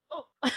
[0.10, 0.24] Oh.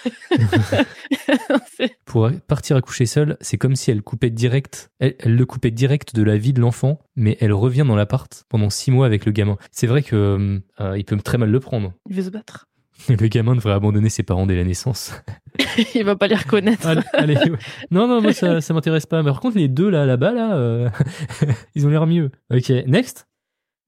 [2.06, 5.70] Pour partir à coucher seule, c'est comme si elle coupait direct, elle, elle le coupait
[5.70, 9.26] direct de la vie de l'enfant, mais elle revient dans l'appart pendant six mois avec
[9.26, 9.58] le gamin.
[9.70, 11.92] C'est vrai que euh, il peut très mal le prendre.
[12.08, 12.68] Il veut se battre.
[13.08, 15.12] Le gamin devrait abandonner ses parents dès la naissance.
[15.94, 16.86] Il va pas les reconnaître.
[16.86, 17.58] allez, allez, ouais.
[17.90, 19.22] Non, non, moi ça, ça m'intéresse pas.
[19.22, 20.88] Mais par contre, les deux là, là-bas, là, euh,
[21.74, 22.30] ils ont l'air mieux.
[22.52, 23.28] Ok, next.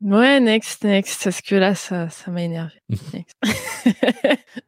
[0.00, 1.24] Ouais, next, next.
[1.24, 2.74] Parce que là, ça, ça m'a énervé.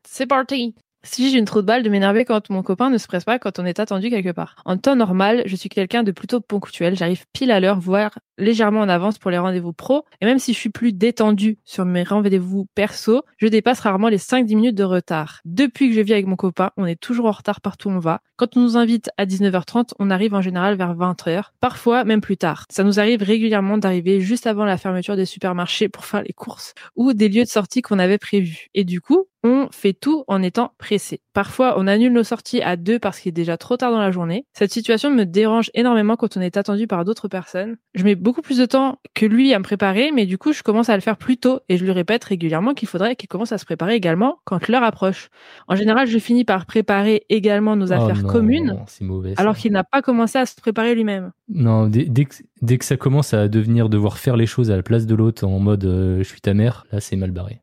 [0.05, 0.75] C'est parti.
[1.03, 3.39] Si j'ai une trop de balle de m'énerver quand mon copain ne se presse pas
[3.39, 4.57] quand on est attendu quelque part.
[4.67, 6.95] En temps normal, je suis quelqu'un de plutôt ponctuel.
[6.95, 10.05] J'arrive pile à l'heure, voire légèrement en avance pour les rendez-vous pro.
[10.21, 14.19] Et même si je suis plus détendu sur mes rendez-vous perso, je dépasse rarement les
[14.19, 15.41] 5-10 minutes de retard.
[15.47, 17.99] Depuis que je vis avec mon copain, on est toujours en retard partout où on
[17.99, 18.21] va.
[18.41, 21.51] Quand on nous invite à 19h30, on arrive en général vers 20h.
[21.61, 22.65] Parfois, même plus tard.
[22.71, 26.73] Ça nous arrive régulièrement d'arriver juste avant la fermeture des supermarchés pour faire les courses
[26.97, 28.69] ou des lieux de sortie qu'on avait prévus.
[28.73, 31.21] Et du coup, on fait tout en étant pressé.
[31.33, 34.11] Parfois, on annule nos sorties à deux parce qu'il est déjà trop tard dans la
[34.11, 34.45] journée.
[34.53, 37.77] Cette situation me dérange énormément quand on est attendu par d'autres personnes.
[37.95, 40.63] Je mets beaucoup plus de temps que lui à me préparer, mais du coup, je
[40.63, 43.53] commence à le faire plus tôt et je lui répète régulièrement qu'il faudrait qu'il commence
[43.53, 45.29] à se préparer également quand l'heure approche.
[45.69, 49.35] En général, je finis par préparer également nos Oh affaires communes C'est mauvais.
[49.37, 51.31] alors qu'il n'a pas commencé à se préparer lui-même.
[51.49, 54.77] Non, dès, dès que, dès que ça commence à devenir devoir faire les choses à
[54.77, 57.61] la place de l'autre en mode euh, je suis ta mère, là c'est mal barré.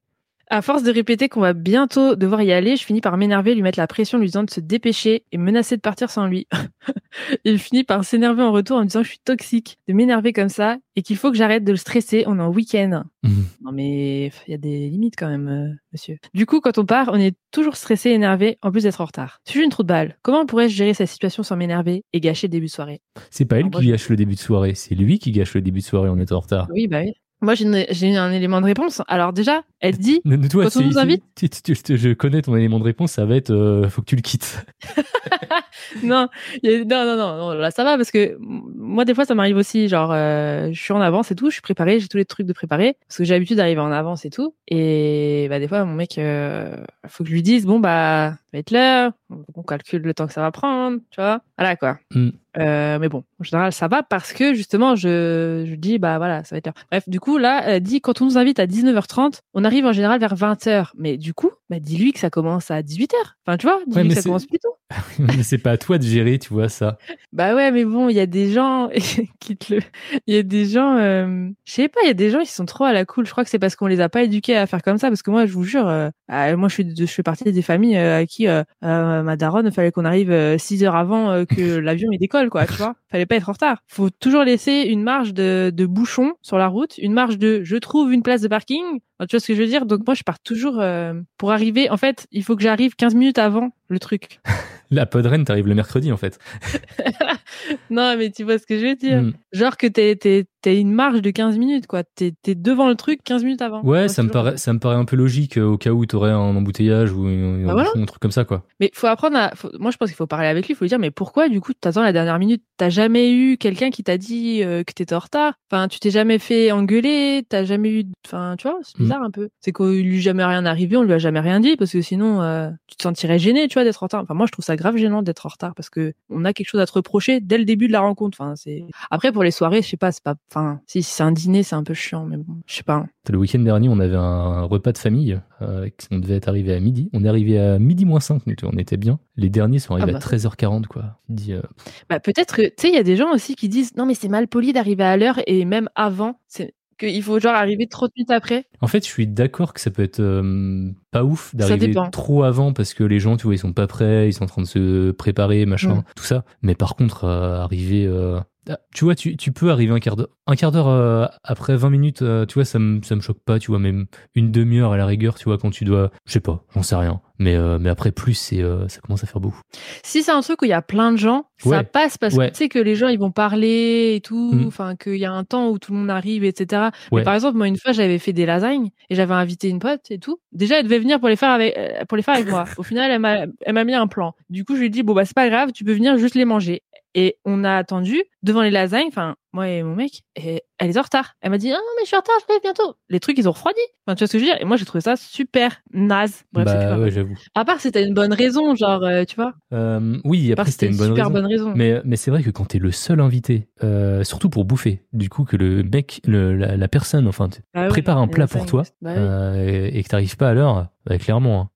[0.50, 3.62] À force de répéter qu'on va bientôt devoir y aller, je finis par m'énerver, lui
[3.62, 6.48] mettre la pression, lui disant de se dépêcher et menacer de partir sans lui.
[7.44, 10.32] Il finit par s'énerver en retour en me disant que je suis toxique, de m'énerver
[10.32, 13.04] comme ça et qu'il faut que j'arrête de le stresser, on est en week-end.
[13.24, 13.46] Mhm.
[13.62, 16.18] Non mais il y a des limites quand même, euh, monsieur.
[16.34, 19.42] Du coup, quand on part, on est toujours stressé, énervé, en plus d'être en retard.
[19.44, 22.48] Si j'ai une trou de balle, comment pourrais-je gérer cette situation sans m'énerver et gâcher
[22.48, 23.02] le début de soirée?
[23.32, 25.80] C'est pas elle qui gâche le début de soirée, c'est lui qui gâche le début
[25.82, 26.68] de soirée en étant en retard.
[26.72, 27.14] Oui, bah oui.
[27.42, 29.04] Moi, j'ai un élément de réponse.
[29.08, 32.80] Alors déjà, elle dit Ne- ne- toi, Quand on nous invite je connais ton élément
[32.80, 34.66] de réponse, ça va être euh, faut que tu le quittes.
[36.04, 36.28] non,
[36.64, 40.12] non, non, non, là ça va parce que moi des fois ça m'arrive aussi, genre
[40.12, 42.54] euh, je suis en avance et tout, je suis préparée, j'ai tous les trucs de
[42.54, 44.54] préparer parce que j'ai l'habitude d'arriver en avance et tout.
[44.68, 46.76] Et bah des fois mon mec, euh,
[47.08, 49.12] faut que je lui dise bon bah ça va être l'heure,
[49.56, 52.00] on calcule le temps que ça va prendre, tu vois, voilà quoi.
[52.14, 52.30] Mm.
[52.58, 56.44] Euh, mais bon, en général ça va parce que justement je je dis bah voilà
[56.44, 56.86] ça va être l'heure.
[56.92, 59.92] Bref, du coup là elle dit quand on nous invite à 19h30, on arrive en
[59.92, 60.88] général vers 20h.
[60.98, 63.14] Mais du coup, bah dis-lui que ça commence à 18h.
[63.46, 64.74] Enfin tu vois, dis-lui Ouais, mais que ça c'est- commence plus tôt.
[65.20, 66.98] Mais c'est pas à toi de gérer, tu vois ça.
[67.34, 68.90] Bah ouais, mais bon, il y a des gens
[69.42, 69.82] qui te le,
[70.28, 72.52] il y a des gens, euh, je sais pas, il y a des gens qui
[72.54, 73.26] sont trop à la cool.
[73.26, 75.10] Je crois que c'est parce qu'on les a pas éduqués à faire comme ça.
[75.10, 77.52] Parce que moi, je vous jure, euh, ah, moi, je suis, de- je fais partie
[77.52, 78.48] des familles euh, à qui
[78.82, 82.66] ma daronne, il fallait qu'on arrive euh, six heures avant que l'avion il décolle, quoi.
[82.66, 83.80] Tu vois, fallait pas être en retard.
[83.88, 87.76] Faut toujours laisser une marge de, de bouchon sur la route, une marge de, je
[87.76, 88.84] trouve une place de parking.
[89.22, 91.90] Tu vois ce que je veux dire Donc moi, je pars toujours euh, pour arriver.
[91.90, 94.40] En fait, il faut que j'arrive 15 minutes avant le truc.
[94.90, 96.40] La podrenne t'arrive le mercredi en fait.
[97.90, 99.22] non, mais tu vois ce que je veux dire.
[99.24, 99.34] Mm.
[99.54, 102.04] Genre que t'es, t'es, t'es une marge de 15 minutes, quoi.
[102.04, 103.82] T'es, t'es devant le truc 15 minutes avant.
[103.84, 106.06] Ouais, Moi, ça me paraît, ça me paraît un peu logique euh, au cas où
[106.06, 107.90] t'aurais un embouteillage ou un, Bah un voilà.
[107.90, 108.64] bouchon, un truc comme ça quoi.
[108.80, 109.52] Mais faut apprendre à.
[109.56, 110.74] faut- Moi, je pense qu'il faut parler avec lui.
[110.74, 112.64] Il faut lui dire, mais pourquoi, du coup, t'attends la dernière minute?
[112.78, 115.54] T'as jamais eu quelqu'un qui t'a dit euh, que t'étais en retard?
[115.72, 117.44] Enfin, tu t'es jamais fait engueuler?
[117.50, 118.04] T'as jamais eu.
[118.26, 119.04] Enfin, tu vois, c'est Mm.
[119.04, 119.50] bizarre un peu.
[119.62, 122.42] C'est qu'il lui jamais rien arrivé, on lui a jamais rien dit, parce que sinon,
[122.42, 124.22] euh, tu te sentirais gêné, tu vois, d'être en retard.
[124.24, 126.68] Enfin, moi, je trouve ça grave gênant d'être en retard, parce que on a quelque
[126.68, 128.38] chose à te reprocher dès le début de la rencontre.
[128.40, 128.84] Enfin, c'est.
[129.10, 130.36] Après, pour les soirées, je sais pas, c'est pas.
[130.52, 133.06] Enfin, si c'est un dîner, c'est un peu chiant, mais bon, je sais pas.
[133.30, 135.40] Le week-end dernier, on avait un repas de famille.
[135.62, 137.10] Euh, on devait être arrivé à midi.
[137.14, 139.20] On est arrivé à midi moins 5, on était bien.
[139.38, 140.26] Les derniers sont arrivés Ah bah.
[140.26, 141.20] à 13h40 quoi.
[141.28, 141.62] Tu te dis, euh,
[142.10, 144.14] Bah peut-être que tu sais il y a des gens aussi qui disent non mais
[144.14, 148.12] c'est mal poli d'arriver à l'heure et même avant c'est qu'il faut genre arriver 30
[148.16, 148.66] minutes après.
[148.82, 152.74] En fait, je suis d'accord que ça peut être euh, pas ouf d'arriver trop avant
[152.74, 154.68] parce que les gens, tu vois, ils sont pas prêts, ils sont en train de
[154.68, 156.04] se préparer, machin, Mm.
[156.16, 156.44] tout ça.
[156.62, 158.40] Mais par contre, euh, arriver, euh,
[158.70, 160.30] Ah, Tu vois, tu, tu peux arriver un quart d'heure.
[160.46, 163.40] Un quart d'heure euh, après 20 minutes, euh, tu vois, ça me, ça me choque
[163.46, 164.06] pas, tu vois, même
[164.36, 166.12] une demi-heure à la rigueur, tu vois, quand tu dois.
[166.26, 167.22] Je sais pas, j'en sais rien.
[167.40, 169.62] Mais, euh, mais après, plus, c'est, ça commence à faire beaucoup.
[170.04, 172.48] Si c'est un truc où il y a plein de gens, ça passe parce Ouais.
[172.48, 174.68] que tu sais que les gens ils vont parler et tout, Mm.
[174.68, 176.82] enfin qu'il y a un temps où tout le monde arrive, etc.
[177.12, 177.20] Ouais.
[177.20, 180.02] Mais par exemple, moi une fois j'avais fait des lasagnes et j'avais invité une pote
[180.10, 180.40] et tout.
[180.52, 181.76] Déjà elle devait venir pour les faire avec
[182.08, 182.66] pour les faire avec moi.
[182.78, 184.34] Au final elle m'a elle m'a mis un plan.
[184.50, 186.36] Du coup je lui ai dit bon bah c'est pas grave, tu peux venir juste
[186.36, 186.82] les manger.
[187.16, 190.98] Et on a attendu devant les lasagnes, enfin moi et mon mec, et elle est
[191.00, 191.34] en retard.
[191.42, 192.96] Elle m'a dit ah non mais je suis en retard, je vais bientôt.
[193.10, 193.80] Les trucs ils ont refroidi.
[194.06, 194.62] Enfin tu vois ce que je veux dire?
[194.62, 196.44] Et moi j'ai trouvé ça super naze.
[196.52, 197.36] Bref, bah ouais, j'avoue.
[197.56, 199.54] À part c'était une bonne raison, genre euh, tu vois.
[199.74, 201.34] Euh, oui, À part après, c'était une bonne super raison.
[201.34, 201.74] bonne raison.
[201.76, 205.30] Mais, mais c'est vrai que quand t'es le seul invité, euh, surtout pour bouffer, du
[205.30, 208.66] coup, que le mec, le, la, la personne, enfin, Bah oui, prépare un plat pour
[208.68, 209.14] toi bah
[209.56, 209.60] oui.
[209.62, 211.70] et, et que t'arrives pas à l'heure, bah, clairement, hein.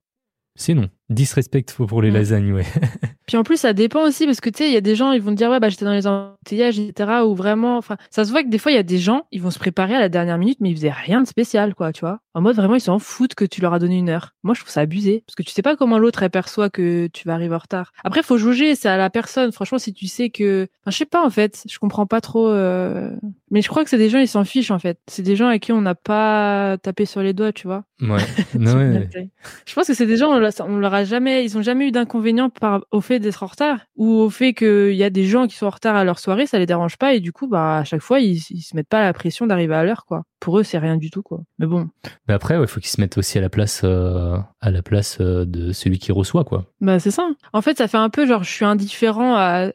[0.56, 0.90] c'est non.
[1.10, 2.14] Disrespect pour les Mm.
[2.14, 2.66] lasagnes, ouais.
[3.32, 5.14] Puis en plus, ça dépend aussi parce que tu sais, il y a des gens,
[5.14, 7.22] ils vont te dire ouais bah j'étais dans les embouteillages, etc.
[7.26, 9.42] Ou vraiment, enfin, ça se voit que des fois il y a des gens, ils
[9.42, 12.02] vont se préparer à la dernière minute, mais ils faisaient rien de spécial, quoi, tu
[12.02, 12.20] vois.
[12.34, 14.34] En mode vraiment, ils s'en foutent que tu leur as donné une heure.
[14.44, 17.08] Moi, je trouve ça abusé parce que tu sais pas comment l'autre elle perçoit que
[17.14, 17.94] tu vas arriver en retard.
[18.04, 19.54] Après, faut juger, c'est à la personne.
[19.54, 22.50] Franchement, si tu sais que, enfin, je sais pas en fait, je comprends pas trop.
[22.50, 23.12] euh,
[23.50, 24.98] Mais je crois que c'est des gens, ils s'en fichent en fait.
[25.08, 27.84] C'est des gens à qui on n'a pas tapé sur les doigts, tu vois.
[28.02, 28.18] Ouais.
[28.60, 29.08] Non, ouais.
[29.66, 31.88] Je pense que c'est des gens, on leur- on leur a jamais, ils ont jamais
[31.88, 35.26] eu d'inconvénient par au fait d'être en retard ou au fait qu'il y a des
[35.26, 37.48] gens qui sont en retard à leur soirée, ça les dérange pas et du coup,
[37.48, 40.24] bah à chaque fois, ils, ils se mettent pas la pression d'arriver à l'heure, quoi.
[40.42, 41.40] Pour eux, c'est rien du tout, quoi.
[41.60, 41.88] Mais bon,
[42.28, 45.20] Mais après, il faut qu'ils se mettent aussi à la place, euh, à la place
[45.22, 46.66] euh, de celui qui reçoit, quoi.
[46.82, 47.30] bah c'est ça.
[47.54, 49.72] En fait, ça fait un peu genre, je suis indifférent à,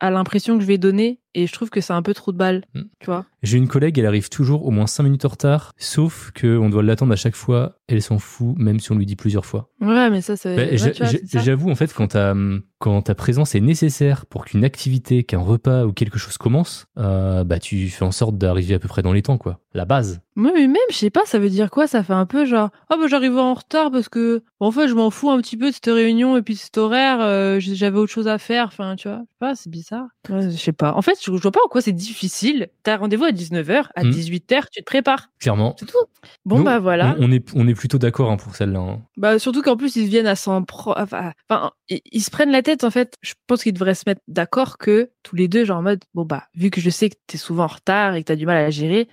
[0.00, 2.38] à l'impression que je vais donner et je trouve que c'est un peu trop de
[2.38, 2.80] balles, Mm.
[2.98, 3.26] tu vois.
[3.42, 6.70] J'ai une collègue, elle arrive toujours au moins 5 minutes en retard, sauf que on
[6.70, 7.74] doit l'attendre à chaque fois.
[7.88, 9.68] Elle s'en fout, même si on lui dit plusieurs fois.
[9.80, 10.56] Ouais, mais ça, c'est.
[10.56, 11.40] Bah, ouais, ça.
[11.40, 12.34] J'avoue, en fait, quand ta,
[12.78, 17.44] quand ta présence est nécessaire pour qu'une activité, qu'un repas ou quelque chose commence, euh,
[17.44, 19.60] bah, tu fais en sorte d'arriver à peu près dans les temps, quoi.
[19.76, 20.22] La base.
[20.36, 21.86] Ouais, mais même, je sais pas, ça veut dire quoi?
[21.86, 24.94] Ça fait un peu genre, ah bah j'arrive en retard parce que, en fait, je
[24.94, 27.98] m'en fous un petit peu de cette réunion et puis de cet horaire, euh, j'avais
[27.98, 29.18] autre chose à faire, enfin, tu vois.
[29.18, 30.06] Je sais pas, c'est bizarre.
[30.30, 30.94] Ouais, je sais pas.
[30.94, 32.68] En fait, je, je vois pas en quoi c'est difficile.
[32.82, 34.10] T'as rendez-vous à 19h, à Mm.
[34.10, 35.28] 18h, tu te prépares.
[35.40, 35.76] Clairement.
[35.78, 35.98] C'est tout.
[36.44, 37.14] Bon, Nous, bah voilà.
[37.18, 38.78] On, on est, on est plutôt d'accord hein, pour celle-là.
[38.80, 39.02] hein.
[39.16, 40.94] Bah, surtout qu'en plus, ils viennent à s'en pro...
[40.96, 43.14] Enfin, enfin, ils, ils se prennent la tête, en fait.
[43.22, 46.24] Je pense qu'ils devraient se mettre d'accord que tous les deux, genre en mode, bon
[46.24, 48.56] bah, vu que je sais que t'es souvent en retard et que t'as du mal
[48.56, 49.08] à la gérer,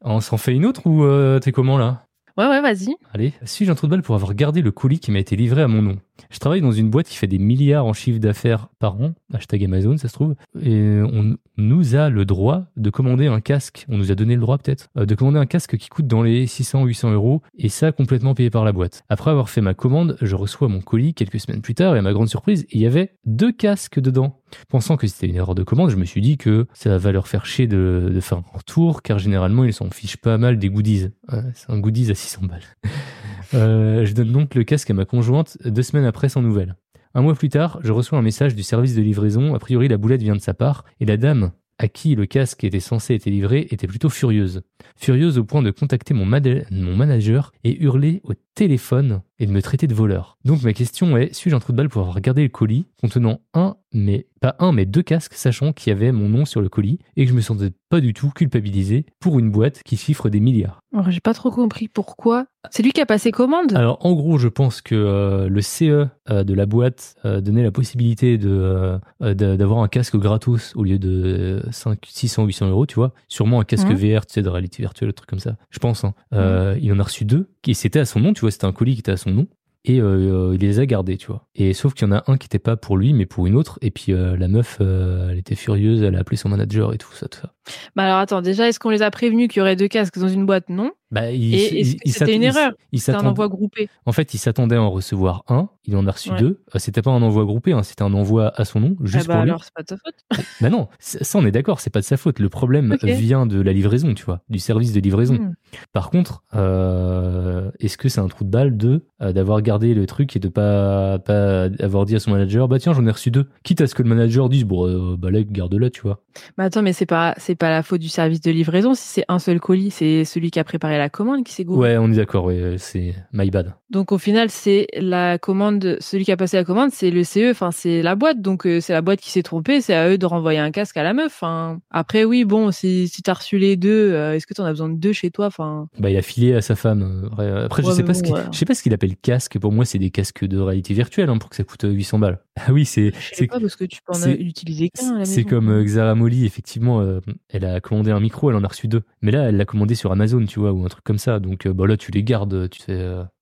[0.00, 2.04] On s'en fait une autre ou euh, t'es comment là?
[2.38, 2.96] Ouais, ouais, vas-y.
[3.12, 5.62] Allez, suis-je un trou de balle pour avoir gardé le colis qui m'a été livré
[5.62, 5.98] à mon nom?
[6.30, 9.64] Je travaille dans une boîte qui fait des milliards en chiffre d'affaires par an, hashtag
[9.64, 13.98] Amazon, ça se trouve, et on nous a le droit de commander un casque, on
[13.98, 16.46] nous a donné le droit peut-être, euh, de commander un casque qui coûte dans les
[16.46, 19.04] 600-800 euros, et ça complètement payé par la boîte.
[19.08, 22.02] Après avoir fait ma commande, je reçois mon colis quelques semaines plus tard, et à
[22.02, 24.40] ma grande surprise, il y avait deux casques dedans.
[24.68, 27.28] Pensant que c'était une erreur de commande, je me suis dit que ça va leur
[27.28, 31.08] faire chier de, faire un retour, car généralement ils s'en fichent pas mal des goodies.
[31.54, 32.62] C'est un goodies à 600 balles.
[33.54, 36.76] Euh, je donne donc le casque à ma conjointe deux semaines après sans nouvelles.
[37.14, 39.54] Un mois plus tard, je reçois un message du service de livraison.
[39.54, 42.64] A priori, la boulette vient de sa part et la dame à qui le casque
[42.64, 44.62] était censé être livré était plutôt furieuse.
[44.96, 49.62] Furieuse au point de contacter mon, mon manager et hurler au téléphone et de me
[49.62, 50.36] traiter de voleur.
[50.44, 53.40] Donc ma question est, suis-je un trou de balle pour avoir gardé le colis contenant
[53.54, 56.68] un, mais pas un, mais deux casques, sachant qu'il y avait mon nom sur le
[56.68, 60.28] colis et que je me sentais pas du tout culpabilisé pour une boîte qui chiffre
[60.28, 60.80] des milliards.
[60.92, 62.46] Alors, j'ai pas trop compris pourquoi.
[62.70, 63.74] C'est lui qui a passé commande?
[63.74, 67.62] Alors en gros, je pense que euh, le CE euh, de la boîte euh, donnait
[67.62, 72.86] la possibilité de d'a- d'avoir un casque gratos au lieu de 5, 600, 800 euros,
[72.86, 73.12] tu vois.
[73.28, 73.96] Sûrement un casque Mhm.
[74.16, 75.56] VR, tu sais, de réalité virtuelle, un truc comme ça.
[75.70, 76.04] Je pense.
[76.04, 76.14] hein.
[76.34, 78.72] Euh, Il en a reçu deux, qui c'était à son nom, tu vois, c'était un
[78.72, 79.46] colis qui était à son nom.
[79.84, 81.46] Et euh, il les a gardés, tu vois.
[81.54, 83.54] Et sauf qu'il y en a un qui était pas pour lui, mais pour une
[83.54, 83.78] autre.
[83.80, 86.98] Et puis euh, la meuf, euh, elle était furieuse, elle a appelé son manager et
[86.98, 87.54] tout ça, tout ça.
[87.96, 90.28] Bah alors attends, déjà, est-ce qu'on les a prévenus qu'il y aurait deux casques dans
[90.28, 90.68] une boîte?
[90.68, 90.90] Non.
[91.10, 93.88] Bah, il, c'était une erreur C'est un envoi groupé?
[94.04, 96.38] En fait, il s'attendait à en recevoir un, il en a reçu Ouais.
[96.38, 96.60] deux.
[96.74, 99.28] Euh, C'était pas un envoi groupé, hein, c'était un envoi à son nom, juste Eh
[99.28, 99.50] bah pour lui.
[99.50, 100.14] alors, c'est pas de ta faute.
[100.60, 102.40] Bah non, ça on est d'accord, c'est pas de sa faute.
[102.40, 105.34] Le problème vient de la livraison, tu vois, du service de livraison.
[105.36, 105.54] Hmm.
[105.94, 110.04] Par contre, euh, est-ce que c'est un trou de balle de euh, d'avoir gardé le
[110.06, 113.30] truc et de pas pas avoir dit à son manager, bah tiens, j'en ai reçu
[113.30, 113.46] deux.
[113.64, 116.22] Quitte à ce que le manager dise, bon, euh, bah là, garde-la, tu vois.
[116.58, 119.24] Mais attends, mais c'est pas, c'est pas la faute du service de livraison si c'est
[119.28, 121.90] un seul colis, c'est celui qui a préparé la commande qui s'est gouré.
[121.90, 123.74] Ouais, on est d'accord, ouais, c'est my bad.
[123.90, 127.50] Donc au final, c'est la commande, celui qui a passé la commande, c'est le CE,
[127.50, 130.18] enfin c'est la boîte, donc euh, c'est la boîte qui s'est trompée, c'est à eux
[130.18, 131.26] de renvoyer un casque à la meuf.
[131.26, 134.70] Enfin, après oui, bon, si, si t'as reçu les deux, euh, est-ce que t'en as
[134.70, 137.30] besoin de deux chez toi Enfin, Bah, il a filé à sa femme.
[137.38, 137.64] euh.
[137.66, 138.42] Après, je sais pas bon, ce qu'il, ouais.
[138.52, 139.58] je sais pas ce qu'il appelle casque.
[139.58, 142.18] Pour moi, c'est des casques de réalité virtuelle, hein, pour que ça coûte euh, 800
[142.18, 142.38] balles.
[142.60, 145.68] Ah oui, c'est, je sais pas parce que tu peux en utiliser qu'un c'est comme
[145.70, 149.02] euh, Xara Molly, effectivement, euh, elle a commandé un micro, elle en a reçu deux.
[149.22, 151.40] Mais là, elle l'a commandé sur Amazon, tu vois, ou un truc comme ça.
[151.40, 152.92] Donc, euh, bah là, tu les gardes, tu sais.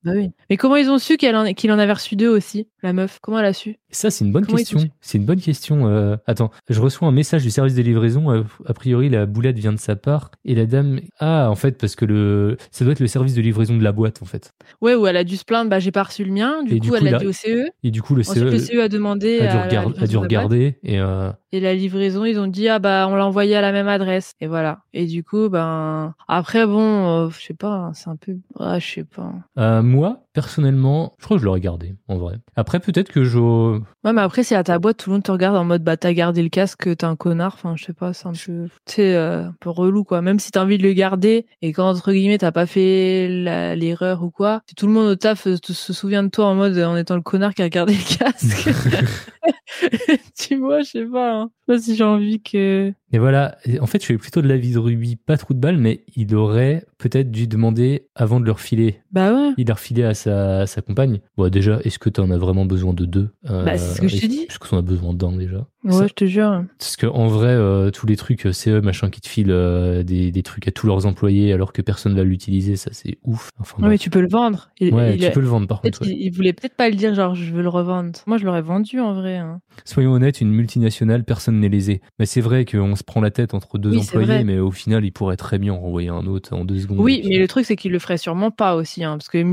[0.06, 0.30] Bah oui.
[0.48, 3.18] Mais comment ils ont su en, qu'il en avait reçu deux aussi, la meuf?
[3.20, 3.76] Comment elle a su?
[3.90, 4.80] Ça, c'est une bonne Comment question.
[5.00, 5.88] C'est une bonne question.
[5.88, 8.30] euh, Attends, je reçois un message du service de livraison.
[8.30, 10.30] euh, A priori, la boulette vient de sa part.
[10.44, 11.00] Et la dame.
[11.18, 12.56] Ah, en fait, parce que le.
[12.70, 14.52] Ça doit être le service de livraison de la boîte, en fait.
[14.80, 16.62] Ouais, ou elle a dû se plaindre, bah j'ai pas reçu le mien.
[16.62, 17.66] Du Et coup, du coup, elle l'a dit au CE.
[17.82, 20.16] Et du coup, le Ensuite, CE le CE a demandé a dû, à a dû
[20.16, 20.78] regarder.
[20.84, 23.72] Et euh, Et la livraison, ils ont dit ah bah on l'a envoyé à la
[23.72, 24.34] même adresse.
[24.40, 24.80] Et voilà.
[24.92, 29.04] Et du coup, ben après bon, je sais pas, c'est un peu, ah je sais
[29.04, 29.32] pas.
[29.58, 32.34] euh, moi, personnellement, je crois que je l'aurais gardé, en vrai.
[32.56, 33.38] Après, peut-être que je.
[33.38, 35.96] Ouais, mais après c'est à ta boîte, tout le monde te regarde en mode bah
[35.96, 37.54] t'as gardé le casque, t'es un connard.
[37.54, 38.68] Enfin, je sais pas, c'est un peu,
[38.98, 40.20] euh, un peu relou quoi.
[40.20, 43.28] Même si t'as envie de le garder et quand entre guillemets t'as pas fait
[43.76, 46.44] l'erreur ou quoi, si tout le monde au taf euh, te- se souvient de toi
[46.48, 48.68] en mode en étant le connard qui a gardé le casque.
[50.38, 51.32] tu vois, je sais pas.
[51.34, 51.50] Hein.
[51.68, 52.92] Je sais pas si j'ai envie que.
[53.12, 55.78] Et voilà, en fait, je suis plutôt de l'avis de Ruby, pas trop de balles,
[55.78, 59.00] mais il aurait peut-être dû demander avant de leur filer.
[59.12, 59.52] Bah ouais.
[59.56, 61.20] Il a refilé à sa, compagne.
[61.36, 64.00] Bon, déjà, est-ce que tu en as vraiment besoin de deux Euh, Bah, c'est ce
[64.00, 64.46] que je te dis.
[64.48, 65.66] Est-ce qu'on a besoin d'un déjà?
[65.84, 66.64] Ouais, Ça- je te jure.
[66.78, 70.02] Parce que en vrai, euh, tous les trucs euh, CE machin qui te filent euh,
[70.02, 73.50] des, des trucs à tous leurs employés alors que personne va l'utiliser, ça c'est ouf.
[73.60, 74.70] Enfin, Ouais, mais tu peux le vendre.
[74.80, 76.02] Il, ouais, il tu peux le vendre par contre.
[76.02, 76.08] ouais.
[76.10, 78.18] il, il voulait peut-être pas le dire, genre je veux le revendre.
[78.26, 79.36] Moi, je l'aurais vendu en vrai.
[79.36, 79.60] hein.
[79.84, 82.00] Soyons honnêtes, une multinationale, personne n'est lésé.
[82.18, 85.04] Mais c'est vrai qu'on se prend la tête entre deux Oui, employés, mais au final,
[85.04, 86.98] il pourrait très bien en renvoyer un autre en deux secondes.
[86.98, 89.44] Oui, mais le truc c'est qu'ils le feraient sûrement pas aussi, hein, parce que les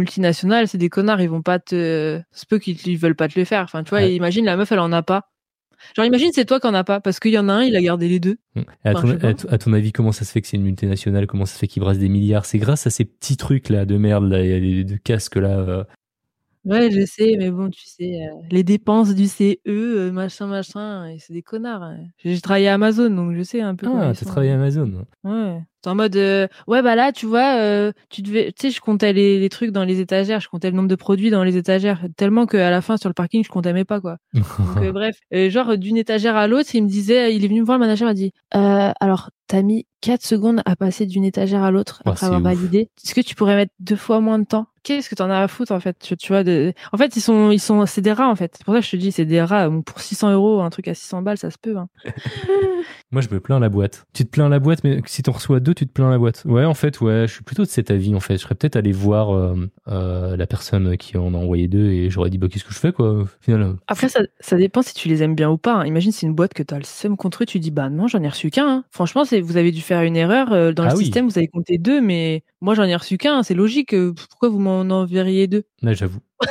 [0.68, 3.46] c'est des connards, ils vont pas te, c'est peu qu'ils ils veulent pas te le
[3.46, 3.64] faire.
[3.64, 4.16] Enfin, tu vois, Ouais.
[4.16, 5.30] imagine la meuf, elle en a pas.
[5.98, 7.76] Genre, imagine c'est toi qui en as pas, parce qu'il y en a un, il
[7.76, 8.38] a gardé les deux.
[8.56, 8.60] Mm.
[8.60, 11.28] Et À, Enfin, ton, à, à avis, comment ça se fait que c'est une multinationale?
[11.28, 12.46] Comment ça se fait qu'ils brassent des milliards?
[12.46, 14.42] C'est grâce à ces petits trucs là de merde, là,
[14.84, 15.60] deux casques là.
[15.60, 15.84] euh.
[16.66, 21.14] Ouais, je sais, mais bon, tu sais, euh, les dépenses du CE, euh, machin, machin,
[21.20, 21.84] c'est des connards.
[21.84, 21.98] hein.
[22.24, 23.88] J'ai travaillé à Amazon, donc je sais un peu.
[23.94, 25.06] Ah, t'as travaillé à Amazon.
[25.26, 25.60] Ouais.
[25.84, 28.80] C'est en mode euh, ouais bah là tu vois euh, tu devais tu sais je
[28.80, 31.58] comptais les, les trucs dans les étagères je comptais le nombre de produits dans les
[31.58, 34.18] étagères tellement qu'à la fin sur le parking je comptais même pas quoi.
[34.34, 34.46] Donc
[34.78, 37.66] euh, bref Euh, genre d'une étagère à l'autre il me disait il est venu me
[37.66, 41.64] voir le manager m'a dit euh, alors t'as mis 4 secondes à passer d'une étagère
[41.64, 42.46] à l'autre Oh, après avoir ouf.
[42.46, 44.68] validé est-ce que tu pourrais mettre deux fois moins de temps?
[44.84, 46.74] Qu'est-ce que t'en as à foutre en fait tu, tu vois de...
[46.92, 48.86] en fait ils sont ils sont c'est des rats en fait c'est pour ça que
[48.86, 51.38] je te dis c'est des rats Bon, pour 600 euros un truc à 600 balles
[51.38, 51.88] ça se peut hein.
[53.12, 54.06] Moi, je me plains la boîte.
[54.14, 56.44] Tu te plains la boîte, mais si t'en reçois deux, tu te plains la boîte.
[56.46, 58.34] Ouais, en fait, ouais, je suis plutôt de cet avis, en fait.
[58.38, 62.10] Je serais peut-être allé voir euh, euh, la personne qui en a envoyé deux et
[62.10, 63.62] j'aurais dit, bah, qu'est-ce que je fais, quoi, au final.
[63.62, 65.74] euh, Après, ça, ça dépend si tu les aimes bien ou pas.
[65.76, 65.86] hein.
[65.86, 68.08] Imagine, c'est une boîte que tu as le seum contre eux, tu dis, bah non,
[68.08, 68.68] j'en ai reçu qu'un.
[68.68, 68.84] hein.
[68.90, 70.52] Franchement, c'est, vous avez dû faire une erreur.
[70.52, 71.06] euh, Dans Ah le oui.
[71.06, 73.44] système, vous avez compté deux, mais moi, j'en ai reçu qu'un.
[73.44, 73.94] C'est logique.
[73.94, 75.64] euh, Pourquoi vous m'en enverriez deux?
[75.82, 76.20] Là, j'avoue.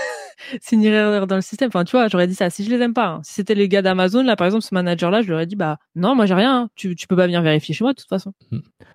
[0.60, 1.68] C'est une erreur dans le système.
[1.68, 2.50] Enfin, tu vois, j'aurais dit ça.
[2.50, 3.20] Si je les aime pas, hein.
[3.22, 5.78] si c'était les gars d'Amazon, là, par exemple, ce manager-là, je leur aurais dit, bah
[5.94, 6.62] non, moi, j'ai rien.
[6.62, 6.68] hein.
[6.74, 8.32] Tu, tu peux pas venir vérifier chez moi, de toute façon.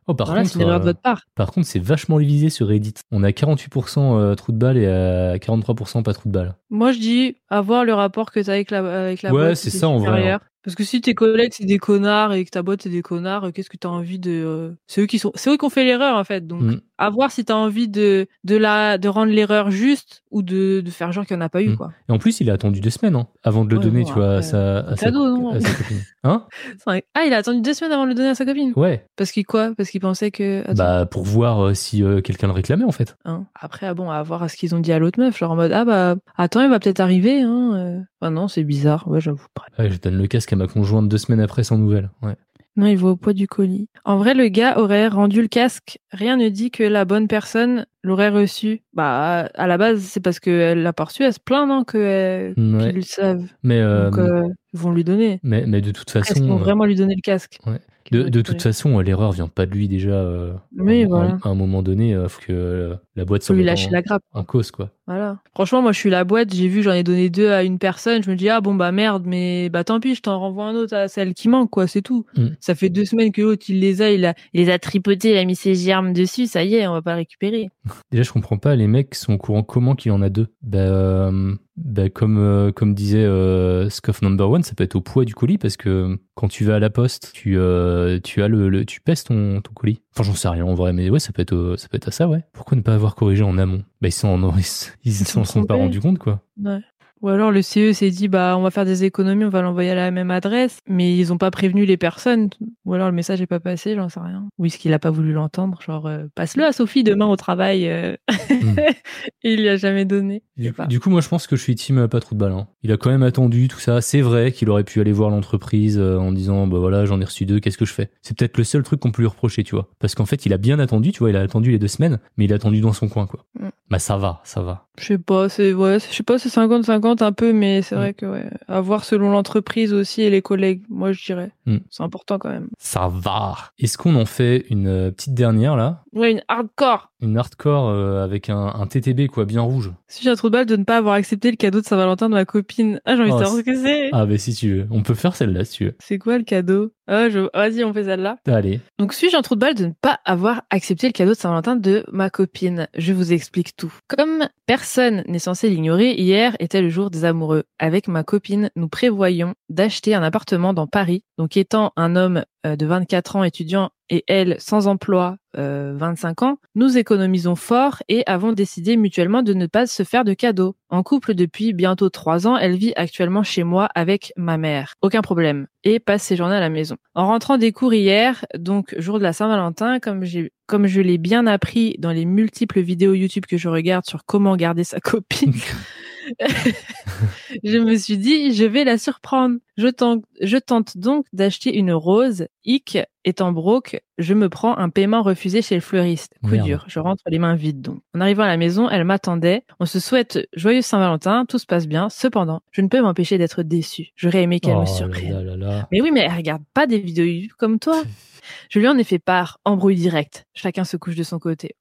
[0.08, 1.22] Oh, par Voilà, contre, c'est une erreur de euh, votre part.
[1.36, 2.96] par contre, c'est vachement divisé sur Reddit.
[3.12, 6.56] On a 48% euh, trou de balle et à 43% pas trou de balle.
[6.70, 9.70] Moi, je dis, avoir le rapport que tu as avec la, avec la Ouais, c'est
[9.70, 10.40] ça, en vrai, supérieur.
[10.64, 13.46] Parce que si tes collègues c'est des connards et que ta boîte c'est des connards,
[13.46, 15.64] euh, qu'est-ce que tu as envie de euh, c'est eux qui sont c'est eux qui
[15.64, 16.46] ont fait l'erreur en fait.
[16.46, 16.82] Donc Mm.
[16.98, 20.82] À voir si tu as envie de de la de rendre l'erreur juste ou de,
[20.82, 21.78] de faire genre qu'il n'y en a pas eu Mm.
[21.78, 21.92] quoi.
[22.10, 24.08] Et en plus, il a attendu deux semaines hein, avant de le Ouais, donner, bon,
[24.08, 26.02] tu vois, à sa, à sa, cadeau, non à sa copine.
[26.24, 26.46] Hein.
[26.86, 28.74] Ah, il a attendu deux semaines avant de le donner à sa copine.
[28.76, 29.06] Ouais.
[29.16, 29.74] Parce qu'il quoi?
[29.76, 32.92] Parce qu'il pensait que Attends, Bah, pour voir euh, si euh, quelqu'un le réclamait, en
[32.92, 33.16] fait.
[33.26, 33.46] hein.
[33.60, 35.56] Après ah bon, à voir à ce qu'ils ont dit à l'autre meuf, genre en
[35.56, 37.72] mode ah bah attends, il va peut-être arriver hein.
[37.76, 38.00] euh.
[38.20, 39.08] Enfin non, c'est bizarre.
[39.08, 39.46] Ouais, j'avoue.
[39.78, 42.10] Ouais, je donne le casque à ma conjointe deux semaines après sans nouvelles.
[42.24, 42.36] Ouais.
[42.78, 43.90] Non, il va au poids du colis.
[44.06, 45.98] En vrai, le gars aurait rendu le casque.
[46.12, 48.84] Rien ne dit que la bonne personne l'aurait reçu.
[48.94, 51.24] Bah, à la base, c'est parce qu'elle l'a pas reçu.
[51.24, 52.86] Elle se plaint, non, que, euh, Ouais.
[52.88, 53.48] qu'ils le savent.
[53.64, 55.40] Mais, euh, Donc, euh, ils vont lui donner.
[55.44, 57.58] mais, mais de toute façon, vont euh, vraiment lui donner le casque?
[57.66, 57.80] ouais.
[58.12, 60.12] De, toute façon, euh, l'erreur vient pas de lui déjà.
[60.12, 61.38] euh, Oui, à, voilà.
[61.44, 64.24] à un moment donné, il faut que euh, la boîte soit lui lâcher la grappe.
[64.34, 64.92] en cause, quoi.
[65.08, 65.40] Voilà.
[65.54, 66.54] Franchement, moi, je suis la boîte.
[66.54, 68.22] J'ai vu, j'en ai donné deux à une personne.
[68.24, 70.76] Je me dis, ah bon, bah merde, mais bah tant pis, je t'en renvoie un
[70.76, 72.26] autre à celle qui manque, quoi, c'est tout.
[72.36, 72.48] Mm.
[72.60, 75.32] Ça fait deux semaines que l'autre, il les a, il, a, il les a tripotés,
[75.32, 76.46] il a mis ses germes dessus.
[76.48, 77.70] Ça y est, on va pas récupérer.
[78.12, 80.48] Déjà, je comprends pas, les mecs sont au courant comment qu'il en a deux.
[80.62, 85.02] Bah, euh, bah, comme, euh, comme disait euh, Scuff Number One, ça peut être au
[85.02, 88.48] poids du colis parce que quand tu vas à la poste, tu euh, tu as
[88.48, 90.02] le, le- tu pèses ton, ton colis.
[90.14, 92.08] Enfin, j'en sais rien en vrai, mais ouais, ça peut être, euh, ça peut être
[92.08, 92.44] à ça, ouais.
[92.54, 93.84] Pourquoi ne pas avoir corrigé en amont?
[94.02, 94.64] Bah, ils s'en, ils,
[95.04, 96.42] ils s'en sont pas rendus compte, quoi.
[96.64, 96.80] Ouais.
[97.22, 99.92] Ou alors le CE s'est dit bah on va faire des économies, on va l'envoyer
[99.92, 102.50] à la même adresse, mais ils ont pas prévenu les personnes.
[102.86, 104.48] Ou alors le message est pas passé, j'en sais rien.
[104.58, 107.88] Ou est-ce qu'il a pas voulu l'entendre, genre euh, passe-le à Sophie demain au travail.
[107.88, 108.16] euh.
[109.44, 110.44] Et il lui a jamais donné.
[110.88, 112.52] Du, coup, moi, je pense que je suis team pas trop de balle.
[112.52, 112.68] hein.
[112.84, 114.02] Il a quand même attendu tout ça.
[114.02, 117.26] C'est vrai qu'il aurait pu aller voir l'entreprise euh, en disant, bah voilà, j'en ai
[117.26, 118.10] reçu deux, qu'est-ce que je fais?
[118.22, 119.90] C'est peut-être le seul truc qu'on peut lui reprocher, tu vois.
[120.00, 122.20] Parce qu'en fait, il a bien attendu, tu vois, il a attendu les deux semaines,
[122.38, 123.46] mais il a attendu dans son coin, quoi.
[123.60, 123.68] Mm.
[123.90, 124.86] Bah ça va, ça va.
[124.98, 128.00] Je sais pas, c'est ouais, je sais pas, c'est 50-50 un peu, mais c'est Mm.
[128.00, 131.52] vrai que ouais, à voir selon l'entreprise aussi et les collègues, moi je dirais.
[131.66, 131.78] Mm.
[131.90, 132.68] C'est important quand même.
[132.80, 133.56] Ça va.
[133.80, 136.04] Est-ce qu'on en fait une euh, petite dernière là?
[136.14, 137.12] Ouais, une hardcore.
[137.20, 139.92] Une hardcore euh, avec un, un TTB quoi, bien rouge.
[140.08, 142.30] Si j'ai un trou de balle de ne pas avoir accepté le cadeau de Saint-Valentin
[142.30, 143.02] de ma copine.
[143.06, 144.10] Ah, j'ai envie de Oh, savoir ce que c'est.
[144.14, 145.96] Ah bah si tu veux, on peut faire celle-là si tu veux.
[146.00, 146.92] C'est quoi le cadeau?
[147.08, 147.50] Ah, je...
[147.58, 148.38] vas-y, on fait celle-là.
[148.48, 148.82] Allez.
[149.00, 151.78] Donc, suis-je un trou de balle de ne pas avoir accepté le cadeau de Saint-Valentin
[151.78, 152.88] de ma copine?
[152.98, 153.94] Je vous explique tout.
[154.10, 157.64] Comme personne n'est censé l'ignorer, hier était le jour des amoureux.
[157.80, 161.24] Avec ma copine, nous prévoyons d'acheter un appartement dans Paris.
[161.38, 166.44] Donc, étant un homme euh, de 24 ans étudiant et elle sans emploi, euh, 25
[166.44, 170.76] ans, nous économisons fort et avons décidé mutuellement de ne pas se faire de cadeaux.
[170.90, 174.94] En couple depuis bientôt trois ans, elle vit actuellement chez moi avec ma mère.
[175.02, 175.68] Aucun problème.
[175.84, 176.96] Et passe ses journées à la maison.
[177.16, 181.18] En rentrant des cours hier, donc jour de la Saint-Valentin, comme j'ai comme je l'ai
[181.18, 185.54] bien appris dans les multiples vidéos YouTube que je regarde sur comment garder sa copine,
[187.64, 189.58] je me suis dit, je vais la surprendre.
[189.78, 192.48] Je tente, je tente donc d'acheter une rose.
[192.66, 196.34] Hic, étant broke, je me prends un paiement refusé chez le fleuriste.
[196.44, 196.86] Coup dur.
[196.88, 198.00] Je rentre les mains vides donc.
[198.16, 199.64] En arrivant à la maison, elle m'attendait.
[199.80, 201.46] On se souhaite joyeux Saint-Valentin.
[201.46, 202.10] Tout se passe bien.
[202.10, 204.08] Cependant, je ne peux m'empêcher d'être déçue.
[204.16, 205.32] J'aurais aimé qu'elle Oh me là surprenne.
[205.34, 205.88] là là là.
[205.92, 208.02] Mais oui, mais elle regarde pas des vidéos comme toi.
[208.70, 210.46] Je lui en ai fait part, embrouille direct.
[210.54, 211.76] Chacun se couche de son côté.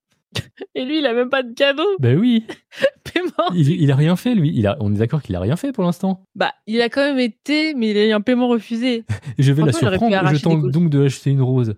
[0.74, 1.84] Et lui, il a même pas de cadeau.
[1.98, 2.44] Bah oui,
[3.04, 3.54] Paiement.
[3.54, 4.52] il, il a rien fait lui.
[4.54, 6.24] Il a, on est d'accord qu'il a rien fait pour l'instant.
[6.34, 9.04] Bah, il a quand même été, mais il a eu un paiement refusé.
[9.38, 10.34] Je vais la surprendre.
[10.34, 11.74] Je tente donc de acheter une rose.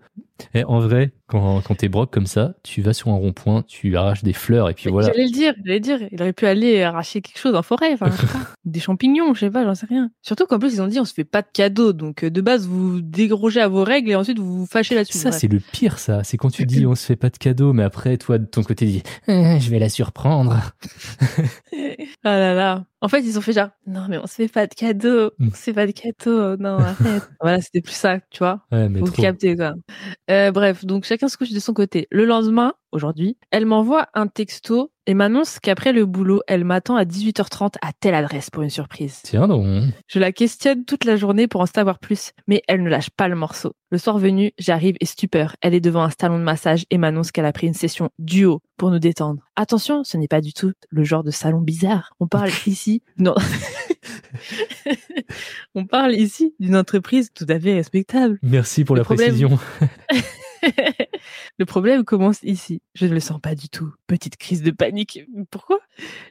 [0.54, 3.96] Et en vrai, quand, quand t'es broke comme ça, tu vas sur un rond-point, tu
[3.96, 5.08] arraches des fleurs et puis voilà.
[5.08, 5.98] J'allais le dire, j'allais le dire.
[6.10, 8.10] Il aurait pu aller arracher quelque chose en forêt, enfin,
[8.64, 10.10] des champignons, je sais pas, j'en sais rien.
[10.22, 11.92] Surtout qu'en plus, ils ont dit, on se fait pas de cadeaux.
[11.92, 15.18] Donc, euh, de base, vous dégrogez à vos règles et ensuite, vous vous fâchez là-dessus.
[15.18, 16.24] Ça, c'est le pire, ça.
[16.24, 18.62] C'est quand tu dis on se fait pas de cadeaux, mais après, toi, de ton
[18.62, 20.72] côté, tu dis Eh, je vais la surprendre.
[22.24, 22.84] Ah là là.
[23.00, 25.30] En fait, ils ont fait genre, non, mais on se fait pas de cadeaux.
[25.38, 25.48] Mm.
[25.48, 26.56] On se fait pas de cadeaux.
[26.56, 27.28] Non, arrête.
[27.40, 28.64] voilà, c'était plus ça, tu vois.
[28.72, 29.22] Ouais, mais Faut trop.
[29.22, 29.74] capter, quoi.
[30.30, 32.08] Euh, bref, donc chacun se couche de son côté.
[32.10, 37.04] Le lendemain, aujourd'hui, elle m'envoie un texto et m'annonce qu'après le boulot, elle m'attend à
[37.04, 39.20] 18h30 à telle adresse pour une surprise.
[39.22, 39.64] Tiens donc.
[40.06, 43.28] Je la questionne toute la journée pour en savoir plus, mais elle ne lâche pas
[43.28, 43.72] le morceau.
[43.90, 45.56] Le soir venu, j'arrive et stupeur.
[45.62, 48.60] Elle est devant un salon de massage et m'annonce qu'elle a pris une session duo
[48.76, 49.42] pour nous détendre.
[49.56, 52.12] Attention, ce n'est pas du tout le genre de salon bizarre.
[52.20, 53.34] On parle ici, non.
[55.74, 58.38] On parle ici d'une entreprise tout à fait respectable.
[58.42, 59.58] Merci pour Le la problème- précision.
[61.58, 62.80] le problème commence ici.
[62.94, 63.92] Je ne le sens pas du tout.
[64.06, 65.24] Petite crise de panique.
[65.50, 65.78] Pourquoi?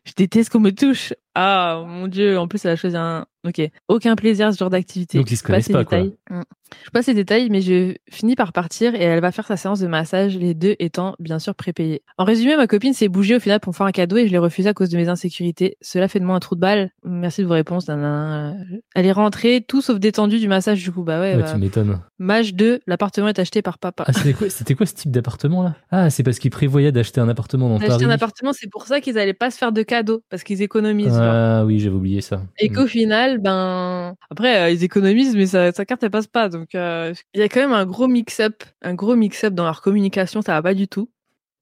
[0.06, 1.14] Je déteste qu'on me touche.
[1.36, 2.40] Ah mon dieu.
[2.40, 3.26] En plus, elle a choisi un.
[3.46, 3.62] Ok.
[3.88, 5.18] Aucun plaisir ce genre d'activité.
[5.18, 6.04] Donc, ils se connaissent pas, quoi.
[6.04, 6.42] Mm.
[6.86, 9.80] Je passe les détails, mais je finis par partir et elle va faire sa séance
[9.80, 12.02] de massage, les deux étant bien sûr prépayés.
[12.18, 14.32] En résumé, ma copine s'est bougée au final pour me faire un cadeau et je
[14.32, 15.78] l'ai refusé à cause de mes insécurités.
[15.82, 16.92] Cela fait de moi un trou de balle.
[17.04, 17.88] Merci de vos réponses.
[17.88, 18.56] nanana.
[18.96, 21.04] Elle est rentrée, tout sauf détendue du massage du coup.
[21.04, 21.36] Bah ouais.
[21.36, 22.00] Ouais, bah, tu m'étonnes.
[22.20, 24.04] Mage 2, l'appartement est acheté par papa.
[24.08, 24.48] Ah, c'était quoi,
[24.78, 25.76] quoi ce type d'appartement là?
[25.92, 28.06] Ah, c'est parce qu'ils prévoyaient d'acheter un appartement dans D'acheter Paris.
[28.06, 31.14] un appartement, c'est pour ça qu'ils allaient pas se faire de cadeaux, parce qu'ils économisent.
[31.22, 31.24] genre.
[31.24, 32.44] Ah oui, j'avais oublié ça.
[32.60, 32.74] Et Mm.
[32.74, 36.50] qu'au final, ben après euh, ils économisent, mais sa, sa carte elle passe pas.
[36.50, 39.82] Donc euh, il y a quand même un gros mix-up, un gros mix-up dans leur
[39.82, 41.10] communication, ça va pas du tout.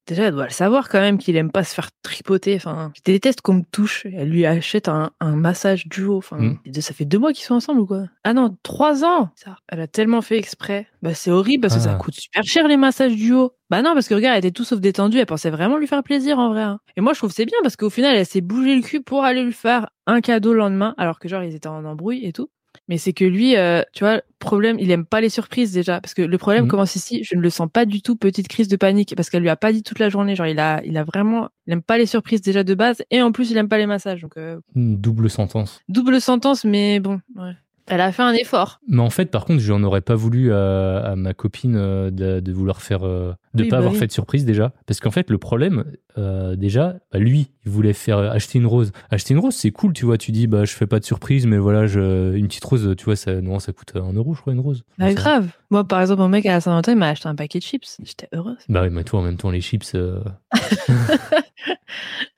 [0.06, 2.54] Déjà, elle doit le savoir quand même qu'il aime pas se faire tripoter.
[2.56, 4.06] Enfin, je déteste qu'on me touche.
[4.06, 6.16] Elle lui achète un, un massage duo.
[6.18, 6.58] Enfin, Mm.
[6.66, 8.04] de- ça fait deux mois qu'ils sont ensemble ou quoi?
[8.22, 9.30] Ah non, trois ans.
[9.34, 10.86] Ça, elle a tellement fait exprès.
[11.02, 11.98] Bah c'est horrible parce que ça Ah.
[11.98, 13.52] coûte super cher les massages duo.
[13.68, 15.18] Bah non, parce que regarde, elle était tout sauf détendue.
[15.18, 16.62] Elle pensait vraiment lui faire plaisir en vrai.
[16.62, 16.78] hein.
[16.96, 19.24] Et moi, je trouve c'est bien parce qu'au final, elle s'est bougé le cul pour
[19.24, 22.32] aller lui faire un cadeau le lendemain, alors que genre ils étaient en embrouille et
[22.32, 22.48] tout.
[22.88, 26.14] Mais c'est que lui, euh, tu vois, problème, il aime pas les surprises déjà, parce
[26.14, 26.70] que le problème Mhm.
[26.70, 27.22] commence ici.
[27.24, 29.56] Je ne le sens pas du tout petite crise de panique, parce qu'elle lui a
[29.56, 30.36] pas dit toute la journée.
[30.36, 33.22] Genre, il a, il a vraiment, il aime pas les surprises déjà de base, et
[33.22, 34.20] en plus il aime pas les massages.
[34.22, 35.80] Donc euh, Une double sentence.
[35.88, 37.52] double sentence, mais bon, ouais.
[37.88, 38.80] Elle a fait un effort.
[38.88, 42.10] Mais en fait, par contre, je n'en aurais pas voulu à, à ma copine euh,
[42.10, 43.98] de, de vouloir faire, euh, de Oui, pas bah avoir oui.
[43.98, 45.84] fait de surprise déjà, parce qu'en fait, le problème,
[46.18, 48.92] euh, déjà, bah, lui, il voulait faire acheter une rose.
[49.10, 50.18] Acheter une rose, c'est cool, tu vois.
[50.18, 53.04] Tu dis, bah, je fais pas de surprise, mais voilà, je, une petite rose, tu
[53.04, 54.82] vois, ça, non, ça coûte un euro, je crois, une rose.
[54.98, 55.48] Bah, grave.
[55.70, 57.98] Moi, par exemple, mon mec à la Saint-Valentin, il m'a acheté un paquet de chips.
[58.02, 58.56] J'étais heureuse.
[58.68, 60.20] Bah oui, mais toi, en même temps, les chips, euh,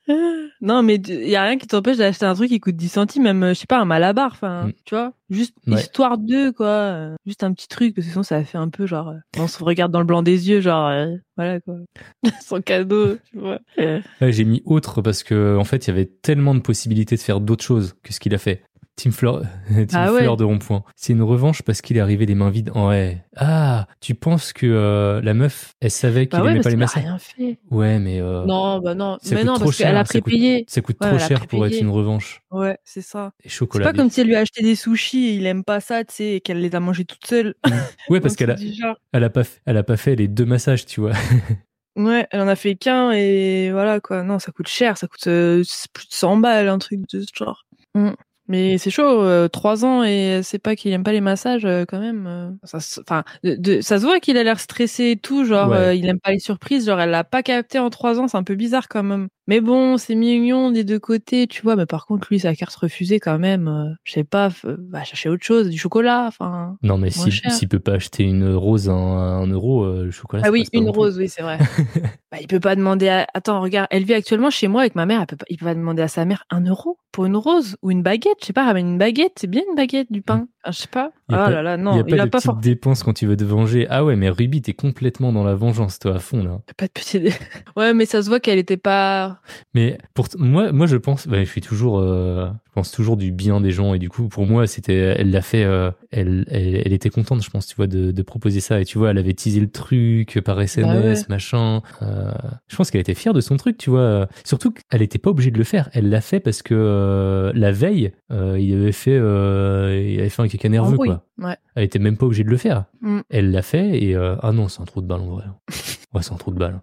[0.60, 3.22] Non, mais il y a rien qui t'empêche d'acheter un truc qui coûte 10 centimes,
[3.22, 4.72] même, euh, je sais pas, un malabar, enfin, Mm.
[4.84, 5.74] tu vois, juste Ouais.
[5.80, 8.86] histoire de, quoi, euh, juste un petit truc, parce que sinon ça fait un peu
[8.86, 11.76] genre, euh, on se regarde dans le blanc des yeux, genre, euh, voilà, quoi.
[12.44, 13.58] Son cadeau, tu vois.
[13.78, 17.20] Ouais, j'ai mis autre parce que en fait, il y avait tellement de possibilités de
[17.20, 18.62] faire d'autres choses que ce qu'il a fait.
[18.98, 20.20] Team Fleur, Team Ah ouais.
[20.22, 20.82] Fleur de rond-point.
[20.96, 22.70] C'est une revanche parce qu'il est arrivé les mains vides.
[22.74, 23.24] Ouais.
[23.36, 26.76] Ah, tu penses que euh, la meuf, elle savait qu'il Bah ouais, aimait pas les
[26.76, 27.58] massages rien fait.
[27.70, 30.04] Ouais, mais euh, Non, bah non, ça mais coûte non, trop parce cher, qu'elle a
[30.04, 30.64] ça coûte- prépayé.
[30.68, 32.42] ça coûte Ouais, trop cher pour être une revanche.
[32.50, 33.30] Ouais, c'est ça.
[33.44, 33.86] Et C'est chocolat.
[33.86, 36.14] pas comme si elle lui a acheté des sushis et il aime pas ça, tu
[36.14, 37.54] sais, et qu'elle les a mangés toute seule.
[38.10, 40.26] Ouais, parce qu'elle a, c'est genre- elle a pas, fait- elle a pas fait les
[40.28, 41.12] deux massages, tu vois.
[41.96, 44.22] Ouais, elle en a fait qu'un et voilà quoi.
[44.22, 47.22] Non, ça coûte cher, ça coûte euh, c'est plus de 100 balles, un truc de
[47.22, 47.64] ce genre.
[47.96, 48.10] Mm.
[48.48, 51.84] Mais c'est chaud, euh, trois ans et c'est pas qu'il aime pas les massages euh,
[51.86, 52.26] quand même.
[52.26, 52.50] euh.
[52.64, 55.70] Ça, se- enfin, de, de- ça se voit qu'il a l'air stressé et tout, genre
[55.70, 55.76] Ouais.
[55.76, 58.38] euh, il aime pas les surprises, genre elle l'a pas capté en trois ans, c'est
[58.38, 59.28] un peu bizarre quand même.
[59.48, 61.74] Mais bon, c'est mignon des deux côtés, tu vois.
[61.74, 63.66] Mais par contre, lui, sa carte refusée quand même.
[63.66, 66.76] euh, je sais pas, va chercher autre chose, du chocolat, enfin.
[66.82, 70.10] Non, mais Moins si- s'il peut pas acheter une rose à un, euro, euh, le
[70.10, 70.42] chocolat.
[70.44, 70.98] Ah oui, une plus.
[70.98, 71.56] rose, oui, c'est vrai.
[72.30, 73.26] bah, il peut pas demander à...
[73.32, 75.46] Attends, regarde, elle vit actuellement chez moi avec ma mère, elle peut pas...
[75.48, 78.36] il peut pas demander à sa mère un euro pour une rose ou une baguette,
[78.42, 80.46] je sais pas, ramène une baguette, c'est bien une baguette, du pain.
[80.64, 81.04] Ah, je sais pas.
[81.04, 82.60] A Ah pas- là là, Il non, y a il, pas a de pas petites
[82.60, 83.86] dépenses quand tu veux te venger.
[83.90, 86.60] Ah ouais, mais Ruby, t'es complètement dans la vengeance, toi, à fond, là.
[86.76, 87.28] Pas de petit...
[87.76, 89.40] ouais, mais ça se voit qu'elle était pas...
[89.74, 93.30] Mais pour moi, moi je pense, bah, je suis toujours, euh, je pense toujours du
[93.30, 96.82] bien des gens et du coup pour moi c'était, elle l'a fait, euh, elle, elle,
[96.84, 99.18] elle était contente, je pense, tu vois, de, de proposer ça et tu vois, elle
[99.18, 101.14] avait teasé le truc par SMS, Bah ouais.
[101.28, 101.82] machin.
[102.02, 102.32] Euh,
[102.66, 104.28] je pense qu'elle était fière de son truc, tu vois.
[104.44, 108.12] Surtout qu'elle était pas obligée de le faire, elle l'a fait parce que la veille,
[108.30, 111.08] il avait fait, il avait fait un caca nerveux Embrouille.
[111.08, 111.24] quoi.
[111.38, 111.56] Ouais.
[111.74, 112.84] Elle était même pas obligée de le faire.
[113.00, 113.20] Mm.
[113.30, 115.44] Elle l'a fait et euh, ah non, c'est un trou de balle en vrai.
[116.14, 116.80] Ouais, c'est un trou de balle.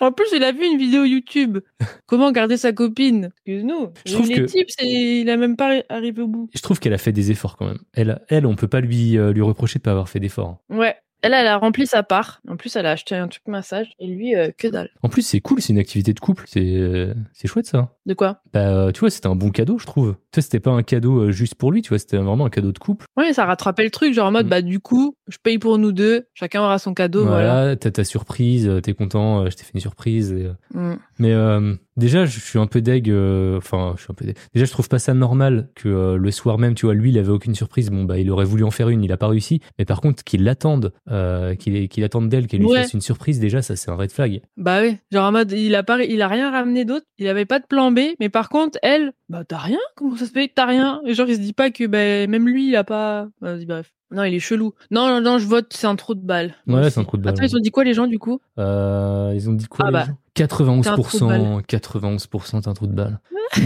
[0.00, 1.58] En plus, il a vu une vidéo YouTube.
[2.06, 3.26] Comment garder sa copine?
[3.46, 3.90] Excuse-nous.
[4.04, 6.50] Je trouve les que- tips et il a même pas arrivé au bout.
[6.52, 7.78] Je trouve qu'elle a fait des efforts quand même.
[7.92, 10.58] Elle, elle, on peut pas lui euh, lui reprocher de pas avoir fait d'efforts.
[10.68, 10.96] Ouais.
[11.22, 12.40] Elle, elle a rempli sa part.
[12.48, 13.92] En plus, elle a acheté un truc massage.
[13.98, 14.90] Et lui, euh, que dalle.
[15.02, 17.90] En plus, c'est cool, c'est une activité de couple, c'est euh, c'est chouette ça.
[18.06, 18.40] De quoi?
[18.52, 20.16] Bah, euh, tu vois, c'était un bon cadeau, je trouve.
[20.32, 22.72] Tu vois, c'était pas un cadeau juste pour lui, tu vois, c'était vraiment un cadeau
[22.72, 23.06] de couple.
[23.16, 24.50] Oui, ça rattrapait le truc, genre en mode, Mm.
[24.50, 27.52] bah du coup, je paye pour nous deux, chacun aura son cadeau, voilà.
[27.62, 30.32] voilà, t'as ta surprise, t'es content, je t'ai fait une surprise.
[30.32, 30.94] et, Mm.
[31.18, 33.08] Mais euh, déjà, je suis un peu deg.
[33.10, 34.36] euh, Enfin, je suis un peu deg.
[34.54, 37.18] Déjà, je trouve pas ça normal que euh, le soir même, tu vois, lui, il
[37.18, 37.90] avait aucune surprise.
[37.90, 39.60] Bon, bah, il aurait voulu en faire une, il a pas réussi.
[39.78, 42.82] Mais par contre, qu'il l'attende, euh, qu'il qu'il attende d'elle, qu'elle lui Ouais.
[42.82, 44.40] fasse une surprise, déjà, ça, c'est un red flag.
[44.56, 47.44] Bah oui, genre en mode, il a, pas, il a rien ramené d'autre, il avait
[47.44, 50.48] pas de plan B, mais par contre, elle, bah t'as rien Comment ça se fait
[50.48, 51.00] que t'as rien?
[51.06, 53.28] Et genre, il se dit pas que bah, même lui, il a pas...
[53.40, 53.92] Vas-y, bref.
[54.10, 54.74] Non, il est chelou.
[54.90, 56.54] Non, non, non, je vote, c'est un trou de balle.
[56.66, 57.32] Ouais, c'est un trou de balle.
[57.34, 58.40] Attends, ils ont dit quoi les gens du coup?
[58.58, 60.18] Euh, ils ont dit quoi Ah les bah, gens?
[60.36, 63.20] c'est un trou de 91%, 91%, c'est un trou de balle.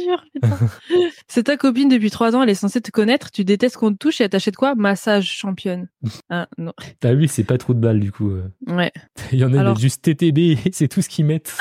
[0.00, 0.58] C'est dur, putain.
[1.28, 3.96] c'est ta copine depuis trois ans, elle est censée te connaître, tu détestes qu'on te
[3.98, 4.74] touche et elle t'achète quoi?
[4.74, 5.88] Massage championne.
[6.32, 6.72] Ah, non.
[7.00, 8.30] T'as vu, c'est pas trop de balle du coup.
[8.30, 8.44] euh.
[8.68, 8.92] Ouais.
[9.32, 11.52] Il y en a, Alors- juste TTB, c'est tout ce qu'ils mettent.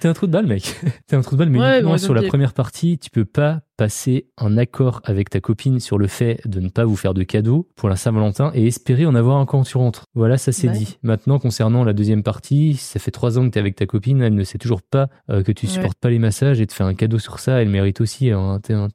[0.00, 0.74] T'es un trou de balle, mec.
[1.06, 3.24] T'es un trou de balle, mais Ouais, uniquement bon, sur la première partie, tu peux
[3.26, 7.14] pas passer un accord avec ta copine sur le fait de ne pas vous faire
[7.14, 10.04] de cadeaux pour la Saint-Valentin et espérer en avoir un quand tu rentres.
[10.14, 10.74] Voilà, ça c'est Ouais.
[10.76, 10.98] dit.
[11.02, 14.34] Maintenant, concernant la deuxième partie, ça fait trois ans que t'es avec ta copine, elle
[14.34, 15.72] ne sait toujours pas euh, que tu Ouais.
[15.72, 18.60] supportes pas les massages et te faire un cadeau sur ça, elle mérite aussi un,
[18.70, 18.88] un-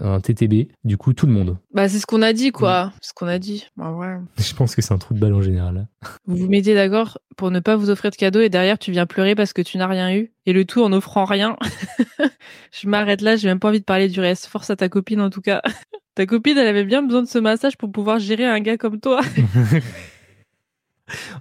[0.00, 0.68] un TTB.
[0.84, 1.58] Du coup, tout le monde.
[1.74, 2.92] Bah, c'est ce qu'on a dit, quoi.
[3.00, 3.66] Ce qu'on a dit.
[3.76, 4.16] Bah, ouais.
[4.38, 5.88] Je pense que c'est un trou de balle en général.
[6.26, 9.06] Vous vous mettez d'accord pour ne pas vous offrir de cadeaux et derrière tu viens
[9.06, 10.32] pleurer parce que tu n'as rien eu?
[10.46, 11.56] Et le tout en offrant rien.
[12.72, 14.46] je m'arrête là, j'ai même pas envie de parler du reste.
[14.46, 15.62] Force à ta copine en tout cas.
[16.14, 19.00] ta copine, elle avait bien besoin de ce massage pour pouvoir gérer un gars comme
[19.00, 19.20] toi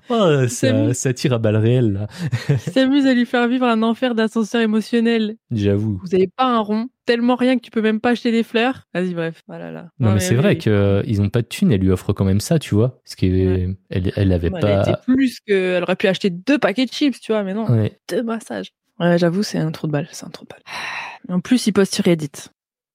[0.10, 2.08] Oh, ça, tire à balles réelles, là.
[2.58, 5.38] s'amuse à lui faire vivre un enfer d'ascenseur émotionnel.
[5.52, 6.00] J'avoue.
[6.04, 8.88] Vous avez pas un rond, tellement rien que tu peux même pas acheter des fleurs.
[8.94, 9.90] Vas-y, bref, voilà là.
[10.00, 12.42] Non, mais, c'est oui, vrai qu'ils ont pas de thunes, elle lui offre quand même
[12.42, 13.00] ça, tu vois.
[13.06, 14.82] Parce qu'elle elle, elle avait Ouais, Elle pas.
[14.90, 15.54] été plus que.
[15.78, 17.66] Elle aurait pu acheter deux paquets de chips, tu vois, mais non.
[17.72, 17.98] Ouais.
[18.10, 18.72] Deux massages.
[19.02, 20.08] Ouais, j'avoue, c'est un trou de balle.
[20.12, 21.36] C'est un trou de balle.
[21.36, 22.32] En plus, il poste sur Reddit.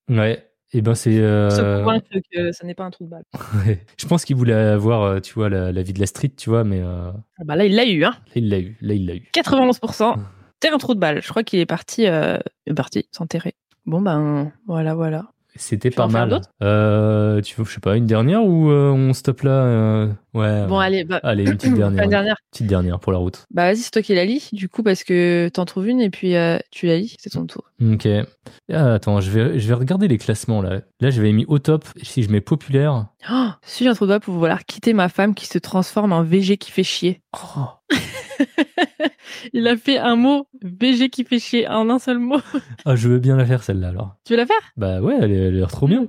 [0.09, 0.43] Ouais.
[0.73, 1.17] Et ben c'est.
[1.19, 3.23] euh, Se convaincre que ça n'est pas un trou de balle.
[3.65, 3.85] ouais.
[3.99, 6.49] Je pense qu'il voulait avoir, euh, tu vois, la, la vie de la street, tu
[6.49, 8.11] vois, mais euh, Ah bah là, il l'a eu, hein.
[8.27, 8.77] là, il l'a eu.
[8.81, 9.23] Là, il l'a eu.
[9.33, 10.15] 91%.
[10.61, 11.21] C'est un trou de balle.
[11.21, 13.53] Je crois qu'il est parti, euh, il est parti s'enterrer.
[13.85, 15.27] Bon ben, voilà, voilà.
[15.55, 16.41] C'était pas mal.
[16.61, 20.07] Euh, tu veux, je sais pas, une dernière ou euh, on stoppe là euh,
[20.37, 20.67] Ouais.
[20.67, 21.73] Bon, allez, bah, Allez, une petite
[22.09, 22.37] dernière.
[22.51, 23.45] Petite dernière pour la route.
[23.49, 26.11] Bah, vas-y, c'est toi qui la lis, du coup, parce que t'en trouves une et
[26.11, 27.63] puis euh, tu la lis, c'est ton tour.
[27.81, 28.07] Ok.
[28.71, 30.81] Ah, attends, je vais, je vais regarder les classements là.
[30.99, 31.85] Là, j'avais mis au top.
[32.03, 33.07] Si je mets populaire.
[33.31, 36.57] Oh, suis un trou de pour vouloir quitter ma femme qui se transforme en VG
[36.57, 37.21] qui fait chier.
[37.33, 37.69] Oh.
[39.53, 42.39] Il a fait un mot VG qui fait chier en un seul mot.
[42.85, 44.15] Ah, je veux bien la faire celle-là alors.
[44.25, 44.57] Tu veux la faire?
[44.75, 46.07] Bah ouais, elle, a l'air trop bien.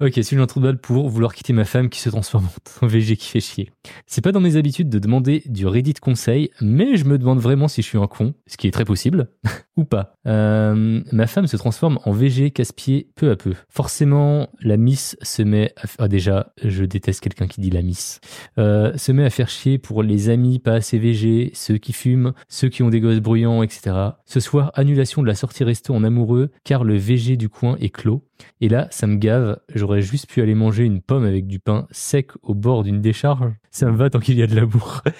[0.00, 2.48] Ok, j'ai un trou de balle pour vouloir quitter ma femme qui se transforme
[2.80, 3.70] en VG qui fait chier.
[4.06, 7.68] C'est pas dans mes habitudes de demander du Reddit conseil, mais je me demande vraiment
[7.68, 9.30] si je suis un con, ce qui est très possible,
[9.76, 10.14] ou pas.
[10.26, 13.54] Euh, ma femme se transforme en VG casse-pied peu à peu.
[13.68, 15.86] Forcément, la miss se met à...
[15.98, 18.20] Ah déjà, je déteste quelqu'un qui dit la miss.
[18.58, 22.32] Euh, se met à faire chier pour les amis pas assez VG, ceux qui fument,
[22.48, 23.94] ceux qui ont des gosses bruyants, etc.
[24.26, 27.90] Ce soir, annulation de la sortie resto en amoureux, car le VG du coin est
[27.90, 28.24] clos.
[28.60, 31.86] Et là, ça me gave, j'aurais juste pu aller manger une pomme avec du pain
[31.92, 33.52] sec au bord d'une décharge.
[33.70, 35.02] Ça me va tant qu'il y a de l'amour.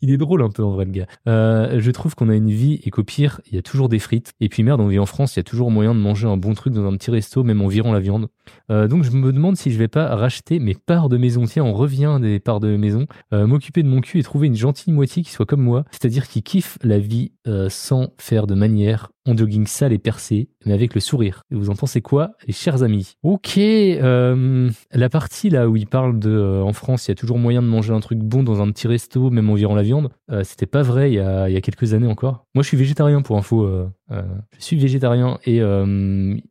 [0.00, 1.06] Il est drôle un peu en vrai le gars.
[1.28, 3.98] Euh, je trouve qu'on a une vie et qu'au pire, il y a toujours des
[3.98, 4.32] frites.
[4.40, 6.36] Et puis merde, on vit en France, il y a toujours moyen de manger un
[6.36, 8.28] bon truc dans un petit resto, même en virant la viande.
[8.70, 11.44] Euh, donc je me demande si je vais pas racheter mes parts de maison.
[11.44, 13.06] Tiens, on revient des parts de maison.
[13.32, 16.28] Euh, M'occuper de mon cul et trouver une gentille moitié qui soit comme moi, c'est-à-dire
[16.28, 17.32] qui kiffe la vie
[17.68, 21.42] sans faire de manière, en jogging sale et percé, mais avec le sourire.
[21.50, 23.14] Et vous en pensez quoi, les chers amis?
[23.22, 27.14] Ok, euh, la partie là où il parle de euh, en France, il y a
[27.14, 29.82] toujours moyen de manger un truc bon dans un petit resto, même en virant la
[29.82, 30.10] viande.
[30.30, 32.46] euh, C'était pas vrai il y, a, il y a quelques années encore.
[32.54, 33.64] Moi, je suis végétarien pour info.
[33.64, 35.60] euh, je suis végétarien et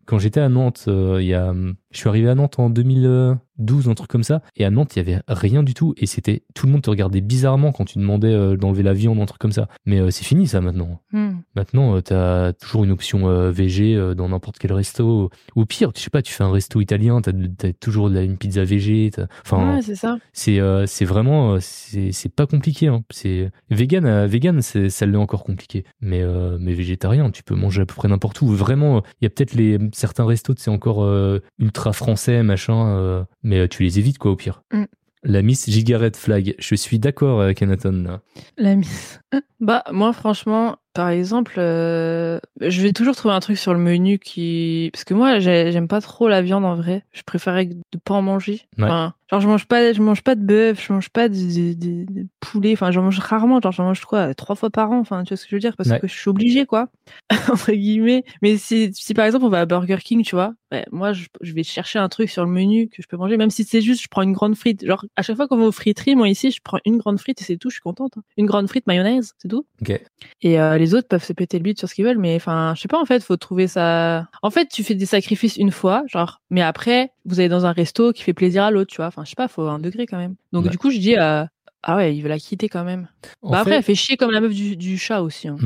[0.05, 1.53] quand j'étais à Nantes, il y a,
[1.93, 4.41] je suis arrivé à Nantes en 2012, un truc comme ça.
[4.55, 6.89] Et à Nantes, il y avait rien du tout et c'était tout le monde te
[6.89, 9.67] regardait bizarrement quand tu demandais euh, d'enlever la viande, un truc comme ça.
[9.85, 10.99] Mais euh, c'est fini ça maintenant.
[11.11, 11.33] Hmm.
[11.55, 15.29] Maintenant, tu as toujours une option euh, VG euh, dans n'importe quel resto.
[15.55, 18.23] Ou pire, je sais pas, tu fais un resto italien, tu as, toujours de la-
[18.23, 19.11] une pizza VG.
[19.13, 20.17] t'as- Enfin, Ouais, c'est ça.
[20.33, 22.87] c'est euh, c'est vraiment, euh, c'est c'est pas compliqué.
[22.87, 23.03] Hein.
[23.11, 25.83] C'est vegan, euh, vegan, c'est ça l'est encore compliqué.
[26.01, 28.47] Mais euh, mais végétarien, tu peux manger à peu près n'importe où.
[28.47, 31.39] Vraiment, il y a peut-être les certains restos, c'est encore euh,
[31.83, 32.95] ultra français, machin.
[32.95, 34.63] euh, mais euh, tu les évites quoi au pire.
[34.71, 34.83] Mm.
[35.25, 38.21] La Miss Gigaret Flag, je suis d'accord avec Anaton là.
[38.57, 39.19] La mise.
[39.59, 44.19] Bah, moi, franchement, par exemple, euh, je vais toujours trouver un truc sur le menu
[44.19, 44.89] qui.
[44.93, 47.03] Parce que moi, j'ai- j'aime pas trop la viande en vrai.
[47.13, 48.61] Je préférais de pas en manger.
[48.77, 48.83] Ouais.
[48.85, 51.73] Enfin, genre, je mange pas, je mange pas de bœuf, je mange pas de, de-
[51.73, 52.73] de- de poulet.
[52.73, 53.59] Enfin, j'en mange rarement.
[53.61, 54.99] Genre, j'en mange quoi Trois fois par an.
[54.99, 55.75] Enfin, tu vois ce que je veux dire?
[55.75, 55.99] Parce Ouais.
[55.99, 56.89] que je suis obligée, quoi.
[57.51, 58.23] Entre guillemets.
[58.41, 61.25] Mais si, si par exemple, on va à Burger King, tu vois, ouais, moi, je,
[61.41, 63.81] je vais chercher un truc sur le menu que je peux manger, même si c'est
[63.81, 64.85] juste, je prends une grande frite.
[64.85, 67.41] Genre, à chaque fois qu'on va aux friteries, moi, ici, je prends une grande frite
[67.41, 68.13] et c'est tout, je suis contente.
[68.17, 68.21] hein.
[68.37, 69.65] Une grande frite mayonnaise, c'est tout.
[69.81, 69.99] Ok.
[70.41, 72.73] Et euh, les autres peuvent se péter le bide sur ce qu'ils veulent, mais enfin,
[72.75, 74.27] je sais pas, en fait, faut trouver ça.
[74.41, 77.71] En fait, tu fais des sacrifices une fois, genre, mais après, vous allez dans un
[77.71, 79.07] resto qui fait plaisir à l'autre, tu vois.
[79.07, 80.35] Enfin, je sais pas, faut un degré quand même.
[80.51, 80.69] Donc, Ouais.
[80.69, 81.45] du coup, je dis, euh,
[81.83, 83.07] ah ouais, il veut la quitter quand même.
[83.41, 85.47] En bah, après, elle fait chier comme la meuf du, du chat aussi.
[85.47, 85.57] hein.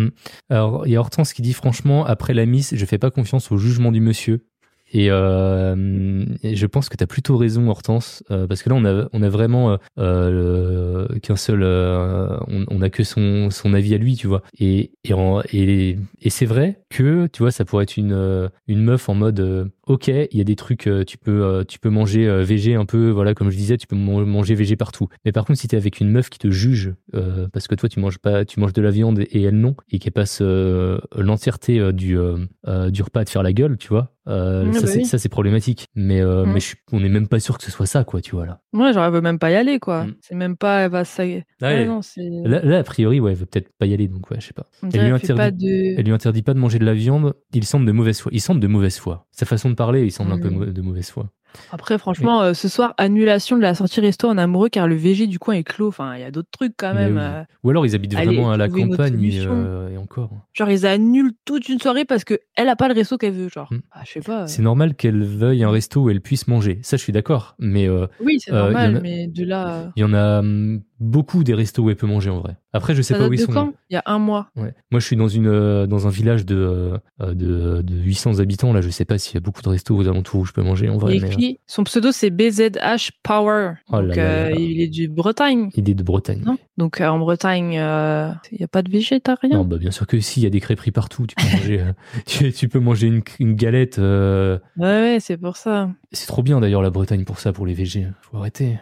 [0.50, 3.52] Alors, il y a Hortense qui dit franchement, après la Miss, je fais pas confiance
[3.52, 4.46] au jugement du monsieur.
[4.94, 8.76] Et, euh, et je pense que tu as plutôt raison, Hortense, euh, parce que là,
[8.76, 13.98] on a, on a vraiment euh, qu'un seul, on, on que son, son avis à
[13.98, 14.44] lui, tu vois.
[14.60, 19.16] Et, et, et, c'est vrai que, tu vois, ça pourrait être une, une meuf en
[19.16, 22.44] mode, ok, il y a des trucs, euh, tu peux, euh, tu peux manger euh,
[22.44, 25.08] VG un peu, voilà, comme je disais, tu peux man- manger VG partout.
[25.26, 27.90] Mais par contre, si t'es avec une meuf qui te juge, euh, parce que toi,
[27.90, 31.00] tu manges pas, tu manges de la viande et elle non, et qu'elle passe euh,
[31.16, 34.82] l'entièreté du, euh, du repas à te faire la gueule, tu vois, euh, Ouais, ça,
[34.82, 35.06] bah c'est, oui.
[35.06, 35.86] ça, c'est problématique.
[35.96, 36.52] Mais, euh, Mm.
[36.54, 38.60] mais je on n'est même pas sûr que ce soit ça, quoi, tu vois, là.
[38.74, 40.04] Moi, genre, elle veut même pas y aller, quoi.
[40.06, 40.16] Mm.
[40.22, 41.24] C'est même pas, elle va ça.
[41.24, 41.46] Ouais.
[41.62, 42.22] Ouais, non, c'est.
[42.46, 44.54] Là, là, a priori, ouais, elle veut peut-être pas y aller, donc ouais, je sais
[44.54, 44.66] pas.
[44.94, 45.98] Elle lui, pas de.
[45.98, 47.34] elle lui interdit pas de manger de la viande.
[47.54, 48.32] Il semble de mauvaise foi.
[48.34, 49.26] Il semble de mauvaise foi.
[49.32, 50.74] Sa façon de parler, il semble un peu Mm.
[50.74, 51.30] de mauvaise foi.
[51.72, 55.26] Après, franchement, euh, ce soir, annulation de la sortie resto en amoureux car le VG
[55.28, 55.88] du coin est clos.
[55.88, 57.14] Enfin, il y a d'autres trucs quand même.
[57.16, 57.22] oui.
[57.24, 57.44] euh.
[57.64, 60.30] Ou alors ils habitent Allez, vraiment à la campagne et, euh, et encore.
[60.54, 63.50] Genre, ils annulent toute une soirée parce que elle a pas le resto qu'elle veut.
[63.50, 63.80] Genre, Mm.
[63.92, 64.44] ah, je sais pas.
[64.44, 64.48] euh.
[64.48, 66.80] C'est normal qu'elle veuille un resto où elle puisse manger.
[66.84, 67.56] Ça, je suis d'accord.
[67.60, 69.92] Mais euh, Oui, c'est Euh, normal, il y en a- mais de là.
[69.96, 72.56] il y en a hum, beaucoup des restos où elle peut manger en vrai.
[72.74, 73.52] Après, je sais Ça pas où ils sont.
[73.52, 74.50] quand Il y a un mois.
[74.56, 74.74] Ouais.
[74.92, 78.40] Moi, je suis dans une euh, dans un village de, euh, euh, de de 800
[78.40, 78.74] habitants.
[78.74, 80.62] Là, je sais pas s'il y a beaucoup de restos aux alentours où je peux
[80.64, 81.16] manger en Il vrai.
[81.18, 83.74] est mais, euh, écrit, son pseudo c'est BZH Power.
[83.92, 84.56] Oh là Donc, là euh, là.
[84.60, 85.70] il est du Bretagne.
[85.76, 86.42] idée de Bretagne.
[86.46, 89.58] Non Donc, en Bretagne, il n'y a pas de végétarien.
[89.58, 91.26] Non, bah bien sûr que si, il y a des crêperies partout.
[91.28, 91.86] Tu peux manger,
[92.26, 93.98] tu, tu peux manger une, une galette.
[93.98, 95.90] Ouais, ouais, c'est pour ça.
[96.12, 98.08] C'est trop bien d'ailleurs la Bretagne pour ça, pour les VG.
[98.22, 98.78] Faut arrêter.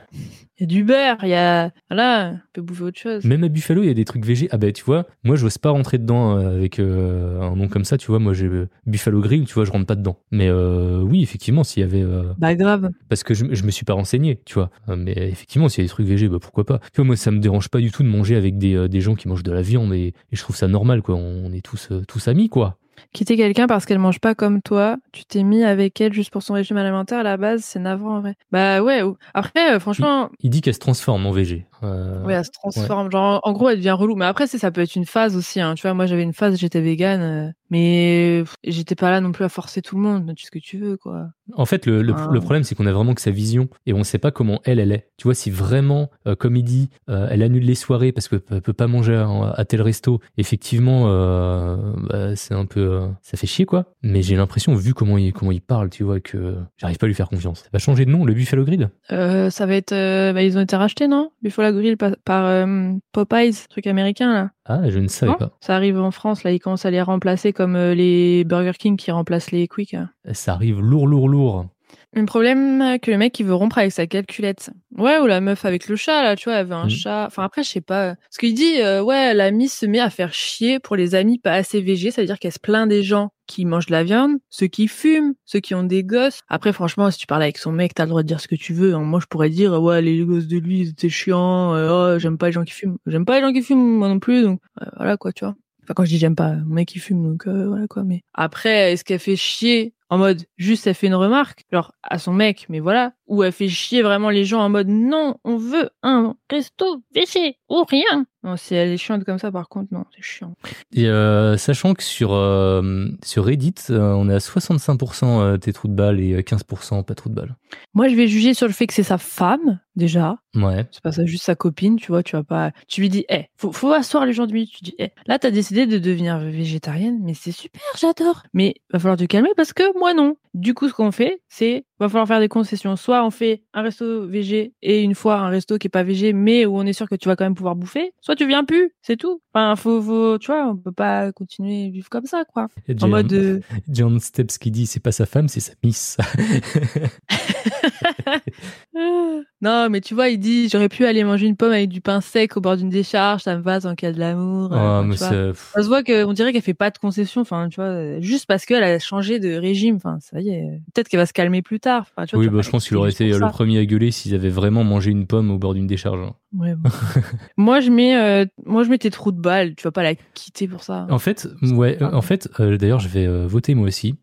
[0.57, 1.71] Il y a du beurre, il y a.
[1.89, 3.25] Voilà, on peut bouffer autre chose.
[3.25, 4.47] Même à Buffalo, il y a des trucs végés.
[4.51, 7.83] Ah bah tu vois, moi j'ose pas rentrer dedans euh, avec euh, un nom comme
[7.83, 8.19] ça, tu vois.
[8.19, 10.17] Moi j'ai euh, Buffalo Grill, tu vois, je rentre pas dedans.
[10.31, 12.01] Mais euh, oui, effectivement, s'il y avait.
[12.03, 12.89] euh, Bah grave.
[13.09, 14.69] parce que je, je me suis pas renseigné, tu vois.
[14.95, 16.79] Mais effectivement, s'il y a des trucs végés, bah pourquoi pas.
[16.79, 19.15] Tu vois, moi ça me dérange pas du tout de manger avec des, des gens
[19.15, 21.15] qui mangent de la viande et, et je trouve ça normal, quoi.
[21.15, 22.77] On est tous, tous amis, quoi.
[23.13, 26.43] Quitter quelqu'un parce qu'elle mange pas comme toi, tu t'es mis avec elle juste pour
[26.43, 28.35] son régime alimentaire à la base, c'est navrant en vrai.
[28.51, 31.65] Bah ouais, ou- après, euh, franchement, Il dit qu'elle se transforme en végé.
[31.83, 33.11] Euh, ouais, elle se transforme.
[33.11, 34.15] Genre, en gros, elle devient relou.
[34.15, 35.59] Mais après, ça peut être une phase aussi.
[35.61, 35.75] Hein.
[35.75, 39.43] Tu vois, moi, j'avais une phase, j'étais végane, euh, mais j'étais pas là non plus
[39.45, 40.33] à forcer tout le monde.
[40.35, 41.27] Tu sais ce que tu veux, quoi.
[41.53, 42.29] En fait, le, le, Ah.
[42.31, 44.79] le problème, c'est qu'on a vraiment que sa vision et on sait pas comment elle,
[44.79, 45.09] elle est.
[45.17, 48.73] Tu vois, si vraiment, euh, comme il dit, elle annule les soirées parce qu'elle peut
[48.73, 51.77] pas manger à, à tel resto, effectivement, euh,
[52.09, 53.85] bah, c'est un peu, euh, ça fait chier, quoi.
[54.01, 57.09] Mais j'ai l'impression, vu comment il, comment il parle, tu vois, que j'arrive pas à
[57.09, 57.59] lui faire confiance.
[57.59, 58.65] Ça va changer de nom, le Buffalo
[59.11, 61.31] Euh, ça va être, bah, ils ont été rachetés, non?
[61.41, 64.49] Buffalo Grill par, par euh, Popeyes, truc américain là.
[64.65, 65.51] Ah, je ne savais Non pas.
[65.61, 68.97] Ça arrive en France, là, ils commencent à les remplacer comme euh, les Burger King
[68.97, 69.93] qui remplacent les Quick.
[69.93, 70.09] hein.
[70.33, 71.65] Ça arrive lourd, lourd, lourd.
[72.13, 74.69] Le problème, euh, que le mec, il veut rompre avec sa calculette.
[74.97, 76.89] Ouais, ou la meuf avec le chat, là, tu vois, elle veut un Mm.
[76.89, 77.25] chat.
[77.27, 78.15] Enfin, après, je sais pas.
[78.15, 81.39] Parce qu'il dit, euh, ouais, la mise se met à faire chier pour les amis
[81.39, 84.67] pas assez végés, c'est-à-dire qu'elle se plaint des gens qui mangent de la viande, ceux
[84.67, 86.41] qui fument, ceux qui ont des gosses.
[86.47, 88.55] Après, franchement, si tu parles avec son mec, t'as le droit de dire ce que
[88.55, 88.93] tu veux.
[88.95, 88.99] hein.
[88.99, 92.47] Moi, je pourrais dire, ouais, les gosses de lui, c'était chiant, euh, oh, j'aime pas
[92.47, 92.97] les gens qui fument.
[93.05, 95.55] J'aime pas les gens qui fument, moi non plus, donc, euh, voilà, quoi, tu vois.
[95.83, 98.03] Enfin, quand je dis j'aime pas, mon mec il fume, donc euh, voilà quoi.
[98.03, 102.17] Mais après, est-ce qu'elle fait chier en mode juste elle fait une remarque, genre à
[102.17, 105.57] son mec, mais voilà, ou elle fait chier vraiment les gens en mode non, on
[105.57, 108.25] veut un resto végé ou rien.
[108.45, 110.53] Non, si elle est chiante comme ça, par contre, non, c'est chiant.
[110.93, 115.73] Et euh, sachant que sur, euh, sur Reddit, euh, on est à 65% euh, tes
[115.73, 117.55] trous de balle et euh, 15% pas trous de balle.
[117.95, 120.37] Moi, je vais juger sur le fait que c'est sa femme déjà.
[120.55, 120.85] Ouais.
[120.91, 122.71] C'est pas ça, juste sa copine, tu vois, tu vas pas.
[122.87, 124.71] Tu lui dis, eh, faut, faut asseoir les gens de minutes.
[124.73, 128.43] Tu dis, eh, là, t'as décidé de devenir végétarienne, mais c'est super, j'adore.
[128.53, 130.35] Mais va falloir te calmer parce que moi, non.
[130.53, 132.95] Du coup, ce qu'on fait, c'est, va falloir faire des concessions.
[132.95, 136.31] Soit on fait un resto végé et une fois un resto qui est pas végé,
[136.31, 138.13] mais où on est sûr que tu vas quand même pouvoir bouffer.
[138.21, 139.41] Soit tu viens plus, c'est tout.
[139.53, 142.63] Enfin, faut, faut, tu vois, on peut pas continuer à vivre comme ça, quoi.
[142.89, 143.59] En John- mode, euh,
[143.89, 146.15] John Steps qui dit c'est pas sa femme, c'est sa miss.
[149.61, 152.21] non, mais tu vois, il dit, j'aurais pu aller manger une pomme avec du pain
[152.21, 154.69] sec au bord d'une décharge, ça me va tant qu'il y a de l'amour.
[154.71, 157.75] Oh, euh, mais Ça se voit qu'on dirait qu'elle fait pas de concession, enfin, tu
[157.75, 160.81] vois, euh, juste parce qu'elle a changé de régime, enfin, ça y est.
[160.93, 162.05] Peut-être qu'elle va se calmer plus tard.
[162.15, 163.47] Enfin, tu vois, oui, tu bah, je pense qu'il aurait été le ça.
[163.47, 166.19] premier à gueuler s'ils avaient vraiment mangé une pomme au bord d'une décharge.
[166.19, 166.35] hein.
[166.57, 166.89] Ouais, bon.
[167.57, 169.75] moi, je mets, euh, moi, je mets tes trous de balle.
[169.75, 171.07] Tu vas pas la quitter pour ça.
[171.09, 174.15] En fait, ouais, en fait, euh, d'ailleurs, je vais euh, voter moi aussi.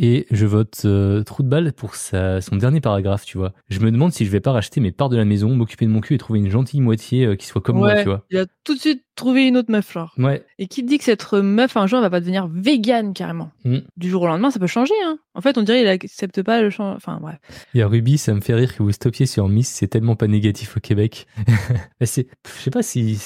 [0.00, 0.84] Et je vote
[1.26, 3.52] trou de balle pour sa, son dernier paragraphe, tu vois.
[3.68, 5.92] Je me demande si je vais pas racheter mes parts de la maison, m'occuper de
[5.92, 8.24] mon cul et trouver une gentille moitié qui soit comme moi, tu vois.
[8.30, 10.12] Il a tout de suite trouvé une autre meuf, genre.
[10.18, 13.12] Ouais, Et qui te dit que cette meuf, un jour, elle va pas devenir végane,
[13.12, 13.52] carrément.
[13.64, 13.78] Mm.
[13.96, 15.18] Du jour au lendemain, ça peut changer, hein.
[15.34, 16.96] En fait, on dirait qu'il accepte pas le changement.
[16.96, 17.38] Enfin, bref.
[17.74, 20.16] il y a Ruby, ça me fait rire que vous stoppiez sur Miss, c'est tellement
[20.16, 21.26] pas négatif au Québec.
[21.98, 23.18] Bah, c'est, je sais pas si,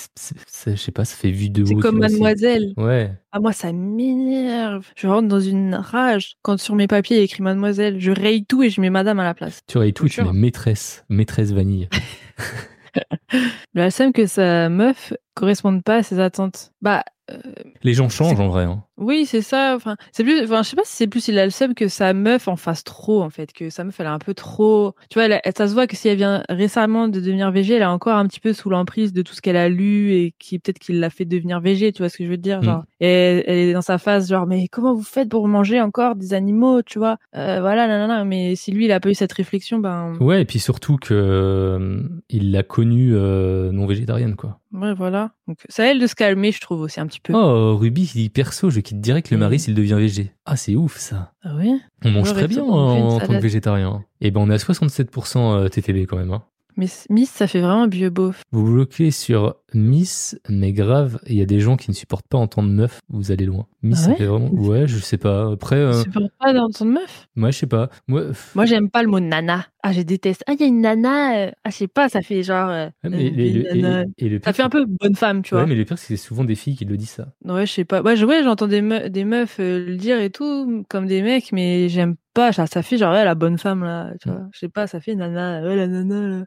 [0.67, 1.67] je sais pas, ça fait vue de haut.
[1.67, 2.73] C'est comme mademoiselle.
[2.77, 3.13] Ouais.
[3.33, 4.87] Ah, moi, ça m'énerve.
[4.97, 8.01] Je rentre dans une rage quand sur mes papiers il y a écrit mademoiselle.
[8.01, 9.61] Je raye tout et je mets madame à la place.
[9.67, 11.89] Tu aurais tout, Je tu mets maîtresse, maîtresse vanille.
[13.75, 16.73] La sème que sa meuf corresponde pas à ses attentes.
[16.81, 17.39] Bah, euh,
[17.83, 18.65] Les gens changent en vrai.
[18.65, 18.85] Hein.
[18.97, 19.75] Oui, c'est ça.
[19.75, 21.89] Enfin, c'est plus, enfin, je sais pas si c'est plus il a le seum que
[21.89, 23.53] sa meuf en fasse trop, en fait.
[23.53, 24.95] Que sa meuf, elle est un peu trop.
[25.11, 27.83] Tu vois, elle, ça se voit que si elle vient récemment de devenir végé, elle
[27.83, 30.59] est encore un petit peu sous l'emprise de tout ce qu'elle a lu et qui,
[30.59, 31.93] peut-être qu'il l'a fait devenir végé.
[31.93, 32.61] Tu vois ce que je veux dire?
[32.61, 32.65] Mm.
[32.65, 35.81] Genre, et elle, elle est dans sa phase, genre, mais comment vous faites pour manger
[35.81, 37.17] encore des animaux, tu vois?
[37.37, 38.25] Euh, voilà, nanana.
[38.25, 41.15] Mais si lui, il a pas eu cette réflexion, ben, Ouais, et puis surtout que
[41.15, 44.61] euh, il l'a connue euh, non végétarienne, quoi.
[44.73, 45.33] ouais, voilà.
[45.49, 47.33] Donc, c'est à elle de se calmer, je trouve aussi un petit peu.
[47.35, 49.59] Oh, Ruby, il dit perso, je quitte direct le mari Mm.
[49.59, 50.33] s'il devient végé.
[50.45, 51.33] Ah, c'est ouf ça.
[51.43, 51.81] Ah oui?
[52.05, 52.69] On mange Ouais, très bien en,
[53.17, 54.05] en tant que végétarien.
[54.21, 56.33] Et ben, on est à 67% euh, TTB quand même.
[56.33, 56.45] hein.
[56.77, 58.43] Mais Miss, ça fait vraiment vieux beauf.
[58.53, 62.39] Vous bloquez sur Miss, mais grave, il y a des gens qui ne supportent pas
[62.39, 63.67] entendre meuf, vous allez loin.
[63.83, 64.51] Miss, Ah ça ouais fait vraiment.
[64.51, 65.51] Ouais, je sais pas.
[65.53, 67.29] Après, euh, Tu supportes pas d'entendre meuf?
[67.37, 67.91] moi, je sais pas.
[68.07, 68.23] Moi,
[68.55, 69.67] Moi, j'aime pas le mot nana.
[69.83, 70.45] Ah, je déteste.
[70.47, 71.37] Ah, il y a une nana.
[71.49, 72.71] euh, Ah, je sais pas, ça fait genre.
[72.71, 75.61] euh, ouais, mais euh, et- et le Ça fait un peu bonne femme, tu Ouais,
[75.61, 75.67] vois.
[75.67, 77.33] mais le pire, c'est que c'est souvent des filles qui le disent ça.
[77.45, 78.01] Ouais, je sais pas.
[78.01, 81.21] Ouais, je- ouais, j'entends des, me- des meufs euh, le dire et tout, comme des
[81.23, 82.53] mecs, mais j'aime pas.
[82.53, 84.13] Ça, ça fait genre, ouais, la bonne femme, là.
[84.21, 84.49] Tu vois.
[84.53, 85.63] Je sais pas, ça fait nana.
[85.63, 86.45] Ouais, la nana, là.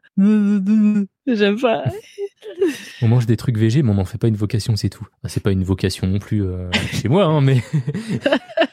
[1.26, 1.84] J'aime pas.
[3.02, 5.06] On mange des trucs végés, mais on n'en fait pas une vocation, c'est tout.
[5.24, 7.62] C'est pas une vocation non plus euh, chez moi, hein, mais.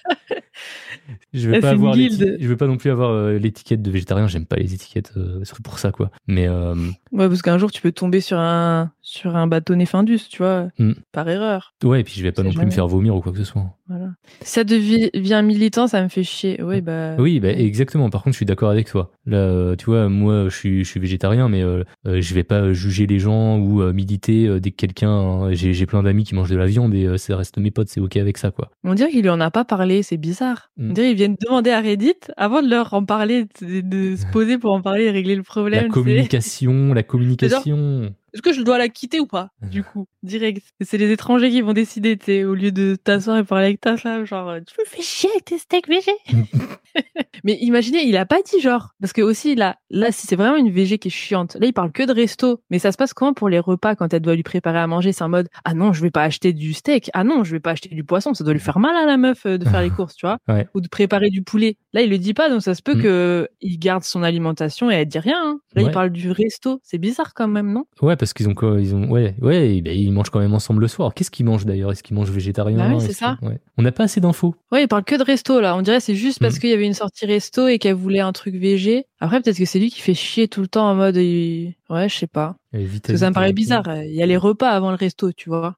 [1.35, 4.45] je veux pas avoir je veux pas non plus avoir euh, l'étiquette de végétarien j'aime
[4.45, 6.75] pas les étiquettes euh, c'est pour ça quoi mais euh,
[7.11, 10.67] Ouais, parce qu'un jour, tu peux tomber sur un, sur un bâtonnet Findus, tu vois,
[10.77, 10.91] Hmm.
[11.13, 11.73] par erreur.
[11.83, 13.45] ouais et puis je vais pas non plus me faire vomir ou quoi que ce
[13.45, 14.09] soit Voilà.
[14.41, 16.61] Si ça devient militant, ça me fait chier.
[16.61, 17.15] Oui, bah.
[17.17, 20.45] oui bah, exactement par contre je suis d'accord avec toi là euh, tu vois moi
[20.49, 21.61] je suis je suis végétarien mais
[22.05, 26.23] je vais pas juger les gens ou militer dès que quelqu'un hein, j'ai plein d'amis
[26.25, 28.71] qui mangent de la viande et ça reste mes potes c'est ok avec ça quoi
[28.83, 30.71] On dirait qu'il lui en a pas parlé, c'est bizarre.
[30.77, 30.89] Hmm.
[30.89, 34.57] On dirait viennent demander à Reddit avant de leur en parler, de, de se poser
[34.57, 35.83] pour en parler et régler le problème.
[35.83, 40.61] la communication la communication Est-ce que je dois la quitter ou pas Du coup, direct?
[40.81, 43.79] C'est les étrangers qui vont décider, tu sais, au lieu de t'asseoir et parler avec
[43.81, 46.11] ta femme, genre, euh, tu me fais chier avec tes steaks végé.
[47.43, 50.55] Mais imaginez, il a pas dit genre, parce que aussi là, là, si c'est vraiment
[50.55, 52.61] une végé qui est chiante, là, il parle que de resto.
[52.69, 55.11] Mais ça se passe comment pour les repas quand elle doit lui préparer à manger?
[55.11, 57.59] C'est en mode, ah non, je vais pas acheter du steak, ah non, je vais
[57.59, 59.81] pas acheter du poisson, ça doit lui faire mal à la meuf euh, de faire
[59.81, 60.67] les courses, tu vois, Ouais.
[60.73, 61.77] ou de préparer du poulet.
[61.95, 63.01] Là, il le dit pas, donc ça se peut Mm.
[63.01, 65.39] que il garde son alimentation et elle dit rien.
[65.43, 65.59] hein.
[65.73, 65.89] Là, Ouais.
[65.89, 67.85] il parle du resto, c'est bizarre quand même, non?
[68.01, 70.81] Ouais, parce qu'ils ont quoi Ils ont ouais, ouais, ben, ils mangent quand même ensemble
[70.81, 71.13] le soir.
[71.13, 71.91] Qu'est-ce qu'ils mangent d'ailleurs?
[71.91, 72.77] Est-ce qu'ils mangent végétarien?
[72.77, 73.37] Bah oui, c'est ça.
[73.41, 73.59] ouais.
[73.77, 74.53] On n'a pas assez d'infos.
[74.71, 75.75] Ouais, il parle que de resto là.
[75.75, 76.59] On dirait que c'est juste parce Mhm.
[76.59, 79.05] qu'il y avait une sortie resto et qu'elle voulait un truc végé.
[79.21, 82.15] Après, peut-être que c'est lui qui fait chier tout le temps en mode, ouais, je
[82.15, 82.55] sais pas.
[82.73, 83.85] Parce que ça me paraît bizarre.
[84.03, 85.75] Il y a les repas avant le resto, tu vois.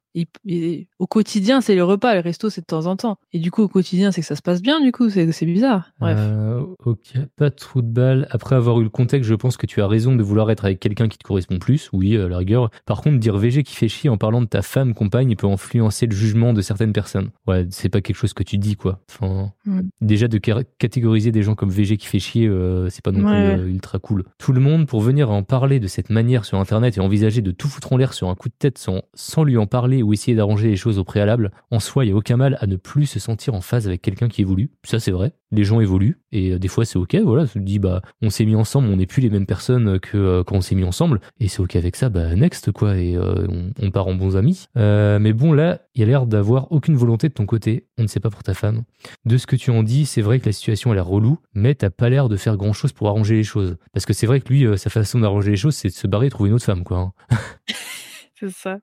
[0.98, 2.14] Au quotidien, c'est le repas.
[2.14, 3.18] Le resto, c'est de temps en temps.
[3.32, 4.80] Et du coup, au quotidien, c'est que ça se passe bien.
[4.80, 5.90] Du coup, c'est c'est bizarre.
[6.00, 6.16] Bref.
[6.18, 6.98] Euh, ok,
[7.36, 8.26] pas de trou de balle.
[8.30, 10.80] Après avoir eu le contexte, je pense que tu as raison de vouloir être avec
[10.80, 11.90] quelqu'un qui te correspond plus.
[11.92, 12.70] Oui, à la rigueur.
[12.86, 16.06] Par contre, dire VG qui fait chier en parlant de ta femme, compagne, peut influencer
[16.06, 17.30] le jugement de certaines personnes.
[17.46, 19.00] Ouais, c'est pas quelque chose que tu dis, quoi.
[19.10, 19.80] Enfin, Mm.
[20.00, 23.18] déjà de ca- catégoriser des gens comme VG qui fait chier, euh, c'est pas non
[23.28, 23.54] Ouais.
[23.56, 24.24] plus euh, ultra cool.
[24.38, 27.50] Tout le monde, pour venir en parler de cette manière sur Internet et envisager de
[27.50, 30.12] tout foutre en l'air sur un coup de tête sans, sans lui en parler ou
[30.12, 32.76] essayer d'arranger les choses au préalable, en soi, il n'y a aucun mal à ne
[32.76, 34.70] plus se sentir en phase avec quelqu'un qui évolue.
[34.84, 35.32] Ça, c'est vrai.
[35.50, 37.16] Les gens évoluent et euh, des fois, c'est ok.
[37.24, 40.16] Voilà, te dis, bah, on s'est mis ensemble, on n'est plus les mêmes personnes que
[40.16, 42.96] euh, quand on s'est mis ensemble et c'est ok avec ça, bah, next, quoi.
[42.98, 43.46] Et euh,
[43.80, 44.66] on, part en bons amis.
[44.76, 47.86] Mais bon, là, il y a l'air d'avoir aucune volonté de ton côté.
[47.96, 48.82] On ne sait pas pour ta femme.
[49.24, 51.74] De ce que tu en dis, c'est vrai que la situation a l'air relou, mais
[51.74, 53.76] t'as pas l'air de faire grand chose pour arranger les choses.
[53.92, 56.26] Parce que c'est vrai que lui, sa façon d'arranger les choses, c'est de se barrer
[56.26, 57.12] et trouver une autre femme, quoi.
[58.40, 58.78] C'est ça.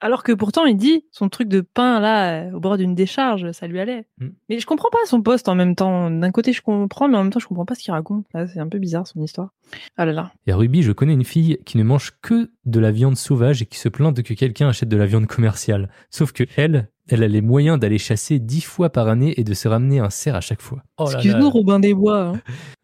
[0.00, 3.50] Alors que pourtant, il dit son truc de pain là, euh, au bord d'une décharge,
[3.52, 4.06] ça lui allait.
[4.18, 4.28] Mm.
[4.48, 6.10] Mais je comprends pas son poste en même temps.
[6.10, 8.26] D'un côté, je comprends, mais en même temps, je comprends pas ce qu'il raconte.
[8.34, 9.50] Là, c'est un peu bizarre son histoire.
[9.96, 10.32] Ah là là.
[10.46, 13.66] Et Ruby, je connais une fille qui ne mange que de la viande sauvage et
[13.66, 15.88] qui se plaint de que quelqu'un achète de la viande commerciale.
[16.10, 19.54] Sauf que elle, elle a les moyens d'aller chasser dix fois par année et de
[19.54, 20.82] se ramener un cerf à chaque fois.
[20.98, 21.08] Oh.
[21.10, 22.32] Excuse-nous, Robin des Bois.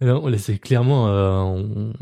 [0.02, 0.30] hein.
[0.38, 1.92] C'est clairement euh,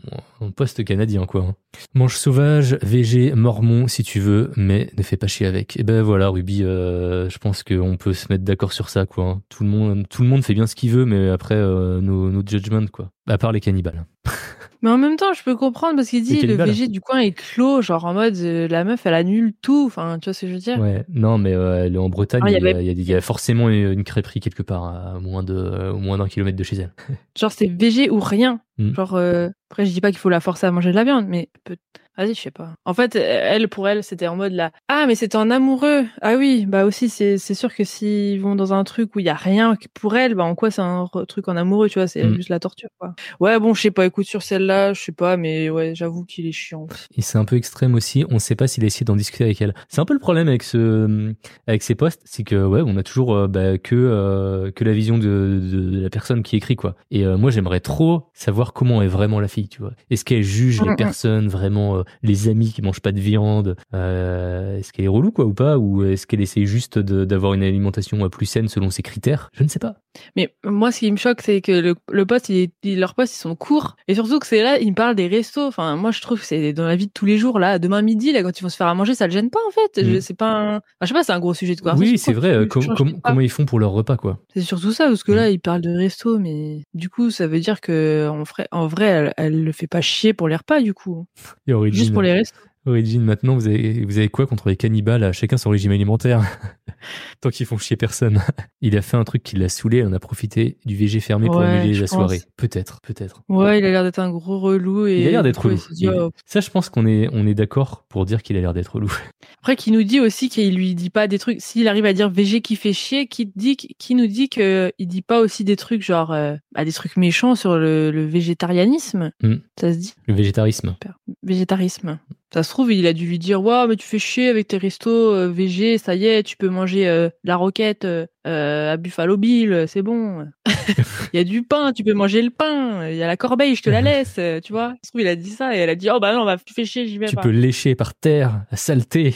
[0.41, 1.43] un, poste canadien, quoi.
[1.43, 1.55] hein.
[1.95, 5.79] Mange sauvage, VG, mormon, si tu veux, mais ne fais pas chier avec.
[5.79, 9.25] Et ben voilà, Ruby, euh, je pense qu'on peut se mettre d'accord sur ça, quoi.
[9.25, 9.43] hein.
[9.49, 12.31] Tout le monde, tout le monde fait bien ce qu'il veut, mais après, euh, nos,
[12.31, 13.11] nos judgments, quoi.
[13.29, 14.07] À part les cannibales.
[14.87, 16.55] Mais en même temps, je peux comprendre parce qu'il dit le.
[16.55, 19.83] VG du coin est clos, genre en mode euh, la meuf elle annule tout.
[19.87, 20.79] Enfin, tu vois ce que je veux dire?
[20.79, 22.91] Ouais, non, mais euh, elle est en Bretagne, Ah, il y a, avait- il y
[22.91, 26.19] a- il y a forcément une crêperie quelque part, à moins de, euh, au moins
[26.19, 26.93] d'un kilomètre de chez elle.
[27.37, 28.61] Genre c'est VG ou rien.
[28.79, 28.95] Mm.
[28.95, 31.27] Genre euh, après je dis pas qu'il faut la forcer à manger de la viande,
[31.27, 31.77] mais peut...
[32.17, 32.75] vas-y je sais pas.
[32.85, 36.35] En fait elle pour elle c'était en mode là ah mais c'était en amoureux ah
[36.37, 39.29] oui bah aussi c'est c'est sûr que s'ils vont dans un truc où il y
[39.29, 42.25] a rien pour elle bah en quoi c'est un truc en amoureux tu vois c'est
[42.25, 42.35] Mm.
[42.37, 43.15] juste la torture quoi.
[43.41, 46.47] Ouais bon je sais pas écoute sur celle-là je sais pas mais ouais j'avoue qu'il
[46.47, 46.87] est chiant.
[47.17, 48.25] Et c'est un peu extrême aussi.
[48.31, 49.75] On ne sait pas s'il a essayé d'en discuter avec elle.
[49.89, 51.35] C'est un peu le problème avec ce,
[51.67, 54.93] avec ces posts, c'est que ouais, on a toujours euh, bah, que euh, que la
[54.93, 56.97] vision de, de, de la personne qui écrit quoi.
[57.11, 59.93] Et euh, moi, j'aimerais trop savoir comment est vraiment la fille, tu vois.
[60.11, 60.97] Est-ce qu'elle juge Mm, les mm.
[60.97, 65.31] personnes vraiment, euh, les amis qui mangent pas de viande euh, Est-ce qu'elle est relou
[65.33, 68.91] quoi ou pas Ou est-ce qu'elle essaie juste d'avoir une alimentation euh, plus saine selon
[68.91, 69.51] ses critères?
[69.53, 69.97] Je ne sais pas.
[70.35, 73.15] Mais moi, ce qui me choque, c'est que le, le poste, il est, il- leurs
[73.15, 73.97] postes, ils sont courts.
[74.09, 75.67] Et surtout que c'est là, ils me parlent des restos.
[75.67, 77.79] Enfin, moi, je trouve que c'est dans la vie de tous les jours, là.
[77.79, 79.71] Demain midi, là, quand ils vont se faire à manger, ça le gêne pas, en
[79.71, 80.03] fait.
[80.03, 80.15] Mm.
[80.15, 80.77] Je- C'est pas un...
[80.77, 82.11] enfin, je sais pas, c'est un gros sujet de conversation.
[82.13, 82.51] oui, c'est vrai.
[82.55, 85.33] euh, com- com- comment ils font pour leur repas quoi C'est surtout ça, parce que
[85.33, 85.37] Mm.
[85.37, 88.87] là, ils parlent de resto, mais du coup, ça veut dire que en vrai, en
[88.87, 91.27] vrai elle, elle le fait pas chier pour les repas, du coup.
[91.97, 92.59] Origin, Juste pour les restos.
[92.87, 95.25] Origin, maintenant, vous avez, vous avez quoi contre les cannibales?
[95.25, 96.43] À Chacun son régime alimentaire.
[97.41, 98.41] Tant qu'ils font chier personne.
[98.81, 101.57] Il a fait un truc qui l'a saoulé, on a profité du VG fermé pour
[101.57, 102.43] Ouais, annuler je la soirée.
[102.57, 103.43] Peut-être, peut-être.
[103.49, 105.07] Ouais, il a l'air d'être un gros relou.
[105.09, 105.81] Et Il a l'air d'être relou.
[105.91, 106.31] dit, oh.
[106.45, 109.13] Ça, je pense qu'on est, on est d'accord pour dire qu'il a l'air d'être relou.
[109.59, 111.61] Après, qui nous dit aussi qu'il lui dit pas des trucs.
[111.61, 115.09] S'il arrive à dire VG qui fait chier, qui dit, qui nous dit que il
[115.09, 119.33] dit pas aussi des trucs genre euh, bah, des trucs méchants sur le, le végétarianisme?
[119.43, 119.55] Mm.
[119.81, 120.95] Ça se dit Le végétarisme.
[121.43, 122.19] Végétarisme.
[122.55, 124.79] Ça se trouve, il a dû lui dire Waouh, mais tu fais chier avec tes
[124.79, 128.97] restos euh, VG, ça y est, tu peux manger euh, la roquette euh, euh, à
[128.97, 130.47] Buffalo Bill, c'est bon.
[131.33, 133.09] il y a du pain, tu peux manger le pain.
[133.11, 134.91] Il y a la corbeille, je te la laisse, euh, tu vois.
[134.91, 136.57] Ça se trouve, il a dit ça et elle a dit Oh bah non, bah,
[136.65, 137.43] tu fais chier, j'y vais Tu pas.
[137.43, 139.35] peux lécher par terre, la saleté.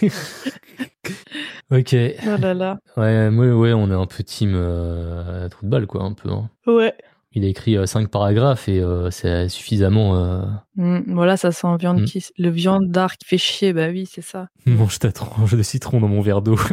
[1.70, 1.96] ok.
[2.26, 2.78] Oh là là.
[2.96, 6.30] Ouais, moi, ouais, on est un peu team euh, trou de balle, quoi, un peu.
[6.30, 6.48] hein.
[6.66, 6.94] Ouais.
[7.36, 10.16] Il a écrit euh, cinq paragraphes et euh, c'est suffisamment.
[10.16, 10.42] euh,
[10.76, 12.04] Mm, voilà, ça sent viande Mm.
[12.04, 14.48] qui, le viande d'art qui fait chier, bah oui, c'est ça.
[14.66, 16.56] mange ta tranche de citron dans mon verre d'eau.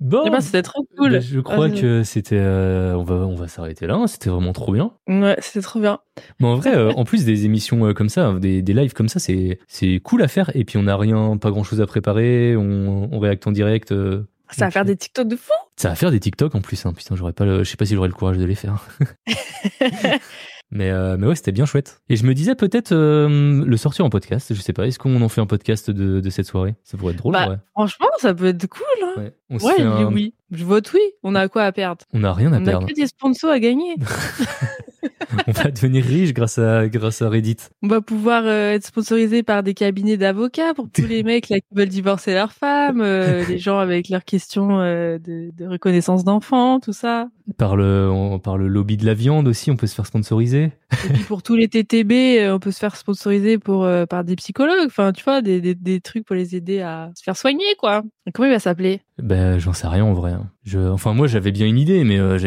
[0.00, 0.22] bon.
[0.26, 1.12] Eh ben, c'était trop cool.
[1.12, 2.38] Bah, je crois Euh, que c'était.
[2.38, 3.94] euh, on va, on va s'arrêter là.
[3.94, 4.06] hein.
[4.06, 4.92] C'était vraiment trop bien.
[5.08, 5.98] Ouais, c'était trop bien.
[6.40, 9.08] Mais en vrai, euh, en plus des émissions euh, comme ça, des, des lives comme
[9.08, 10.50] ça, c'est c'est cool à faire.
[10.54, 12.56] Et puis on n'a rien, pas grand chose à préparer.
[12.56, 13.92] On, on réacte en direct.
[14.52, 15.52] Ça va faire des TikTok de fou.
[15.76, 16.84] Ça va faire des TikTok en plus.
[16.86, 16.92] Hein.
[16.92, 17.44] Putain, j'aurais pas.
[17.44, 18.86] Le, je sais pas si j'aurais le courage de les faire.
[20.70, 22.00] mais euh, mais ouais, c'était bien chouette.
[22.08, 24.54] Et je me disais peut-être euh, le sortir en podcast.
[24.54, 24.86] Je sais pas.
[24.86, 26.74] Est-ce qu'on en fait un podcast de, de cette soirée?
[26.82, 27.34] Ça pourrait être drôle.
[27.34, 27.56] Bah, ouais.
[27.72, 28.82] Franchement, ça peut être cool.
[29.04, 29.20] Hein.
[29.20, 29.34] Ouais.
[29.52, 30.34] On Ouais, je un- oui.
[30.50, 31.00] Je vote oui.
[31.22, 32.04] On a quoi à perdre?
[32.12, 32.86] On a rien à On a perdre.
[32.88, 33.94] que des sponsors à gagner.
[35.48, 37.56] on va devenir riche grâce à grâce à Reddit.
[37.82, 41.58] On va pouvoir euh, être sponsorisé par des cabinets d'avocats pour tous les mecs là
[41.60, 46.24] qui veulent divorcer leur femme, euh, les gens avec leurs questions euh, de, de reconnaissance
[46.24, 47.28] d'enfants, tout ça.
[47.56, 50.72] Par le on- par le lobby de la viande aussi, on peut se faire sponsoriser.
[51.06, 54.86] Et puis pour tous les TTB, on peut se faire sponsoriser pour par des psychologues.
[54.86, 58.02] Enfin, tu vois, des, des, des trucs pour les aider à se faire soigner, quoi.
[58.26, 59.00] Et comment il va s'appeler?
[59.20, 60.32] Ben j'en sais rien en vrai.
[60.32, 60.50] hein.
[60.64, 62.38] Je enfin moi j'avais bien une idée, mais euh,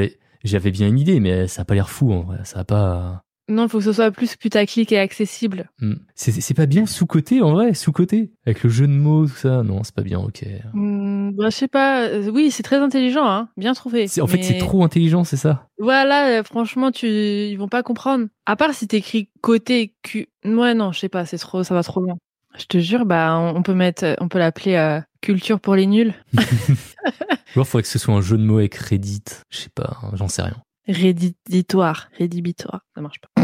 [0.44, 2.40] j'avais bien une idée, mais ça a pas l'air fou en vrai.
[2.44, 3.22] Ça a pas.
[3.48, 5.70] Non, il faut que ce soit plus putaclic et accessible.
[5.80, 5.94] Hmm.
[6.16, 9.36] C'est pas bien sous côté en vrai, sous côté avec le jeu de mots tout
[9.36, 9.62] ça?
[9.62, 10.18] Non, c'est pas bien.
[10.18, 10.44] Ok.
[10.74, 12.08] Hmm, bah, je sais pas.
[12.08, 13.50] euh, Oui, c'est très intelligent, hein.
[13.56, 14.08] Bien trouvé.
[14.20, 15.68] En fait, c'est trop intelligent, c'est ça?
[15.78, 18.26] Voilà, euh, franchement, tu, ils vont pas comprendre.
[18.48, 20.28] À part si t'écris côté Q.
[20.44, 22.16] Ouais, non, je sais pas, c'est trop, ça va trop loin.
[22.58, 26.14] Je te jure, bah, on, peut mettre, on peut l'appeler euh, culture pour les nuls.
[26.34, 26.40] Ou
[27.56, 29.24] alors faudrait que ce soit un jeu de mots avec Reddit.
[29.50, 30.58] Je sais pas, hein, j'en sais rien.
[30.88, 33.42] Réditoire, rédhibitoire, ça marche pas.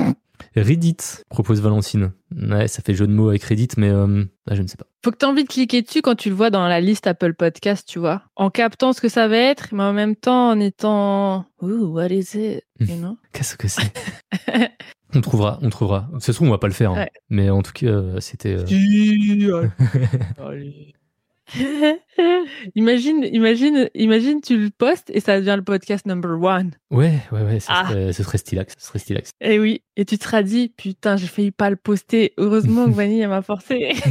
[0.56, 0.98] Reddit
[1.30, 2.12] propose Valentine.
[2.36, 4.86] Ouais, ça fait jeu de mots avec Reddit, mais euh, là, je ne sais pas.
[5.04, 7.34] Faut que t'aies envie de cliquer dessus quand tu le vois dans la liste Apple
[7.34, 8.24] Podcast, tu vois.
[8.36, 12.08] En captant ce que ça va être, mais en même temps en étant, ooh, what
[12.08, 13.18] is it, you know?
[13.34, 13.92] Qu'est-ce que c'est?
[15.14, 16.08] On trouvera, on trouvera.
[16.14, 16.92] Toute façon, on va pas le faire.
[16.92, 16.96] hein.
[17.02, 17.10] Ouais.
[17.30, 18.56] Mais en tout cas, euh, c'était.
[18.56, 19.68] euh,
[22.76, 26.72] imagine, imagine, imagine, tu le postes et ça devient le podcast number one.
[26.92, 27.88] Ouais, ouais, ouais, ça Ah.
[27.90, 28.74] serait, ce serait stylax.
[28.78, 29.32] Ce serait stylax.
[29.42, 32.34] Eh oui, et tu te seras dit, putain, j'ai failli pas le poster.
[32.38, 33.92] Heureusement que Vanille m'a forcé.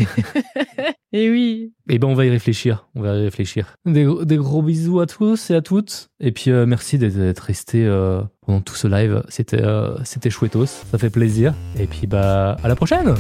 [1.12, 1.72] Et oui.
[1.88, 2.86] Eh ben, on va y réfléchir.
[2.94, 3.74] On va y réfléchir.
[3.84, 6.06] Des, gros- des gros bisous à tous et à toutes.
[6.20, 9.20] Et puis, euh, merci d'être- d'être resté euh, pendant tout ce live.
[9.28, 10.66] C'était, euh, c'était chouettos.
[10.66, 11.52] Ça fait plaisir.
[11.80, 13.12] Et puis, bah, à la prochaine.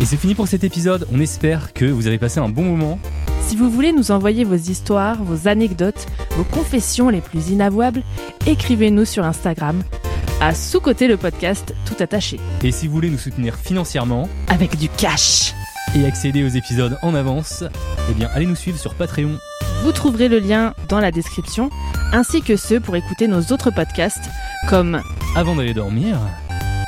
[0.00, 1.06] Et c'est fini pour cet épisode.
[1.12, 2.98] On espère que vous avez passé un bon moment.
[3.42, 6.06] Si vous voulez nous envoyer vos histoires, vos anecdotes,
[6.36, 8.02] vos confessions les plus inavouables,
[8.46, 9.82] écrivez-nous sur Instagram
[10.40, 12.38] à sous-côté le podcast tout attaché.
[12.62, 15.52] Et si vous voulez nous soutenir financièrement Avec du cash.
[15.96, 17.64] et accéder aux épisodes en avance,
[18.08, 19.36] eh bien, allez nous suivre sur Patreon.
[19.82, 21.70] Vous trouverez le lien dans la description,
[22.12, 24.28] ainsi que ceux pour écouter nos autres podcasts,
[24.68, 25.00] comme
[25.34, 26.18] Avant d'aller dormir,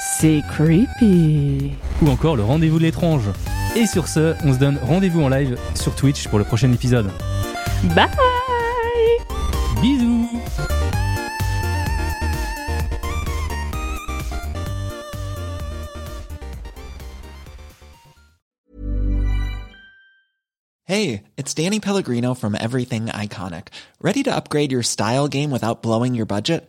[0.01, 1.73] C'est creepy.
[2.01, 3.25] ou encore le rendez-vous de l'étrange.
[3.77, 7.11] Et sur ce, on se donne rendez-vous en live sur Twitch pour le prochain épisode.
[7.95, 8.09] Bye
[9.83, 10.27] Bisous
[20.85, 23.69] Hey, it's Danny Pellegrino from Everything Iconic.
[24.03, 26.69] Ready to upgrade your style game without blowing your budget?